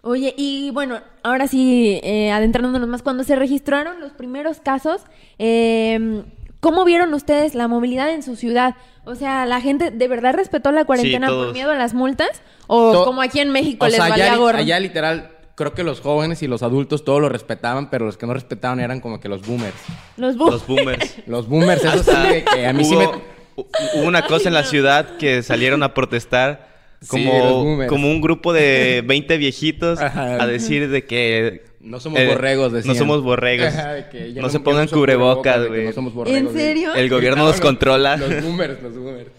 Oye, 0.00 0.32
y 0.36 0.70
bueno, 0.70 1.00
ahora 1.22 1.46
sí, 1.46 2.00
eh, 2.02 2.30
adentrándonos 2.30 2.88
más, 2.88 3.02
cuando 3.02 3.22
se 3.24 3.36
registraron 3.36 4.00
los 4.00 4.12
primeros 4.12 4.60
casos, 4.60 5.02
eh, 5.38 6.22
¿cómo 6.60 6.84
vieron 6.84 7.12
ustedes 7.14 7.54
la 7.54 7.68
movilidad 7.68 8.10
en 8.10 8.22
su 8.22 8.34
ciudad? 8.36 8.76
O 9.08 9.14
sea, 9.14 9.46
¿la 9.46 9.60
gente 9.60 9.90
de 9.90 10.08
verdad 10.08 10.34
respetó 10.34 10.70
la 10.70 10.84
cuarentena 10.84 11.28
por 11.28 11.52
miedo 11.52 11.70
a 11.70 11.76
las 11.76 11.94
multas? 11.94 12.28
¿O 12.66 12.92
To- 12.92 13.04
como 13.06 13.22
aquí 13.22 13.40
en 13.40 13.50
México 13.50 13.86
O 13.86 13.88
les 13.88 13.96
sea, 13.96 14.08
valía 14.08 14.26
allá, 14.26 14.36
gorro? 14.36 14.58
allá 14.58 14.78
literal, 14.80 15.30
creo 15.54 15.72
que 15.72 15.82
los 15.82 16.00
jóvenes 16.00 16.42
y 16.42 16.46
los 16.46 16.62
adultos 16.62 17.04
todos 17.04 17.20
lo 17.20 17.28
respetaban, 17.30 17.88
pero 17.88 18.04
los 18.04 18.18
que 18.18 18.26
no 18.26 18.34
respetaban 18.34 18.80
eran 18.80 19.00
como 19.00 19.18
que 19.18 19.28
los 19.30 19.40
boomers. 19.46 19.74
Los 20.18 20.36
bu- 20.36 20.50
Los 20.50 20.66
boomers. 20.66 21.16
Los 21.26 21.48
boomers, 21.48 21.82
eso 21.84 22.02
sí, 22.04 22.28
de 22.32 22.44
que 22.44 22.66
a 22.66 22.72
mí 22.74 22.84
sí 22.84 22.96
me... 22.96 23.06
hubo, 23.06 23.22
hu- 23.56 23.66
hubo 23.94 24.06
una 24.06 24.26
cosa 24.26 24.48
en 24.48 24.54
la 24.54 24.64
ciudad 24.64 25.16
que 25.16 25.42
salieron 25.42 25.82
a 25.82 25.94
protestar 25.94 26.68
Sí, 27.00 27.08
como, 27.08 27.62
boomers. 27.62 27.88
como 27.88 28.10
un 28.10 28.20
grupo 28.20 28.52
de 28.52 29.02
20 29.06 29.36
viejitos 29.38 30.00
Ajá. 30.00 30.42
a 30.42 30.46
decir 30.46 30.90
de 30.90 31.06
que 31.06 31.67
No 31.80 32.00
somos 32.00 32.24
borregos, 32.26 32.72
decían. 32.72 32.94
No 32.94 32.98
somos 32.98 33.22
borregos. 33.22 33.68
Ajá, 33.68 33.94
de 33.94 34.08
que 34.08 34.32
ya 34.32 34.42
no, 34.42 34.48
se 34.48 34.60
pongan 34.60 34.88
cubrebocas, 34.88 35.68
güey. 35.68 35.86
No 35.86 35.92
somos 35.92 36.12
borregos, 36.12 36.52
¿En 36.52 36.52
serio? 36.52 36.94
El 36.94 37.08
gobierno 37.08 37.44
nos 37.44 37.60
controla. 37.60 38.16
Los 38.16 38.42
boomers, 38.42 38.82
los 38.82 38.96
boomers. 38.96 39.30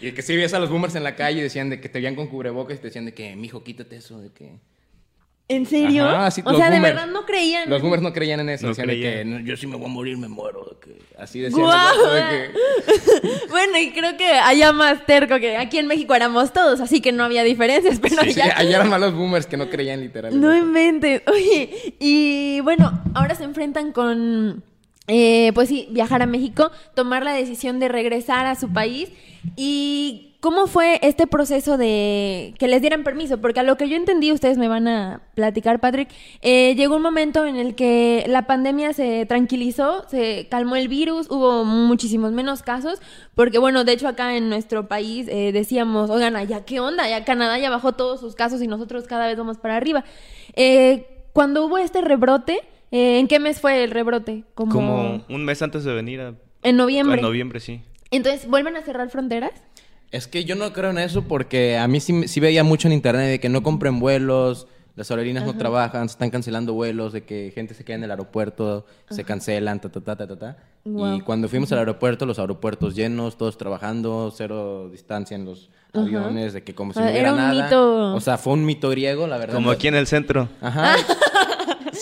Y 0.00 0.12
que 0.12 0.22
si 0.22 0.36
ves 0.36 0.52
a 0.52 0.58
los 0.58 0.68
boomers 0.68 0.94
en 0.94 1.04
la 1.04 1.16
calle 1.16 1.42
decían 1.42 1.70
de 1.70 1.80
que 1.80 1.88
te 1.88 1.98
veían 1.98 2.14
con 2.14 2.26
cubrebocas 2.26 2.76
y 2.76 2.80
te 2.80 2.88
decían 2.88 3.06
de 3.06 3.14
que, 3.14 3.34
mijo, 3.34 3.64
quítate 3.64 3.96
eso, 3.96 4.20
de 4.20 4.30
que... 4.30 4.52
¿En 5.48 5.64
serio? 5.64 6.08
Ajá, 6.08 6.30
sí, 6.32 6.42
o 6.44 6.56
sea, 6.56 6.70
de 6.70 6.80
verdad 6.80 7.06
no 7.06 7.24
creían. 7.24 7.70
Los 7.70 7.80
boomers 7.80 8.02
no 8.02 8.12
creían 8.12 8.40
en 8.40 8.48
eso, 8.48 8.64
No 8.64 8.70
decían 8.70 8.88
de 8.88 8.94
que 8.94 9.00
creían. 9.00 9.30
"No, 9.30 9.38
yo 9.40 9.56
si 9.56 9.68
me 9.68 9.76
voy 9.76 9.86
a 9.86 9.88
morir 9.88 10.18
me 10.18 10.26
muero, 10.26 10.64
de 10.64 10.76
que 10.80 11.02
así 11.18 11.38
decían. 11.38 11.60
¡Guau! 11.62 12.10
De 12.12 12.20
que- 12.20 13.46
bueno, 13.50 13.78
y 13.78 13.92
creo 13.92 14.16
que 14.16 14.26
allá 14.26 14.72
más 14.72 15.06
terco 15.06 15.38
que 15.38 15.56
aquí 15.56 15.78
en 15.78 15.86
México 15.86 16.16
éramos 16.16 16.52
todos, 16.52 16.80
así 16.80 17.00
que 17.00 17.12
no 17.12 17.22
había 17.22 17.44
diferencias, 17.44 18.00
pero 18.00 18.22
Sí, 18.24 18.32
sí, 18.32 18.40
allá... 18.40 18.76
eran 18.76 18.88
malos 18.90 19.14
boomers 19.14 19.46
que 19.46 19.56
no 19.56 19.70
creían 19.70 20.00
literal. 20.00 20.32
en 20.32 20.40
No 20.40 20.56
inventes. 20.56 21.22
Oye, 21.32 21.94
y 22.00 22.58
bueno, 22.62 23.00
ahora 23.14 23.36
se 23.36 23.44
enfrentan 23.44 23.92
con, 23.92 24.64
eh, 25.06 25.52
pues 25.54 25.68
sí, 25.68 25.86
viajar 25.92 26.22
a 26.22 26.26
México, 26.26 26.72
tomar 26.94 27.22
la 27.22 27.32
decisión 27.34 27.78
de 27.78 27.86
regresar 27.86 28.46
a 28.46 28.56
su 28.56 28.72
país. 28.72 29.10
¿Y 29.54 30.25
cómo 30.40 30.66
fue 30.66 30.98
este 31.02 31.26
proceso 31.26 31.76
de 31.76 32.54
que 32.58 32.68
les 32.68 32.80
dieran 32.80 33.04
permiso? 33.04 33.40
Porque 33.40 33.60
a 33.60 33.62
lo 33.62 33.76
que 33.76 33.88
yo 33.88 33.96
entendí, 33.96 34.32
ustedes 34.32 34.58
me 34.58 34.68
van 34.68 34.88
a 34.88 35.22
platicar, 35.34 35.80
Patrick, 35.80 36.08
eh, 36.42 36.74
llegó 36.76 36.96
un 36.96 37.02
momento 37.02 37.46
en 37.46 37.56
el 37.56 37.74
que 37.74 38.24
la 38.28 38.46
pandemia 38.46 38.92
se 38.92 39.26
tranquilizó, 39.26 40.08
se 40.08 40.46
calmó 40.50 40.76
el 40.76 40.88
virus, 40.88 41.30
hubo 41.30 41.64
muchísimos 41.64 42.32
menos 42.32 42.62
casos, 42.62 43.00
porque 43.34 43.58
bueno, 43.58 43.84
de 43.84 43.92
hecho 43.92 44.08
acá 44.08 44.36
en 44.36 44.48
nuestro 44.48 44.88
país 44.88 45.26
eh, 45.28 45.52
decíamos, 45.52 46.10
oigan, 46.10 46.36
allá 46.36 46.64
qué 46.64 46.80
onda, 46.80 47.08
ya 47.08 47.24
Canadá 47.24 47.58
ya 47.58 47.70
bajó 47.70 47.92
todos 47.92 48.20
sus 48.20 48.34
casos 48.34 48.62
y 48.62 48.66
nosotros 48.66 49.06
cada 49.06 49.26
vez 49.26 49.36
vamos 49.36 49.58
para 49.58 49.76
arriba. 49.76 50.04
Eh, 50.54 51.06
cuando 51.32 51.66
hubo 51.66 51.78
este 51.78 52.00
rebrote, 52.00 52.60
eh, 52.90 53.18
¿en 53.18 53.28
qué 53.28 53.38
mes 53.38 53.60
fue 53.60 53.84
el 53.84 53.90
rebrote? 53.90 54.44
Como, 54.54 54.72
Como 54.72 55.24
un 55.28 55.44
mes 55.44 55.60
antes 55.62 55.84
de 55.84 55.92
venir 55.92 56.20
a... 56.20 56.34
en 56.62 56.76
noviembre. 56.76 57.16
En 57.16 57.22
noviembre, 57.22 57.60
sí. 57.60 57.82
Entonces, 58.10 58.48
¿vuelven 58.48 58.76
a 58.76 58.82
cerrar 58.82 59.10
fronteras? 59.10 59.52
Es 60.10 60.28
que 60.28 60.44
yo 60.44 60.54
no 60.56 60.72
creo 60.72 60.90
en 60.90 60.98
eso 60.98 61.22
porque 61.22 61.76
a 61.78 61.88
mí 61.88 62.00
sí, 62.00 62.28
sí 62.28 62.40
veía 62.40 62.64
mucho 62.64 62.88
en 62.88 62.94
internet 62.94 63.28
de 63.28 63.40
que 63.40 63.48
no 63.48 63.62
compren 63.62 63.98
vuelos, 64.00 64.66
las 64.94 65.10
aerolíneas 65.10 65.44
no 65.44 65.56
trabajan, 65.58 66.08
se 66.08 66.12
están 66.12 66.30
cancelando 66.30 66.72
vuelos, 66.72 67.12
de 67.12 67.24
que 67.24 67.52
gente 67.54 67.74
se 67.74 67.84
queda 67.84 67.96
en 67.96 68.04
el 68.04 68.10
aeropuerto, 68.10 68.86
se 69.10 69.24
cancelan, 69.24 69.78
ta, 69.80 69.90
ta, 69.90 70.00
ta, 70.00 70.16
ta, 70.16 70.26
ta, 70.26 70.36
ta. 70.38 70.56
Y 70.84 71.20
cuando 71.20 71.48
fuimos 71.48 71.70
al 71.72 71.80
aeropuerto, 71.80 72.24
los 72.24 72.38
aeropuertos 72.38 72.94
llenos, 72.94 73.36
todos 73.36 73.58
trabajando, 73.58 74.32
cero 74.34 74.88
distancia 74.90 75.34
en 75.34 75.44
los 75.44 75.68
aviones, 75.92 76.52
de 76.54 76.62
que 76.62 76.74
como 76.74 76.92
si 76.94 77.00
Ah, 77.00 77.02
no 77.02 77.10
hubiera 77.10 77.28
era 77.28 77.32
un 77.32 77.38
nada. 77.38 77.64
mito. 77.64 78.14
O 78.14 78.20
sea, 78.20 78.38
fue 78.38 78.52
un 78.54 78.64
mito 78.64 78.88
griego, 78.88 79.26
la 79.26 79.36
verdad. 79.36 79.54
Como 79.54 79.70
aquí 79.70 79.88
en 79.88 79.96
el 79.96 80.06
centro. 80.06 80.48
Ajá. 80.62 80.94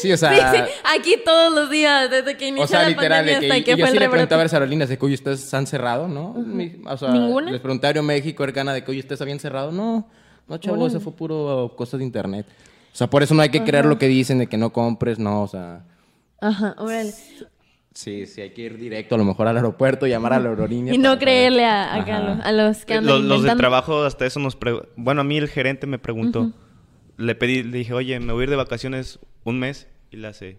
Sí, 0.05 0.13
o 0.13 0.17
sea... 0.17 0.53
sí, 0.53 0.59
sí, 0.59 0.71
aquí 0.95 1.17
todos 1.25 1.53
los 1.55 1.71
días, 1.71 2.11
desde 2.11 2.37
que 2.37 2.49
inició 2.49 2.65
O 2.65 2.69
sea, 2.69 2.83
la 2.83 2.89
literal, 2.91 3.19
pandemia 3.25 3.35
de 3.35 3.41
que, 3.41 3.47
hasta 3.47 3.59
y 3.59 3.65
que 3.65 3.71
yo 3.73 3.77
fue 3.79 3.91
sí 3.91 3.97
el 3.97 4.03
le 4.03 4.09
preguntaba 4.11 4.43
a 4.43 4.45
las 4.45 4.53
aerolíneas 4.55 4.89
de 4.89 4.99
que, 4.99 5.05
oye, 5.07 5.15
¿ustedes 5.15 5.55
han 5.55 5.67
cerrado? 5.67 6.09
¿No? 6.09 6.33
Mi- 6.35 6.77
O 6.87 6.97
sea, 6.97 7.11
¿Ninguna? 7.11 7.51
les 7.51 7.61
pregunté 7.61 7.87
a 7.87 7.91
Aeroméxico, 7.91 8.45
Ercana, 8.45 8.73
de 8.73 8.85
que, 8.85 8.91
oye, 8.91 9.01
¿ustedes 9.01 9.21
habían 9.23 9.41
cerrado? 9.41 9.73
No, 9.73 10.09
no, 10.47 10.57
chavo, 10.59 10.87
eso 10.87 11.01
fue 11.01 11.13
puro 11.15 11.73
cosa 11.77 11.97
de 11.97 12.05
internet. 12.05 12.47
O 12.93 12.97
sea, 12.97 13.09
por 13.09 13.23
eso 13.23 13.35
no 13.35 13.43
hay 13.43 13.49
que 13.49 13.65
creer 13.65 13.87
lo 13.87 13.99
que 13.99 14.07
dicen 14.07 14.39
de 14.39 14.47
que 14.47 14.57
no 14.57 14.73
compres, 14.73 15.19
no, 15.19 15.43
o 15.43 15.49
sea... 15.49 15.85
Ajá, 16.41 16.75
órale. 16.79 17.13
Sí, 17.95 18.27
sí, 18.27 18.41
hay 18.41 18.51
que 18.51 18.63
ir 18.63 18.77
directo 18.77 19.15
a 19.15 19.19
lo 19.19 19.25
mejor 19.25 19.47
al 19.47 19.57
aeropuerto, 19.57 20.07
llamar 20.09 20.33
a 20.33 20.41
la 20.41 20.49
aerolínea. 20.51 20.93
Y 20.93 20.99
no 20.99 21.17
creerle 21.17 21.65
a, 21.65 21.95
a 21.95 22.21
los, 22.21 22.45
a 22.45 22.53
los 22.53 22.85
que 22.85 22.95
andan 22.95 23.15
Los, 23.15 23.23
los 23.23 23.43
de 23.45 23.55
trabajo 23.55 24.03
hasta 24.03 24.27
eso 24.27 24.41
nos 24.41 24.57
preguntan. 24.57 24.91
Bueno, 24.97 25.21
a 25.21 25.25
mí 25.25 25.37
el 25.39 25.49
gerente 25.49 25.87
me 25.87 25.99
preguntó. 26.01 26.51
Le 27.17 27.37
pedí, 27.37 27.63
le 27.63 27.79
dije, 27.79 27.95
oye, 27.95 28.19
me 28.19 28.33
voy 28.33 28.43
a 28.43 28.45
ir 28.45 28.51
de 28.51 28.57
vacaciones 28.57 29.21
un 29.45 29.61
mes. 29.61 29.87
Y 30.15 30.17
le 30.17 30.29
hace, 30.29 30.59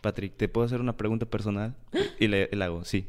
Patrick, 0.00 0.36
¿te 0.36 0.46
puedo 0.48 0.64
hacer 0.64 0.80
una 0.80 0.96
pregunta 0.96 1.26
personal? 1.26 1.74
Y 2.20 2.28
le, 2.28 2.48
le 2.52 2.64
hago, 2.64 2.84
sí. 2.84 3.08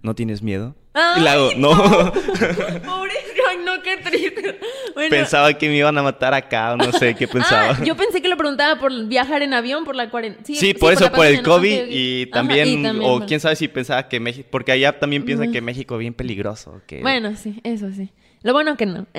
¿No 0.00 0.14
tienes 0.14 0.40
miedo? 0.42 0.74
y 1.18 1.20
le 1.20 1.28
hago, 1.28 1.48
Ay, 1.50 1.58
no. 1.58 1.68
Pobre, 1.70 3.12
ay, 3.50 3.58
no, 3.64 3.82
qué 3.82 3.98
triste. 3.98 4.58
Bueno, 4.94 5.10
pensaba 5.10 5.52
que 5.52 5.68
me 5.68 5.76
iban 5.76 5.98
a 5.98 6.02
matar 6.02 6.32
acá, 6.32 6.72
o 6.72 6.76
no 6.78 6.92
sé 6.92 7.14
qué 7.14 7.28
pensaba. 7.28 7.76
Ah, 7.78 7.84
yo 7.84 7.94
pensé 7.94 8.22
que 8.22 8.28
lo 8.28 8.36
preguntaba 8.38 8.80
por 8.80 9.06
viajar 9.06 9.42
en 9.42 9.52
avión, 9.52 9.84
por 9.84 9.96
la 9.96 10.08
cuarentena. 10.10 10.44
Sí, 10.58 10.72
por 10.72 10.92
eso, 10.94 11.04
la 11.04 11.12
por 11.12 11.26
el 11.26 11.36
¿no? 11.36 11.42
COVID 11.42 11.86
y 11.90 12.22
Ajá, 12.24 12.32
también, 12.32 12.68
y 12.68 12.82
también 12.82 13.10
o 13.10 13.18
por- 13.18 13.26
quién 13.26 13.40
sabe 13.40 13.56
si 13.56 13.68
pensaba 13.68 14.08
que 14.08 14.18
México, 14.20 14.48
porque 14.50 14.72
allá 14.72 14.98
también 14.98 15.24
piensan 15.26 15.52
que 15.52 15.60
México 15.60 15.94
es 15.96 16.00
bien 16.00 16.14
peligroso. 16.14 16.80
Que 16.86 17.00
Bueno, 17.02 17.36
sí, 17.36 17.60
eso 17.64 17.90
sí. 17.92 18.10
Lo 18.42 18.52
bueno 18.52 18.76
que 18.76 18.86
no. 18.86 19.06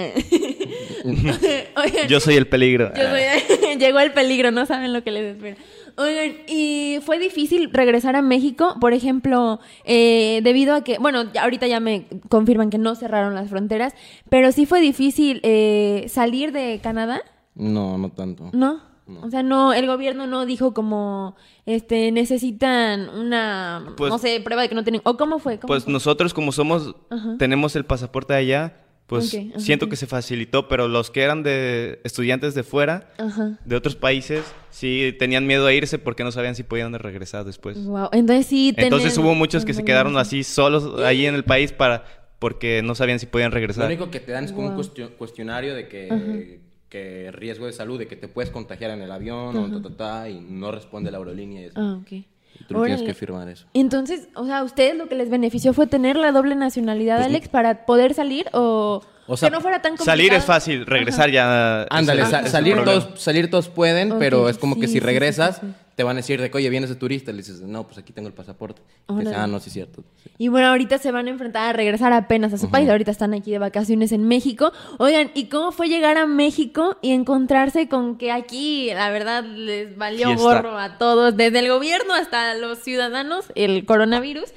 Yo 2.08 2.20
soy 2.20 2.36
el 2.36 2.48
peligro. 2.48 2.92
yo 2.96 3.04
soy- 3.10 3.78
llegó 3.78 4.00
el 4.00 4.12
peligro, 4.14 4.52
no 4.52 4.66
saben 4.66 4.94
lo 4.94 5.04
que 5.04 5.12
les 5.12 5.36
espera. 5.36 5.58
Oigan, 5.98 6.34
y 6.48 6.98
fue 7.06 7.20
difícil 7.20 7.70
regresar 7.72 8.16
a 8.16 8.22
México, 8.22 8.76
por 8.82 8.94
ejemplo, 8.94 9.60
eh, 9.86 10.42
debido 10.44 10.76
a 10.76 10.84
que, 10.84 10.98
bueno, 10.98 11.32
ya- 11.32 11.44
ahorita 11.44 11.68
ya 11.68 11.80
me 11.80 12.08
confirman 12.30 12.70
que 12.70 12.78
no 12.78 12.96
cerraron 12.96 13.34
las 13.34 13.50
fronteras, 13.50 13.94
pero 14.30 14.52
sí 14.52 14.66
fue 14.66 14.82
difícil 14.82 15.40
eh, 15.44 16.06
salir 16.10 16.52
de 16.52 16.80
Canadá. 16.84 17.22
No, 17.56 17.98
no 17.98 18.10
tanto. 18.12 18.50
¿No? 18.52 18.82
O 19.22 19.30
sea, 19.30 19.44
no, 19.44 19.72
el 19.72 19.86
gobierno 19.86 20.26
no 20.26 20.46
dijo 20.48 20.74
como, 20.74 21.36
este, 21.68 22.12
necesitan 22.12 23.08
una, 23.10 23.94
Pues- 23.96 24.12
no 24.12 24.18
sé, 24.18 24.42
prueba 24.42 24.64
de 24.64 24.70
que 24.70 24.76
no 24.76 24.84
tienen, 24.84 25.02
o 25.06 25.16
cómo 25.16 25.38
fue, 25.40 25.60
¿Cómo 25.60 25.68
Pues 25.68 25.84
fue? 25.84 25.94
nosotros 25.94 26.34
como 26.34 26.52
somos, 26.52 26.96
tenemos 27.38 27.76
el 27.76 27.86
pasaporte 27.86 28.34
de 28.34 28.40
allá, 28.40 28.78
pues 29.08 29.34
ajá, 29.36 29.60
siento 29.60 29.88
que 29.88 29.96
se 29.96 30.08
facilitó, 30.08 30.68
pero 30.68 30.88
los 30.88 31.12
que 31.12 31.22
eran 31.22 31.44
de 31.44 32.00
estudiantes 32.04 32.56
de 32.56 32.64
fuera, 32.64 33.10
Ajá. 33.20 33.60
de 33.64 33.76
otros 33.76 33.96
países, 33.96 34.44
sí 34.72 35.16
tenían 35.20 35.46
miedo 35.46 35.68
a 35.68 35.74
irse 35.74 36.00
porque 36.00 36.24
no 36.24 36.32
sabían 36.32 36.56
si 36.56 36.64
podían 36.64 36.92
regresar 36.94 37.46
después. 37.46 37.84
Wow, 37.86 38.10
entonces 38.14 38.48
sí 38.48 38.74
Entonces 38.78 39.18
hubo 39.18 39.36
muchos 39.36 39.64
que 39.66 39.74
se 39.74 39.86
quedaron 39.86 40.18
así 40.18 40.44
solos 40.44 41.00
ahí 41.04 41.26
en 41.28 41.36
el 41.36 41.44
país 41.44 41.72
para 41.72 42.04
porque 42.40 42.82
no 42.84 42.96
sabían 42.96 43.20
si 43.20 43.28
podían 43.28 43.52
Lo 43.52 43.56
regresar. 43.56 43.86
único 43.86 44.10
que 44.12 44.20
te 44.20 44.32
dan 44.32 44.46
es 44.46 44.52
como 44.52 44.68
un 44.70 44.76
Wow. 44.76 44.84
cuestio- 44.84 45.10
cuestionario 45.18 45.74
de 45.76 45.88
que, 45.88 46.60
que 46.90 47.32
riesgo 47.32 47.66
de 47.66 47.74
salud, 47.74 47.98
de 48.00 48.08
que 48.08 48.16
te 48.16 48.28
puedes 48.28 48.50
contagiar 48.52 48.92
en 48.92 49.02
el 49.02 49.12
avión 49.12 49.56
o 49.58 49.72
ta, 49.82 49.90
ta, 49.90 49.96
ta, 49.98 50.30
y 50.30 50.40
no 50.42 50.72
responde 50.72 51.12
la 51.12 51.18
aerolínea 51.20 51.62
y 51.62 51.66
eso. 51.66 51.80
Ah, 51.80 52.00
ok. 52.02 52.26
Tú 52.68 52.74
tienes 52.76 52.92
Órale. 52.94 53.06
que 53.06 53.14
firmar 53.14 53.48
eso. 53.50 53.66
Entonces, 53.74 54.28
o 54.36 54.46
sea, 54.46 54.60
¿a 54.60 54.64
ustedes 54.64 54.96
lo 54.96 55.08
que 55.08 55.16
les 55.16 55.30
benefició 55.30 55.74
fue 55.74 55.88
tener 55.88 56.16
la 56.16 56.32
doble 56.32 56.56
nacionalidad, 56.56 57.18
Pues, 57.18 57.28
Alex, 57.28 57.48
para 57.50 57.86
poder 57.86 58.14
salir 58.14 58.48
o, 58.54 59.04
O 59.28 59.38
sea, 59.38 59.50
que 59.50 59.56
no 59.56 59.62
fuera 59.62 59.82
tan 59.82 59.92
complicado? 59.92 60.18
Salir 60.18 60.34
es 60.34 60.46
fácil, 60.46 60.86
regresar 60.86 61.30
ya... 61.30 61.84
Ándale, 61.90 62.26
sa- 62.26 62.42
es 62.42 62.52
salir, 62.52 62.84
todos, 62.84 63.10
salir 63.22 63.50
todos 63.52 63.70
pueden, 63.70 64.18
pero 64.20 64.50
es 64.50 64.58
como 64.58 64.80
que 64.80 64.88
si 64.88 64.94
sí, 64.94 65.00
regresas, 65.00 65.58
sí, 65.58 65.68
sí, 65.68 65.74
te 65.96 66.04
van 66.04 66.18
a 66.18 66.20
decir 66.20 66.42
de 66.42 66.52
que, 66.52 66.58
oye, 66.58 66.70
vienes 66.70 66.90
de 66.90 66.96
turista. 66.96 67.32
Le 67.32 67.38
dices, 67.38 67.62
no, 67.62 67.86
pues 67.86 67.98
aquí 67.98 68.12
tengo 68.12 68.28
el 68.28 68.34
pasaporte. 68.34 68.82
Ah, 69.08 69.48
no, 69.48 69.60
sí 69.62 69.70
es 69.70 69.74
cierto. 69.74 70.04
Sí. 70.24 70.30
Y 70.38 70.48
bueno, 70.50 70.68
ahorita 70.68 70.98
se 70.98 71.12
van 71.12 71.28
a 71.28 71.30
enfrentar 71.30 71.70
a 71.70 71.74
regresar 71.74 72.12
apenas 72.12 72.52
a 72.54 72.58
su 72.58 72.70
país. 72.70 72.90
Ahorita 72.90 73.12
están 73.12 73.34
aquí 73.34 73.52
de 73.52 73.60
vacaciones 73.60 74.12
en 74.12 74.28
México. 74.28 74.74
Oigan, 75.00 75.32
¿y 75.34 75.46
cómo 75.46 75.72
fue 75.72 75.88
llegar 75.88 76.18
a 76.18 76.26
México 76.26 76.98
y 77.02 77.12
encontrarse 77.12 77.88
con 77.88 78.18
que 78.18 78.32
aquí, 78.34 78.90
la 78.94 79.10
verdad, 79.10 79.44
les 79.46 79.96
valió 79.98 80.28
Fiesta. 80.28 80.44
gorro 80.44 80.78
a 80.78 80.98
todos, 80.98 81.38
desde 81.38 81.60
el 81.60 81.70
gobierno 81.70 82.14
hasta 82.14 82.56
los 82.56 82.80
ciudadanos, 82.80 83.46
el 83.56 83.86
coronavirus? 83.86 84.54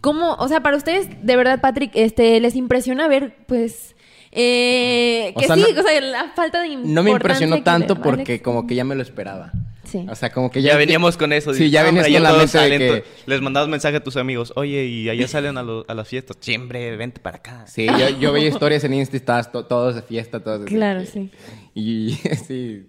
¿Cómo, 0.00 0.32
o 0.34 0.48
sea, 0.48 0.60
para 0.60 0.76
ustedes, 0.76 1.08
de 1.22 1.36
verdad, 1.36 1.60
Patrick, 1.60 1.92
este, 1.94 2.40
les 2.40 2.56
impresiona 2.56 3.06
ver, 3.06 3.36
pues, 3.46 3.94
eh, 4.32 5.32
O 5.36 5.40
que 5.40 5.46
sea, 5.46 5.56
sí, 5.56 5.62
no- 5.74 5.80
o 5.80 5.84
sea, 5.84 6.00
la 6.00 6.32
falta 6.34 6.62
de 6.62 6.76
No 6.76 7.02
me 7.02 7.10
impresionó 7.10 7.62
tanto 7.62 7.96
porque 7.96 8.42
como 8.42 8.66
que 8.66 8.74
ya 8.74 8.84
me 8.84 8.94
lo 8.94 9.02
esperaba. 9.02 9.52
Sí. 9.90 10.06
O 10.08 10.14
sea, 10.14 10.30
como 10.30 10.50
que 10.50 10.62
Ya 10.62 10.72
ya... 10.72 10.76
veníamos 10.78 11.16
con 11.16 11.32
eso. 11.32 11.52
Sí, 11.52 11.64
dices, 11.64 11.72
ya 11.72 11.80
"Ah, 11.80 11.84
venías 11.84 12.06
con 12.08 12.22
la 12.22 12.32
mente 12.32 12.58
de 12.58 12.78
que... 12.78 13.04
Les 13.26 13.40
mandabas 13.40 13.68
mensaje 13.68 13.96
a 13.96 14.02
tus 14.04 14.16
amigos, 14.16 14.52
oye, 14.56 14.84
y 14.86 15.08
allá 15.08 15.26
salen 15.26 15.58
a, 15.58 15.62
lo- 15.62 15.84
a 15.88 15.94
las 15.94 16.06
fiestas. 16.08 16.36
Siempre, 16.40 16.96
vente 16.96 17.20
para 17.20 17.38
acá. 17.38 17.66
Sí, 17.66 17.86
yo, 17.86 18.08
yo 18.20 18.32
veía 18.32 18.48
historias 18.48 18.84
en 18.84 18.94
Insta 18.94 19.16
y 19.16 19.18
estabas 19.18 19.50
to- 19.50 19.64
todos 19.66 19.94
de 19.96 20.02
fiesta, 20.02 20.40
todos 20.40 20.60
de... 20.60 20.66
Claro, 20.66 21.00
que- 21.00 21.06
sí. 21.06 21.30
Y 21.74 22.18
sí... 22.46 22.86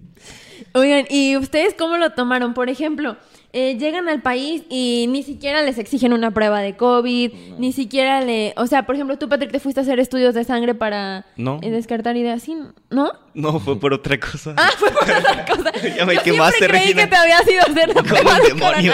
Oigan, 0.73 1.05
¿y 1.09 1.37
ustedes 1.37 1.73
cómo 1.77 1.97
lo 1.97 2.11
tomaron? 2.11 2.53
Por 2.53 2.69
ejemplo, 2.69 3.17
eh, 3.53 3.77
llegan 3.77 4.07
al 4.09 4.21
país 4.21 4.63
y 4.69 5.07
ni 5.09 5.23
siquiera 5.23 5.61
les 5.61 5.77
exigen 5.77 6.13
una 6.13 6.31
prueba 6.31 6.61
de 6.61 6.75
COVID, 6.77 7.31
ni 7.57 7.73
siquiera 7.73 8.21
le... 8.21 8.53
O 8.57 8.65
sea, 8.67 8.85
por 8.85 8.95
ejemplo, 8.95 9.17
tú, 9.17 9.27
Patrick, 9.29 9.51
te 9.51 9.59
fuiste 9.59 9.81
a 9.81 9.83
hacer 9.83 9.99
estudios 9.99 10.33
de 10.33 10.43
sangre 10.43 10.73
para 10.75 11.25
No. 11.35 11.59
eh, 11.61 11.69
descartar 11.69 12.15
ideas, 12.17 12.43
¿sí? 12.43 12.55
¿No? 12.89 13.11
No, 13.33 13.59
fue 13.59 13.79
por 13.79 13.93
otra 13.93 14.19
cosa. 14.19 14.53
Ah, 14.57 14.69
fue 14.77 14.89
por 14.91 15.03
otra 15.03 15.45
cosa. 15.45 15.71
Ya 15.97 16.05
me 16.05 16.15
Yo 16.15 16.23
quemaste, 16.23 16.57
siempre 16.59 16.79
creí 16.79 16.93
Regina. 16.93 17.01
que 17.03 17.07
te 17.09 17.15
habías 17.15 17.47
ido 17.49 17.61
a 17.61 17.65
hacer 17.65 17.95
la 17.95 18.03
prueba 18.03 18.31
un 18.35 18.41
de 18.41 18.47
demonio. 18.49 18.93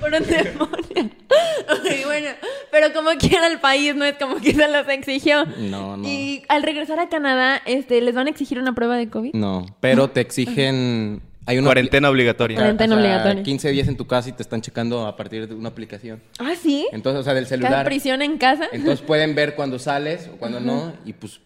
Por 0.00 0.12
un 0.14 0.26
demonio. 0.26 1.10
Ok, 1.70 2.04
bueno, 2.04 2.28
pero 2.70 2.92
como 2.92 3.10
quiera 3.18 3.46
el 3.46 3.58
país, 3.58 3.94
no 3.96 4.04
es 4.04 4.16
como 4.18 4.36
que 4.36 4.52
se 4.52 4.68
los 4.68 4.86
exigió. 4.88 5.46
No, 5.58 5.96
no. 5.96 6.06
Y 6.06 6.42
al 6.48 6.62
regresar 6.62 6.98
a 7.00 7.08
Canadá, 7.08 7.62
este, 7.64 8.00
¿les 8.02 8.14
van 8.14 8.26
a 8.26 8.30
exigir 8.30 8.58
una 8.58 8.74
prueba 8.74 8.96
de 8.98 9.08
COVID? 9.08 9.32
No, 9.32 9.64
pero 9.80 10.08
te 10.08 10.20
exigen... 10.20 11.22
Hay 11.44 11.58
una 11.58 11.66
Cuarentena 11.66 12.08
obligatoria. 12.08 12.56
Cuarentena. 12.56 12.94
obligatoria. 12.96 13.42
15 13.42 13.70
días 13.70 13.88
en 13.88 13.96
tu 13.96 14.06
casa 14.06 14.28
y 14.28 14.32
te 14.32 14.42
están 14.42 14.60
checando 14.60 15.06
a 15.06 15.16
partir 15.16 15.48
de 15.48 15.54
una 15.54 15.70
aplicación. 15.70 16.22
Ah, 16.38 16.52
¿sí? 16.60 16.86
Entonces, 16.92 17.20
o 17.20 17.24
sea, 17.24 17.34
del 17.34 17.44
¿Cada 17.46 17.56
celular. 17.62 17.84
prisión 17.84 18.22
en 18.22 18.38
casa? 18.38 18.68
Entonces 18.72 19.04
pueden 19.04 19.34
ver 19.34 19.54
cuando 19.56 19.78
sales 19.78 20.30
o 20.32 20.36
cuando 20.36 20.60
no. 20.60 20.92
Y 21.04 21.12
pues 21.14 21.40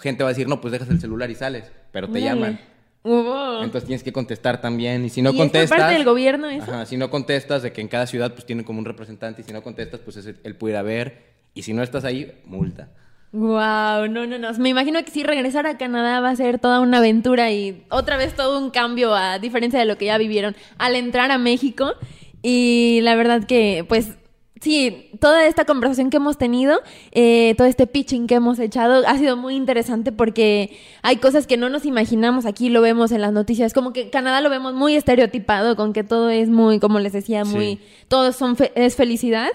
gente 0.00 0.22
va 0.22 0.28
a 0.30 0.32
decir, 0.32 0.46
no, 0.46 0.60
pues 0.60 0.72
dejas 0.72 0.88
el 0.90 1.00
celular 1.00 1.30
y 1.30 1.34
sales. 1.34 1.64
Pero 1.90 2.08
te 2.08 2.20
llaman. 2.20 2.60
Hubo. 3.02 3.62
Entonces 3.64 3.86
tienes 3.86 4.02
que 4.04 4.12
contestar 4.12 4.60
también. 4.60 5.04
Y 5.04 5.08
si 5.10 5.20
no 5.22 5.30
¿Y 5.32 5.36
contestas. 5.36 5.78
parte 5.78 5.94
del 5.94 6.04
gobierno 6.04 6.48
eso? 6.48 6.64
Ajá, 6.70 6.86
si 6.86 6.96
no 6.96 7.10
contestas, 7.10 7.62
de 7.62 7.72
que 7.72 7.80
en 7.80 7.88
cada 7.88 8.06
ciudad 8.06 8.32
pues 8.34 8.46
tienen 8.46 8.64
como 8.64 8.78
un 8.78 8.84
representante. 8.84 9.40
Y 9.42 9.44
si 9.44 9.52
no 9.52 9.62
contestas, 9.62 10.00
pues 10.00 10.16
ese- 10.18 10.36
él 10.44 10.54
puede 10.54 10.74
ir 10.74 10.78
a 10.78 10.82
ver. 10.82 11.24
Y 11.54 11.62
si 11.62 11.72
no 11.72 11.82
estás 11.82 12.04
ahí, 12.04 12.40
multa. 12.44 12.88
Wow, 13.32 14.08
no, 14.08 14.26
no, 14.26 14.38
no. 14.38 14.52
Me 14.58 14.70
imagino 14.70 15.02
que 15.04 15.10
sí, 15.12 15.22
regresar 15.22 15.66
a 15.66 15.78
Canadá 15.78 16.20
va 16.20 16.30
a 16.30 16.36
ser 16.36 16.58
toda 16.58 16.80
una 16.80 16.98
aventura 16.98 17.50
y 17.52 17.84
otra 17.88 18.16
vez 18.16 18.34
todo 18.34 18.58
un 18.58 18.70
cambio 18.70 19.14
a 19.14 19.38
diferencia 19.38 19.78
de 19.78 19.84
lo 19.86 19.96
que 19.98 20.06
ya 20.06 20.18
vivieron 20.18 20.56
al 20.78 20.96
entrar 20.96 21.30
a 21.30 21.38
México. 21.38 21.92
Y 22.42 22.98
la 23.02 23.14
verdad 23.14 23.44
que, 23.46 23.84
pues, 23.88 24.08
sí, 24.60 25.10
toda 25.20 25.46
esta 25.46 25.64
conversación 25.64 26.10
que 26.10 26.16
hemos 26.16 26.38
tenido, 26.38 26.80
eh, 27.12 27.54
todo 27.56 27.68
este 27.68 27.86
pitching 27.86 28.26
que 28.26 28.34
hemos 28.34 28.58
echado, 28.58 29.04
ha 29.06 29.16
sido 29.16 29.36
muy 29.36 29.54
interesante 29.54 30.10
porque 30.10 30.76
hay 31.02 31.16
cosas 31.18 31.46
que 31.46 31.56
no 31.56 31.68
nos 31.68 31.84
imaginamos. 31.86 32.46
Aquí 32.46 32.68
lo 32.68 32.80
vemos 32.80 33.12
en 33.12 33.20
las 33.20 33.32
noticias, 33.32 33.72
como 33.74 33.92
que 33.92 34.10
Canadá 34.10 34.40
lo 34.40 34.50
vemos 34.50 34.74
muy 34.74 34.96
estereotipado, 34.96 35.76
con 35.76 35.92
que 35.92 36.02
todo 36.02 36.30
es 36.30 36.48
muy, 36.48 36.80
como 36.80 36.98
les 36.98 37.12
decía, 37.12 37.44
muy, 37.44 37.76
Sí. 37.76 37.80
todo 38.08 38.32
son 38.32 38.56
fe- 38.56 38.72
es 38.74 38.96
felicidad. 38.96 39.50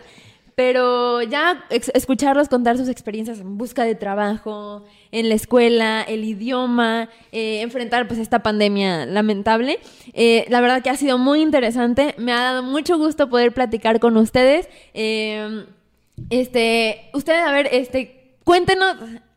Pero 0.56 1.22
ya 1.22 1.66
escucharlos 1.70 2.47
contar 2.47 2.78
sus 2.78 2.88
experiencias 2.88 3.39
en 3.41 3.58
busca 3.58 3.84
de 3.84 3.93
trabajo, 3.93 4.86
en 5.12 5.28
la 5.28 5.36
escuela, 5.36 6.01
el 6.01 6.24
idioma, 6.24 7.10
eh, 7.34 7.60
enfrentar 7.62 8.08
pues 8.08 8.22
esta 8.22 8.41
pandemia 8.41 9.06
lamentable, 9.06 9.80
eh, 10.14 10.45
la 10.47 10.62
verdad 10.62 10.82
que 10.82 10.89
ha 10.89 10.95
sido 10.95 11.18
muy 11.18 11.41
interesante. 11.41 12.16
Me 12.18 12.32
ha 12.32 12.41
dado 12.41 12.64
mucho 12.64 12.97
gusto 12.97 13.30
poder 13.30 13.53
platicar 13.53 13.99
con 13.99 14.16
ustedes. 14.16 14.70
Eh, 14.93 15.66
este, 16.30 17.10
ustedes, 17.14 17.45
a 17.45 17.51
ver, 17.51 17.68
este, 17.72 18.38
cuéntenos 18.45 18.95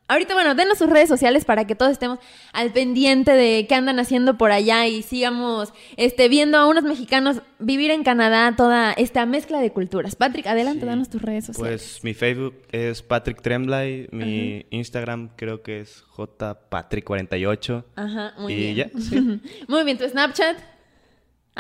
Ahorita, 0.09 0.33
bueno, 0.33 0.55
denos 0.55 0.79
sus 0.79 0.89
redes 0.89 1.09
sociales 1.09 1.45
para 1.45 1.67
que 1.67 1.75
todos 1.75 1.93
estemos 1.93 2.19
al 2.53 2.73
pendiente 2.73 3.33
de 3.33 3.67
qué 3.69 3.75
andan 3.75 3.99
haciendo 4.01 4.39
por 4.39 4.51
allá 4.53 4.87
y 4.87 5.03
sigamos 5.03 5.75
este, 5.97 6.29
viendo 6.29 6.57
a 6.57 6.67
unos 6.67 6.85
mexicanos 6.85 7.43
vivir 7.59 7.91
en 7.91 8.05
Canadá 8.05 8.55
toda 8.57 8.93
esta 8.93 9.27
mezcla 9.27 9.61
de 9.61 9.71
culturas. 9.71 10.17
Patrick, 10.17 10.47
adelante, 10.47 10.87
danos 10.87 11.11
tus 11.11 11.21
redes 11.21 11.45
sociales. 11.45 11.83
Pues 11.83 12.05
mi 12.05 12.15
Facebook 12.15 12.55
es 12.73 13.03
Patrick 13.03 13.43
Tremblay, 13.43 14.09
mi 14.11 14.65
Instagram 14.71 15.29
creo 15.37 15.63
que 15.63 15.81
es 15.81 16.05
jpatrick48. 16.17 17.85
Ajá, 17.95 18.35
muy 18.39 18.53
y 18.53 18.57
bien. 18.57 18.75
ya, 18.77 18.91
sí. 18.99 19.41
Muy 19.69 19.85
bien, 19.85 19.99
tu 19.99 20.09
Snapchat. 20.09 20.78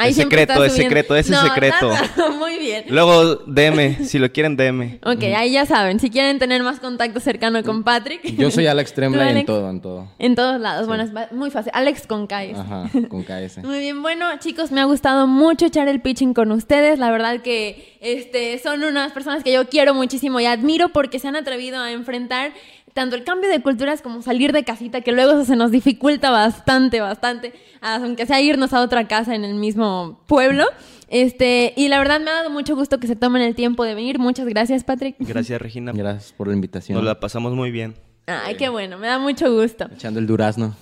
Es 0.06 0.16
secreto, 0.16 0.64
es 0.64 0.72
secreto, 0.72 1.16
ese 1.16 1.34
es 1.34 1.40
secreto. 1.40 1.90
nada, 2.16 2.30
Muy 2.38 2.58
bien. 2.58 2.84
Luego 2.88 3.36
DM, 3.46 4.04
si 4.04 4.18
lo 4.18 4.30
quieren 4.30 4.56
DM. 4.56 5.00
Ok, 5.04 5.22
ahí 5.36 5.52
ya 5.52 5.66
saben, 5.66 5.98
si 5.98 6.10
quieren 6.10 6.38
tener 6.38 6.62
más 6.62 6.80
contacto 6.80 7.20
cercano 7.20 7.62
con 7.64 7.82
Patrick. 7.82 8.22
Yo 8.36 8.50
soy 8.50 8.66
Alex 8.66 8.90
¿Tú, 8.94 8.96
Tremblay 8.96 9.38
en 9.40 9.46
todo, 9.46 9.70
en 9.70 9.80
todo. 9.80 10.08
En 10.18 10.34
todos 10.34 10.60
lados, 10.60 10.86
bueno, 10.86 11.02
es 11.04 11.32
muy 11.32 11.50
fácil. 11.50 11.72
Alex 11.74 12.06
con 12.06 12.26
K. 12.26 12.40
Ajá, 12.56 12.90
con 13.08 13.22
KS. 13.24 13.58
Muy 13.64 13.80
bien, 13.80 14.02
bueno, 14.02 14.26
chicos, 14.38 14.70
me 14.70 14.80
ha 14.80 14.84
gustado 14.84 15.26
mucho 15.26 15.66
echar 15.66 15.88
el 15.88 16.00
pitching 16.00 16.34
con 16.34 16.52
ustedes. 16.52 16.98
La 16.98 17.10
verdad 17.10 17.40
que 17.40 17.96
este, 18.00 18.58
son 18.58 18.84
unas 18.84 19.12
personas 19.12 19.42
que 19.42 19.52
yo 19.52 19.68
quiero 19.68 19.94
muchísimo 19.94 20.38
y 20.40 20.46
admiro 20.46 20.90
porque 20.90 21.18
se 21.18 21.28
han 21.28 21.36
atrevido 21.36 21.80
a 21.80 21.90
enfrentar 21.92 22.52
tanto 22.94 23.16
el 23.16 23.24
cambio 23.24 23.48
de 23.50 23.60
culturas 23.60 24.02
como 24.02 24.22
salir 24.22 24.52
de 24.52 24.64
casita, 24.64 25.00
que 25.00 25.12
luego 25.12 25.44
se 25.44 25.56
nos 25.56 25.70
dificulta 25.70 26.30
bastante, 26.30 27.00
bastante, 27.00 27.52
aunque 27.80 28.26
sea 28.26 28.40
irnos 28.40 28.72
a 28.72 28.80
otra 28.80 29.08
casa 29.08 29.34
en 29.34 29.44
el 29.44 29.54
mismo 29.54 30.20
pueblo. 30.26 30.64
Este, 31.08 31.72
y 31.76 31.88
la 31.88 31.98
verdad 31.98 32.20
me 32.20 32.30
ha 32.30 32.34
dado 32.34 32.50
mucho 32.50 32.76
gusto 32.76 33.00
que 33.00 33.06
se 33.06 33.16
tomen 33.16 33.42
el 33.42 33.54
tiempo 33.54 33.84
de 33.84 33.94
venir. 33.94 34.18
Muchas 34.18 34.46
gracias, 34.46 34.84
Patrick. 34.84 35.16
Gracias, 35.18 35.60
Regina. 35.60 35.92
Gracias 35.92 36.32
por 36.32 36.48
la 36.48 36.54
invitación. 36.54 36.96
Nos 36.96 37.04
la 37.04 37.18
pasamos 37.18 37.54
muy 37.54 37.70
bien. 37.70 37.94
Ay, 38.28 38.56
qué 38.56 38.68
bueno, 38.68 38.98
me 38.98 39.06
da 39.06 39.18
mucho 39.18 39.50
gusto. 39.50 39.88
Echando 39.94 40.20
el 40.20 40.26
durazno. 40.26 40.76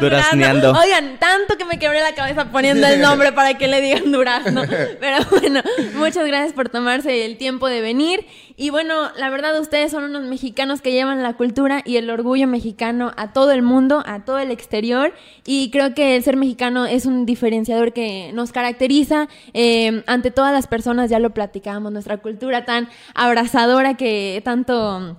Durazneando. 0.00 0.72
Oigan, 0.72 1.18
tanto 1.18 1.58
que 1.58 1.66
me 1.66 1.78
quebré 1.78 2.00
la 2.00 2.14
cabeza 2.14 2.50
poniendo 2.50 2.86
el 2.86 3.02
nombre 3.02 3.32
para 3.32 3.58
que 3.58 3.68
le 3.68 3.82
digan 3.82 4.10
durazno. 4.10 4.62
Pero 5.00 5.18
bueno, 5.30 5.60
muchas 5.94 6.26
gracias 6.26 6.54
por 6.54 6.70
tomarse 6.70 7.26
el 7.26 7.36
tiempo 7.36 7.68
de 7.68 7.82
venir. 7.82 8.24
Y 8.56 8.70
bueno, 8.70 9.10
la 9.16 9.28
verdad, 9.28 9.60
ustedes 9.60 9.90
son 9.90 10.04
unos 10.04 10.22
mexicanos 10.22 10.80
que 10.80 10.92
llevan 10.92 11.22
la 11.22 11.34
cultura 11.34 11.82
y 11.84 11.96
el 11.96 12.08
orgullo 12.08 12.46
mexicano 12.46 13.12
a 13.16 13.32
todo 13.34 13.52
el 13.52 13.60
mundo, 13.60 14.02
a 14.06 14.24
todo 14.24 14.38
el 14.38 14.50
exterior. 14.50 15.12
Y 15.46 15.70
creo 15.70 15.94
que 15.94 16.16
el 16.16 16.22
ser 16.22 16.36
mexicano 16.36 16.86
es 16.86 17.04
un 17.04 17.26
diferenciador 17.26 17.92
que 17.92 18.30
nos 18.32 18.52
caracteriza 18.52 19.28
eh, 19.52 20.02
ante 20.06 20.30
todas 20.30 20.52
las 20.54 20.66
personas. 20.66 21.10
Ya 21.10 21.18
lo 21.18 21.30
platicábamos, 21.30 21.92
nuestra 21.92 22.16
cultura 22.16 22.64
tan 22.64 22.88
abrazadora 23.14 23.98
que 23.98 24.40
tanto 24.44 25.18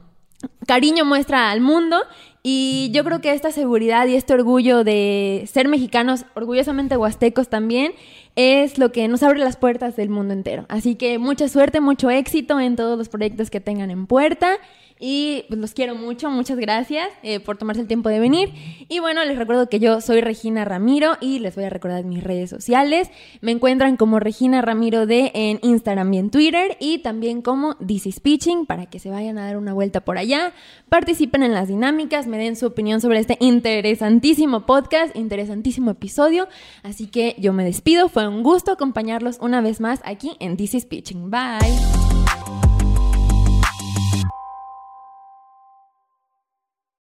cariño 0.66 1.06
muestra 1.06 1.52
al 1.52 1.62
mundo 1.62 1.98
y 2.44 2.90
yo 2.94 3.04
creo 3.04 3.22
que 3.22 3.34
esta 3.34 3.52
seguridad 3.52 4.08
y 4.08 4.16
este 4.16 4.34
orgullo 4.34 4.84
de 4.84 5.48
ser 5.52 5.68
mexicanos, 5.68 6.26
orgullosamente 6.34 6.98
huastecos 6.98 7.50
también, 7.50 7.94
es 8.36 8.78
lo 8.78 8.92
que 8.92 9.08
nos 9.08 9.22
abre 9.24 9.40
las 9.40 9.58
puertas 9.58 9.96
del 9.96 10.10
mundo 10.10 10.34
entero. 10.34 10.66
Así 10.70 10.96
que 10.96 11.20
mucha 11.20 11.48
suerte, 11.48 11.82
mucho 11.82 12.10
éxito 12.10 12.60
en 12.60 12.76
todos 12.76 12.98
los 12.98 13.10
proyectos 13.10 13.50
que 13.50 13.60
tengan 13.60 13.92
en 13.92 14.08
puerta 14.08 14.58
y 15.02 15.46
pues, 15.50 15.60
los 15.60 15.74
quiero 15.74 15.96
mucho, 15.96 16.30
muchas 16.30 16.58
gracias 16.58 17.10
eh, 17.24 17.40
por 17.40 17.58
tomarse 17.58 17.82
el 17.82 17.88
tiempo 17.88 18.08
de 18.08 18.20
venir. 18.20 18.54
Y 18.88 19.00
bueno, 19.00 19.26
les 19.26 19.38
recuerdo 19.38 19.68
que 19.68 19.80
yo 19.80 20.00
soy 20.00 20.22
Regina 20.22 20.64
Ramiro 20.64 21.18
y 21.20 21.40
les 21.40 21.56
voy 21.56 21.64
a 21.64 21.70
recordar 21.70 22.06
mis 22.06 22.24
redes 22.24 22.52
sociales. 22.52 23.10
Me 23.42 23.52
encuentran 23.52 23.98
como 23.98 24.20
Regina 24.20 24.62
Ramiro 24.62 25.08
D 25.08 25.32
en 25.34 25.60
Instagram 25.64 26.14
y 26.14 26.18
en 26.20 26.30
Twitter 26.30 26.78
y 26.80 27.00
también 27.00 27.42
como 27.42 27.76
This 27.78 28.06
is 28.06 28.20
Pitching 28.20 28.68
para 28.68 28.86
que 28.86 29.00
se 29.00 29.10
vayan 29.10 29.40
a 29.40 29.46
dar 29.46 29.58
una 29.58 29.74
vuelta 29.74 30.02
por 30.02 30.20
allá, 30.20 30.54
participen 30.88 31.42
en 31.42 31.54
las 31.54 31.68
dinámicas, 31.68 32.28
me 32.28 32.38
den 32.38 32.56
su 32.56 32.68
opinión 32.68 33.02
sobre 33.02 33.20
este 33.20 33.38
interesantísimo 33.40 34.68
podcast, 34.68 35.16
interesantísimo 35.16 35.92
episodio. 35.92 36.48
Así 36.84 37.08
que 37.08 37.36
yo 37.40 37.54
me 37.54 37.66
despido, 37.66 38.08
fue 38.08 38.28
un 38.28 38.44
gusto 38.44 38.72
acompañarlos 38.72 39.40
una 39.42 39.62
vez 39.62 39.82
más 39.82 40.02
aquí 40.06 40.38
en 40.40 40.58
This 40.58 40.76
is 40.76 40.86
Pitching. 40.86 41.32
Bye. 41.32 42.21